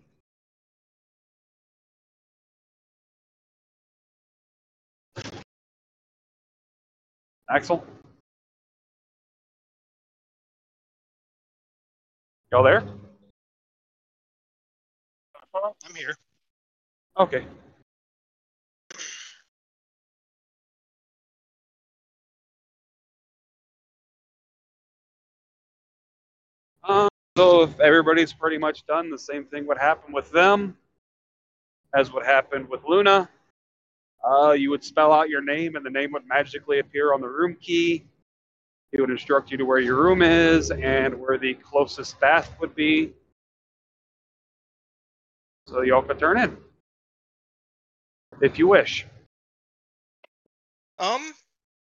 [7.50, 7.84] Axel?
[12.50, 12.82] Y'all there?
[15.54, 16.14] I'm here.
[17.18, 17.44] Okay.
[27.36, 30.76] So if everybody's pretty much done, the same thing would happen with them
[31.94, 33.28] as what happened with Luna.
[34.24, 37.28] Uh, you would spell out your name, and the name would magically appear on the
[37.28, 38.04] room key.
[38.92, 42.74] It would instruct you to where your room is and where the closest bath would
[42.74, 43.12] be.
[45.66, 46.56] So y'all could turn in
[48.40, 49.06] if you wish.
[50.98, 51.32] Um,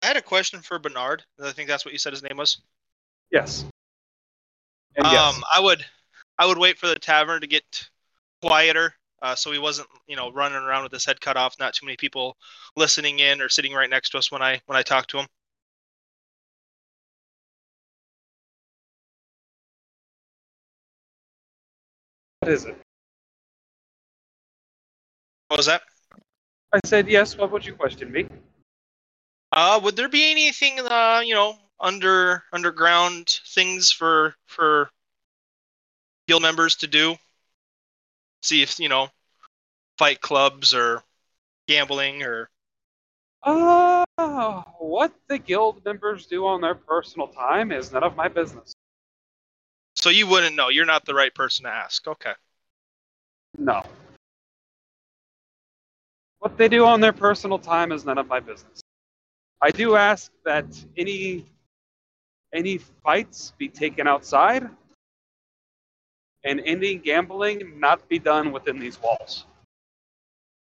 [0.03, 1.25] I had a question for Bernard.
[1.43, 2.61] I think that's what you said his name was.
[3.31, 3.65] Yes.
[4.97, 5.41] And um, yes.
[5.55, 5.85] I would,
[6.39, 7.89] I would wait for the tavern to get
[8.43, 11.57] quieter, uh, so he wasn't, you know, running around with his head cut off.
[11.59, 12.37] Not too many people
[12.77, 15.27] listening in or sitting right next to us when I when I talk to him.
[22.41, 22.77] What is it?
[25.49, 25.83] What was that?
[26.73, 27.37] I said yes.
[27.39, 28.27] What would you question me?
[29.51, 34.91] Uh, would there be anything, uh, you know, under underground things for for
[36.27, 37.17] guild members to do?
[38.43, 39.09] See if you know,
[39.99, 41.03] fight clubs or
[41.67, 42.51] gambling or
[43.43, 44.05] Uh,
[44.79, 48.73] what the guild members do on their personal time is none of my business.
[49.97, 50.69] so you wouldn't know.
[50.69, 52.07] You're not the right person to ask.
[52.07, 52.33] Okay.
[53.59, 53.83] No.
[56.41, 58.81] What they do on their personal time is none of my business.
[59.63, 61.47] I do ask that any
[62.55, 64.69] any fights be taken outside
[66.45, 69.45] and any gambling not be done within these walls.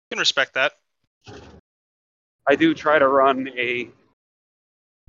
[0.10, 0.74] You can respect that.
[2.48, 3.90] I do try to run a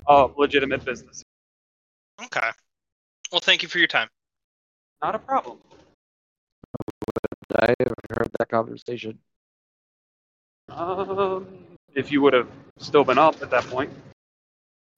[0.06, 1.22] uh, legitimate business.
[2.22, 2.50] Okay.
[3.30, 4.08] Well, thank you for your time.
[5.02, 5.58] Not a problem.
[7.58, 9.18] I have heard that conversation.
[10.70, 11.46] Um,
[11.94, 12.48] if you would have
[12.78, 13.90] still been up at that point.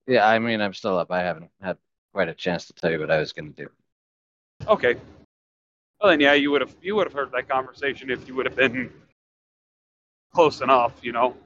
[0.09, 1.12] Yeah, I mean, I'm still up.
[1.12, 1.76] I haven't had
[2.14, 3.70] quite a chance to tell you what I was going to do.
[4.66, 4.97] Okay.
[6.01, 8.47] Well then, yeah, you would have you would have heard that conversation if you would
[8.47, 8.90] have been
[10.32, 11.36] close enough, you know.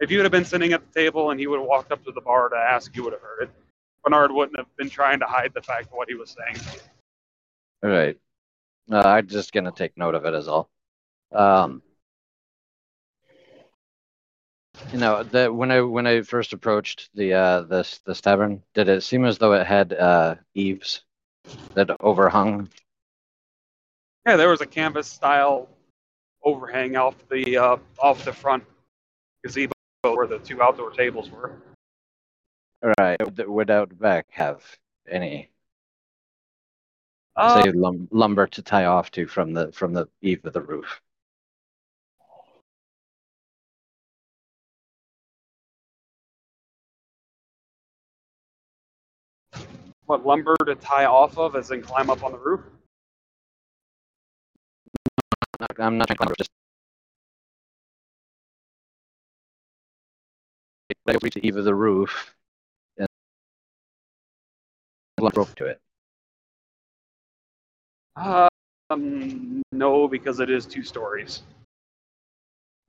[0.00, 2.02] If you would have been sitting at the table and he would have walked up
[2.04, 3.50] to the bar to ask, you would have heard it.
[4.02, 6.80] Bernard wouldn't have been trying to hide the fact of what he was saying.
[7.82, 8.16] All right.
[8.86, 10.70] No, I'm just going to take note of it as all.
[11.32, 11.82] Um,
[14.92, 18.88] you know, that when I when I first approached the uh, this this tavern, did
[18.88, 21.02] it seem as though it had uh, eaves
[21.74, 22.70] that overhung?
[24.26, 25.68] Yeah, there was a canvas style
[26.42, 28.64] overhang off the uh, off the front
[29.44, 29.72] gazebo
[30.02, 31.52] where the two outdoor tables were.
[32.82, 33.16] All right.
[33.22, 34.62] Would, would Outback have
[35.08, 35.50] any
[37.36, 40.60] Uh, say lum- lumber to tie off to from the from the eave of the
[40.60, 41.00] roof?
[50.08, 52.60] What lumber to tie off of as in climb up on the roof?
[55.60, 56.50] Not, I'm not trying to climb, just
[61.06, 62.34] I reach the eave of the roof
[62.96, 63.06] and
[65.20, 65.80] lump rope to it.
[68.16, 71.42] Um, no, because it is two stories.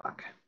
[0.01, 0.23] Fuck.
[0.23, 0.38] Okay.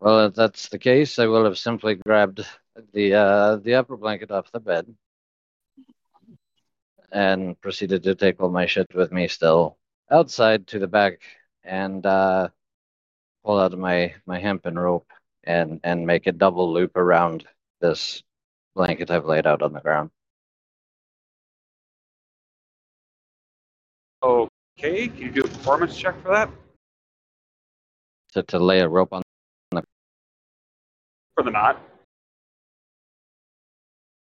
[0.00, 2.46] Well, if that's the case, I will have simply grabbed
[2.92, 4.94] the uh, the upper blanket off the bed
[7.10, 9.76] and proceeded to take all my shit with me still
[10.10, 11.20] outside to the back
[11.64, 12.48] and uh,
[13.44, 15.10] pull out my my hempen rope
[15.44, 17.46] and and make a double loop around
[17.80, 18.22] this
[18.74, 20.10] blanket I've laid out on the ground.
[24.22, 26.50] Okay, can you do a performance check for that?
[28.34, 29.22] To to lay a rope on.
[31.38, 31.80] For the knot?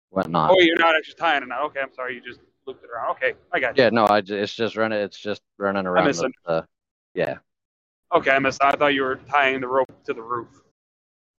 [0.10, 0.52] What not?
[0.52, 1.62] Oh, you're not actually tying a knot.
[1.68, 2.14] Okay, I'm sorry.
[2.16, 3.12] You just looped it around.
[3.12, 3.84] Okay, I got you.
[3.84, 5.00] Yeah, no, I ju- it's just running.
[5.00, 6.04] It's just running around.
[6.04, 6.34] The, misunderstood.
[6.46, 6.68] the,
[7.14, 7.38] yeah,
[8.14, 8.62] Okay, I missed.
[8.62, 10.50] I thought you were tying the rope to the roof.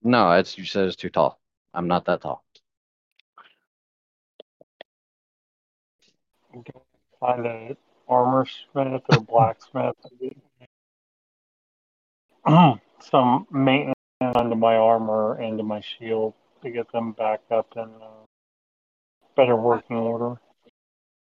[0.02, 1.42] no, it's you said it's too tall.
[1.74, 2.46] I'm not that tall.
[7.20, 7.76] Find a
[8.08, 9.98] armor smith or blacksmith.
[13.02, 17.84] Some maintenance onto my armor and to my shield to get them back up in
[17.84, 18.26] uh,
[19.36, 20.40] better working order.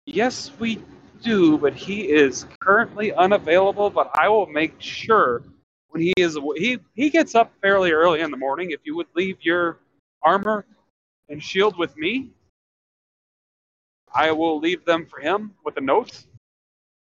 [0.05, 0.81] Yes, we
[1.21, 3.89] do, but he is currently unavailable.
[3.89, 5.43] But I will make sure
[5.89, 8.71] when he is he he gets up fairly early in the morning.
[8.71, 9.79] If you would leave your
[10.21, 10.65] armor
[11.27, 12.31] and shield with me,
[14.13, 16.23] I will leave them for him with a note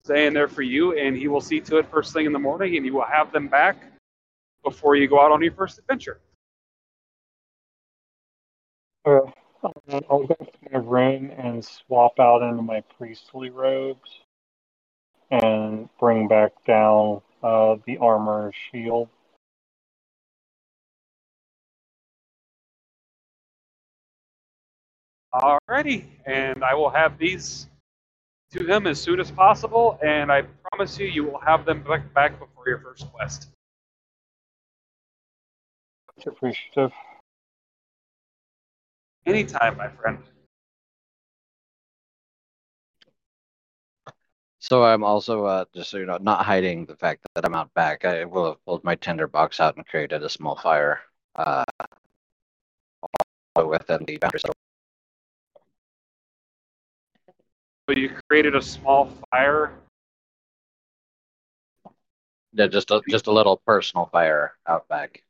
[0.04, 2.76] saying they're for you, and he will see to it first thing in the morning,
[2.76, 3.91] and you will have them back
[4.64, 6.20] before you go out on your first adventure.
[9.04, 9.20] Uh,
[10.08, 14.20] I'll go to my room and swap out into my priestly robes
[15.30, 19.08] and bring back down uh, the armor and shield.
[25.34, 27.68] Alrighty, and I will have these
[28.52, 32.12] to him as soon as possible, and I promise you, you will have them back,
[32.12, 33.51] back before your first quest.
[36.16, 36.92] Much appreciative.
[39.26, 40.18] Anytime, my friend.
[44.60, 47.72] So I'm also uh, just so you know, not hiding the fact that I'm out
[47.74, 48.04] back.
[48.04, 51.00] I will have pulled my tinder box out and created a small fire
[51.34, 51.64] uh,
[53.56, 54.42] within the boundaries.
[54.44, 54.52] of-
[57.90, 59.72] So you created a small fire.
[62.52, 65.24] Yeah, just a just a little personal fire out back.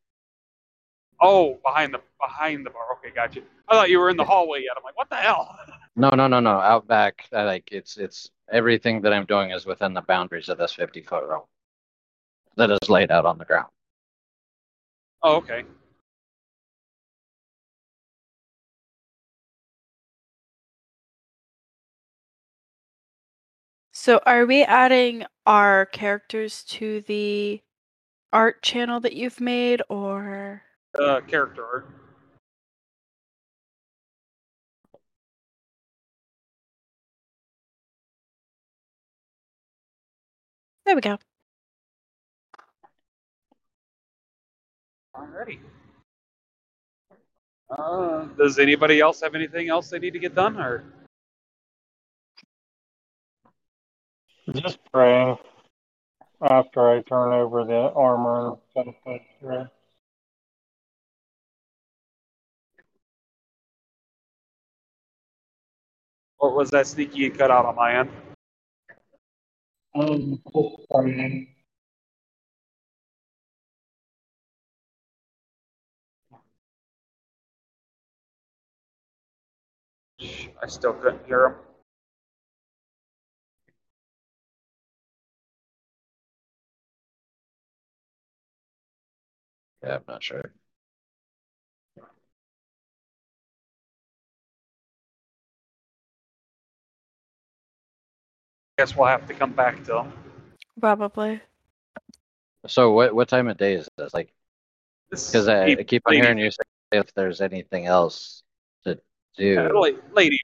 [1.23, 2.83] Oh, behind the behind the bar.
[2.99, 3.45] Okay, got you.
[3.69, 4.73] I thought you were in the hallway yet.
[4.77, 5.59] I'm like, what the hell?
[5.95, 6.53] No, no, no, no.
[6.59, 10.57] Out back, I like it's it's everything that I'm doing is within the boundaries of
[10.57, 11.43] this 50 foot room
[12.57, 13.69] that is laid out on the ground.
[15.23, 15.65] Oh, okay.
[23.93, 27.61] So are we adding our characters to the
[28.33, 30.63] art channel that you've made or
[30.99, 31.87] Uh, character art.
[40.85, 41.19] There we go.
[45.17, 45.59] Alrighty.
[47.71, 50.85] Uh, does anybody else have anything else they need to get done, or
[54.55, 55.39] Just praying
[56.43, 59.69] after I turn over the armor and stuff.
[66.43, 68.11] What was that sneaky you cut out on my end?
[69.95, 70.43] Um,
[70.91, 71.47] just.
[80.63, 81.55] I still couldn't hear him.
[89.83, 90.53] Yeah, I'm not sure.
[98.79, 100.13] I guess we'll have to come back to him.
[100.81, 101.41] Probably.
[102.67, 104.15] So what what time of day is this?
[104.15, 104.33] Like,
[105.11, 106.63] because I, I keep on hearing you say
[106.93, 108.43] if there's anything else
[108.85, 108.99] to
[109.37, 109.45] do.
[109.45, 110.39] Yeah, late, late evening.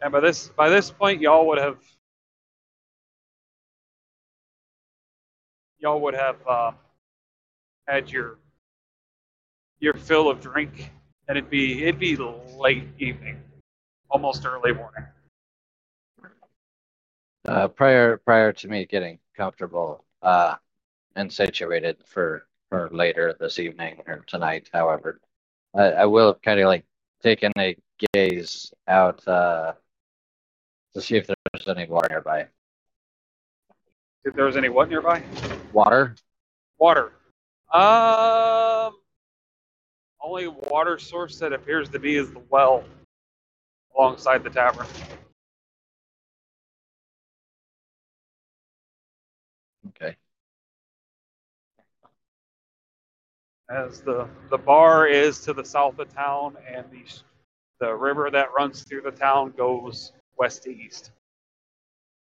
[0.00, 1.78] And by this by this point, y'all would have
[5.78, 6.72] y'all would have uh,
[7.86, 8.38] had your
[9.80, 10.90] your fill of drink,
[11.28, 13.42] and it'd be it'd be late evening,
[14.10, 15.04] almost early morning.
[17.46, 20.54] Uh, prior prior to me getting comfortable uh,
[21.14, 25.20] and situated for for later this evening or tonight, however,
[25.74, 26.86] I, I will have kind of like
[27.22, 27.76] taken a
[28.14, 29.74] gaze out uh,
[30.94, 32.46] to see if there's any water nearby.
[34.24, 35.22] If there was any what nearby?
[35.72, 36.14] Water?
[36.78, 37.12] Water.
[37.72, 38.94] Um,
[40.18, 42.84] only water source that appears to be is the well
[43.94, 44.86] alongside the tavern.
[53.70, 57.04] As the the bar is to the south of town, and the
[57.80, 61.12] the river that runs through the town goes west to east.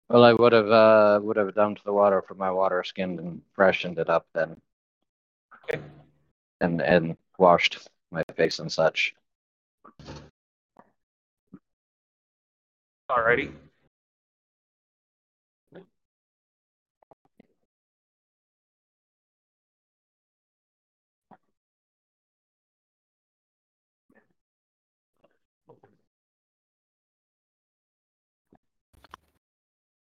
[0.09, 3.41] Well, I would have uh, would have dumped the water from my water skin and
[3.53, 4.55] freshened it up then,
[5.63, 5.81] Okay.
[6.61, 9.13] and and washed my face and such.
[13.11, 13.51] Alrighty.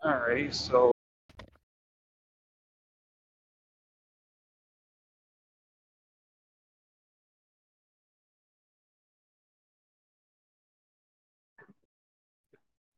[0.03, 0.91] Alrighty, so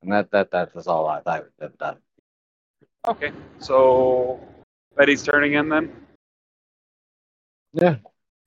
[0.02, 1.98] And that that that is all I, I would have done.
[3.07, 4.40] okay, so
[4.95, 5.91] Betty's turning in then.
[7.73, 7.98] Yeah.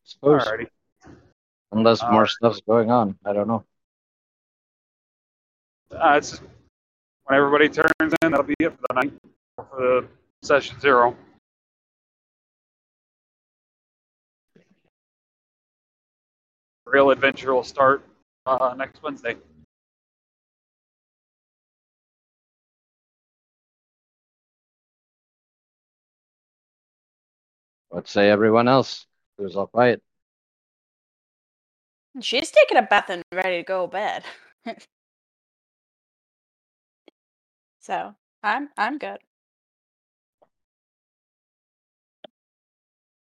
[0.05, 0.69] Suppose Alrighty.
[1.73, 2.29] unless more Alright.
[2.31, 3.65] stuff's going on, I don't know.
[5.93, 6.41] Uh, it's
[7.25, 9.13] when everybody turns in, that'll be it for the night
[9.57, 10.07] for the
[10.47, 11.17] session zero.
[16.87, 18.05] Real adventure will start
[18.47, 19.37] uh, next Wednesday.
[27.91, 29.07] Let's say everyone else
[29.39, 30.03] who's all quiet.
[32.21, 34.25] She's taking a bath and ready to go to bed.
[37.85, 39.19] so I'm I'm good.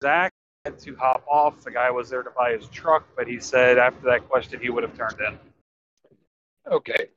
[0.04, 0.32] Zach
[0.66, 1.64] had to hop off.
[1.64, 4.70] The guy was there to buy his truck, but he said after that question he
[4.70, 5.40] would have turned in.
[6.72, 7.08] Okay.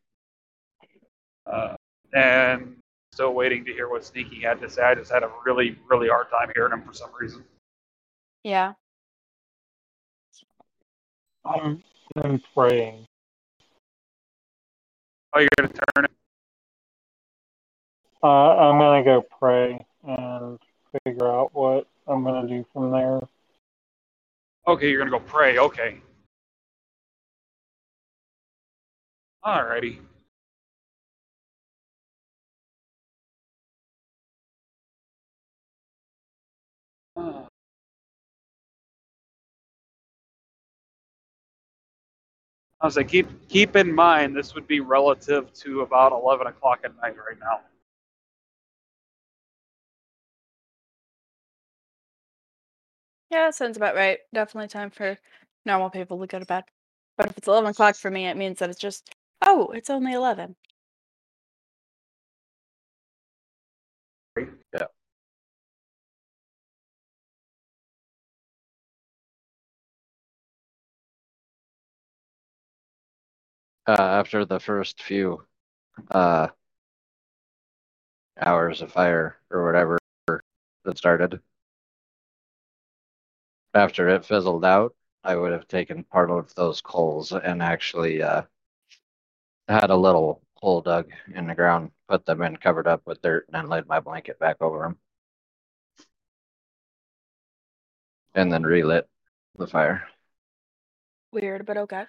[1.46, 1.74] Uh,
[2.14, 2.76] and
[3.12, 4.82] still waiting to hear what Sneaky had to say.
[4.82, 7.44] I just had a really, really hard time hearing him for some reason.
[8.44, 8.72] Yeah.
[11.44, 11.82] I'm,
[12.16, 13.06] I'm praying.
[15.34, 16.17] Oh, you're gonna turn it.
[18.22, 20.58] Uh, I'm gonna go pray and
[21.04, 23.20] figure out what I'm gonna do from there.
[24.66, 25.58] Okay, you're gonna go pray.
[25.58, 26.00] Okay.
[29.44, 29.98] Alrighty.
[42.80, 46.80] I was like, keep keep in mind this would be relative to about eleven o'clock
[46.84, 47.60] at night right now.
[53.30, 54.18] Yeah, sounds about right.
[54.34, 55.18] Definitely time for
[55.64, 56.64] normal people to go to bed.
[57.16, 60.12] But if it's 11 o'clock for me, it means that it's just, oh, it's only
[60.12, 60.56] 11.
[73.86, 75.44] Uh, after the first few
[76.10, 76.48] uh,
[78.40, 79.98] hours of fire or whatever
[80.84, 81.40] that started,
[83.74, 88.42] after it fizzled out, I would have taken part of those coals and actually uh,
[89.68, 93.46] had a little hole dug in the ground, put them in, covered up with dirt,
[93.48, 94.98] and then laid my blanket back over them.
[98.34, 99.08] And then relit
[99.56, 100.06] the fire.
[101.32, 102.04] Weird, but okay.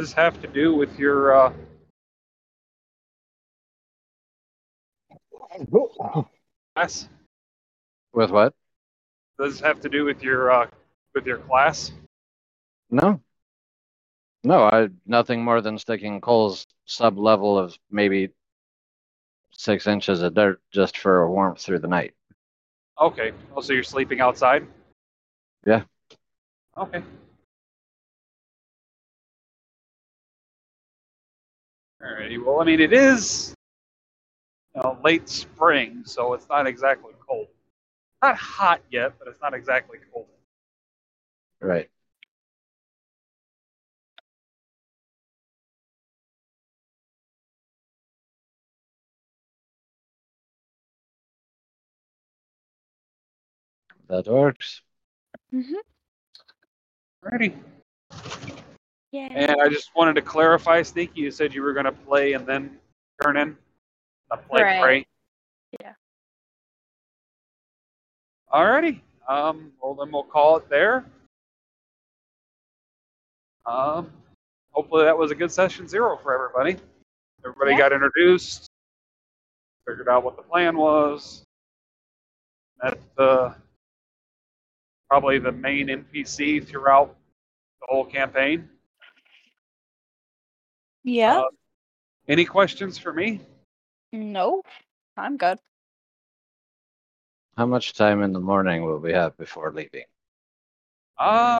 [0.00, 1.52] This have to do with your uh,
[6.74, 7.08] class?
[8.14, 8.54] With what?
[9.38, 10.66] Does this have to do with your uh,
[11.14, 11.92] with your class?
[12.90, 13.20] No.
[14.42, 18.30] No, I nothing more than sticking coals sub level of maybe
[19.50, 22.14] six inches of dirt just for warmth through the night.
[22.98, 23.32] Okay.
[23.54, 24.66] Oh, so you're sleeping outside?
[25.66, 25.82] Yeah.
[26.76, 27.02] Okay.
[32.02, 32.42] Alrighty.
[32.44, 33.54] Well, I mean, it is
[34.74, 37.48] you know, late spring, so it's not exactly cold.
[38.22, 40.26] Not hot yet, but it's not exactly cold.
[41.60, 41.90] Right.
[54.08, 54.82] That works.
[55.54, 55.74] Mm-hmm.
[57.22, 57.54] Ready.
[59.12, 59.28] Yeah.
[59.32, 62.46] And I just wanted to clarify, Sneaky, you said you were going to play and
[62.46, 62.78] then
[63.22, 63.56] turn in?
[64.30, 64.80] Not play, Right.
[64.80, 65.06] pray?
[65.80, 65.94] Yeah.
[68.52, 69.00] Alrighty.
[69.28, 71.04] Um, well, then we'll call it there.
[73.66, 74.12] Um,
[74.72, 76.80] hopefully that was a good session zero for everybody.
[77.44, 77.78] Everybody Yeah.
[77.78, 78.68] got introduced,
[79.86, 81.44] figured out what the plan was.
[82.80, 83.54] That's the
[85.08, 87.16] probably the main NPC throughout
[87.80, 88.68] the whole campaign.
[91.04, 91.40] Yeah.
[91.40, 91.44] Uh,
[92.28, 93.40] any questions for me?
[94.12, 94.62] no,
[95.16, 95.58] I'm good.
[97.56, 100.04] How much time in the morning will we have before leaving?
[101.18, 101.58] Uh,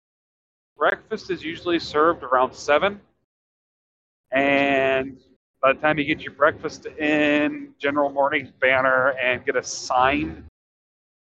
[0.76, 3.00] breakfast is usually served around seven,
[4.32, 5.18] and
[5.60, 10.44] by the time you get your breakfast in, general morning banner, and get a sign,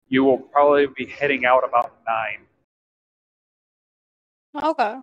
[0.09, 2.41] you will probably be heading out about nine.
[4.65, 4.97] Okay.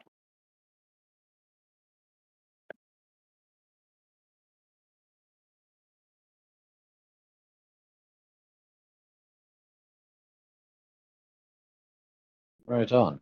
[12.65, 13.19] Right on.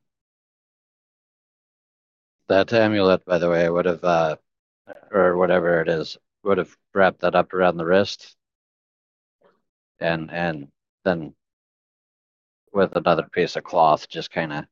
[2.48, 4.36] That amulet, by the way, would have, uh,
[5.12, 8.36] or whatever it is, would have wrapped that up around the wrist,
[10.00, 10.72] and and
[11.04, 11.36] then
[12.74, 14.66] with another piece of cloth, just kind of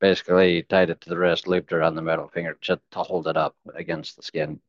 [0.00, 3.36] basically tied it to the wrist, looped around the middle finger just to hold it
[3.36, 4.60] up against the skin,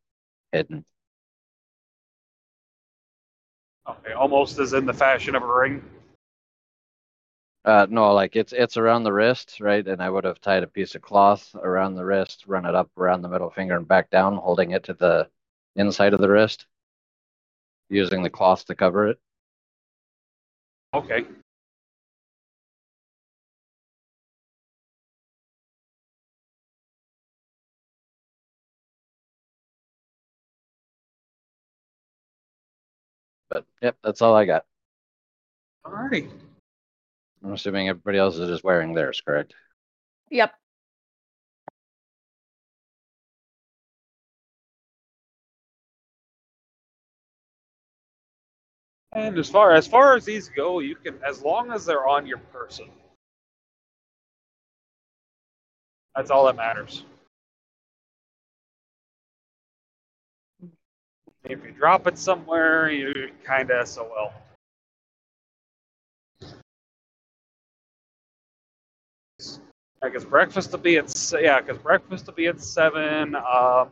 [0.51, 0.85] hidden.
[3.87, 5.83] Okay, almost as in the fashion of a ring.
[7.65, 9.87] Uh, no, like it's it's around the wrist, right?
[9.87, 12.91] And I would have tied a piece of cloth around the wrist, run it up
[12.97, 15.29] around the middle finger and back down, holding it to the
[15.75, 16.67] inside of the wrist,
[17.89, 19.19] using the cloth to cover it.
[20.93, 21.25] Okay.
[33.49, 34.65] But yep, that's all I got.
[35.85, 36.29] Alrighty.
[37.43, 39.53] I'm assuming everybody else is just wearing theirs, correct?
[40.31, 40.53] Yep.
[49.15, 52.27] And as far as far as these go, you can as long as they're on
[52.27, 52.87] your person.
[56.15, 57.05] That's all that matters.
[61.45, 64.33] If you drop it somewhere, you kind of SOL.
[70.05, 73.35] Because breakfast will be at yeah, because breakfast will be at seven.
[73.35, 73.91] Um,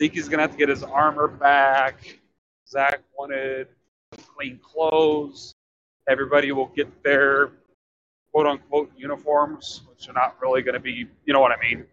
[0.00, 2.18] Zeke's gonna have to get his armor back.
[2.68, 3.68] Zach wanted
[4.36, 5.54] clean clothes.
[6.08, 7.50] Everybody will get their
[8.32, 11.84] quote unquote uniforms, which are not really to be, you know what I mean.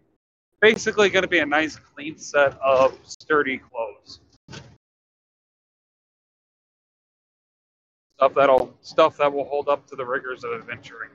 [0.60, 4.20] Basically, to be a nice clean set of sturdy clothes.
[8.16, 11.10] Stuff that'll stuff that will hold up to the rigors of adventuring.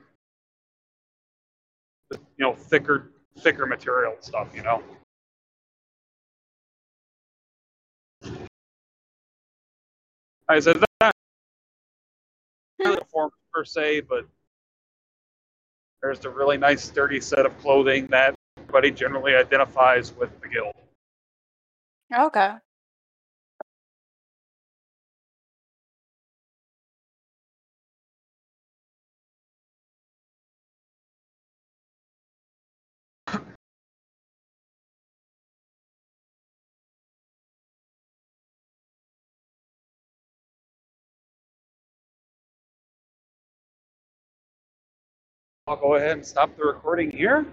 [2.38, 4.49] You know, thicker thicker material stuff.
[4.56, 4.84] You know.
[10.49, 11.14] I said that
[13.53, 14.26] per se, but
[16.02, 20.73] there's a really nice sturdy set of clothing that everybody generally identifies with the guild.
[22.14, 22.56] Okay.
[45.74, 47.48] I'll go ahead and stop the recording here.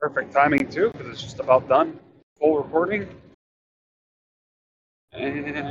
[0.00, 2.00] Perfect timing too, because it's just about done.
[2.38, 3.06] Full recording.
[5.12, 5.68] And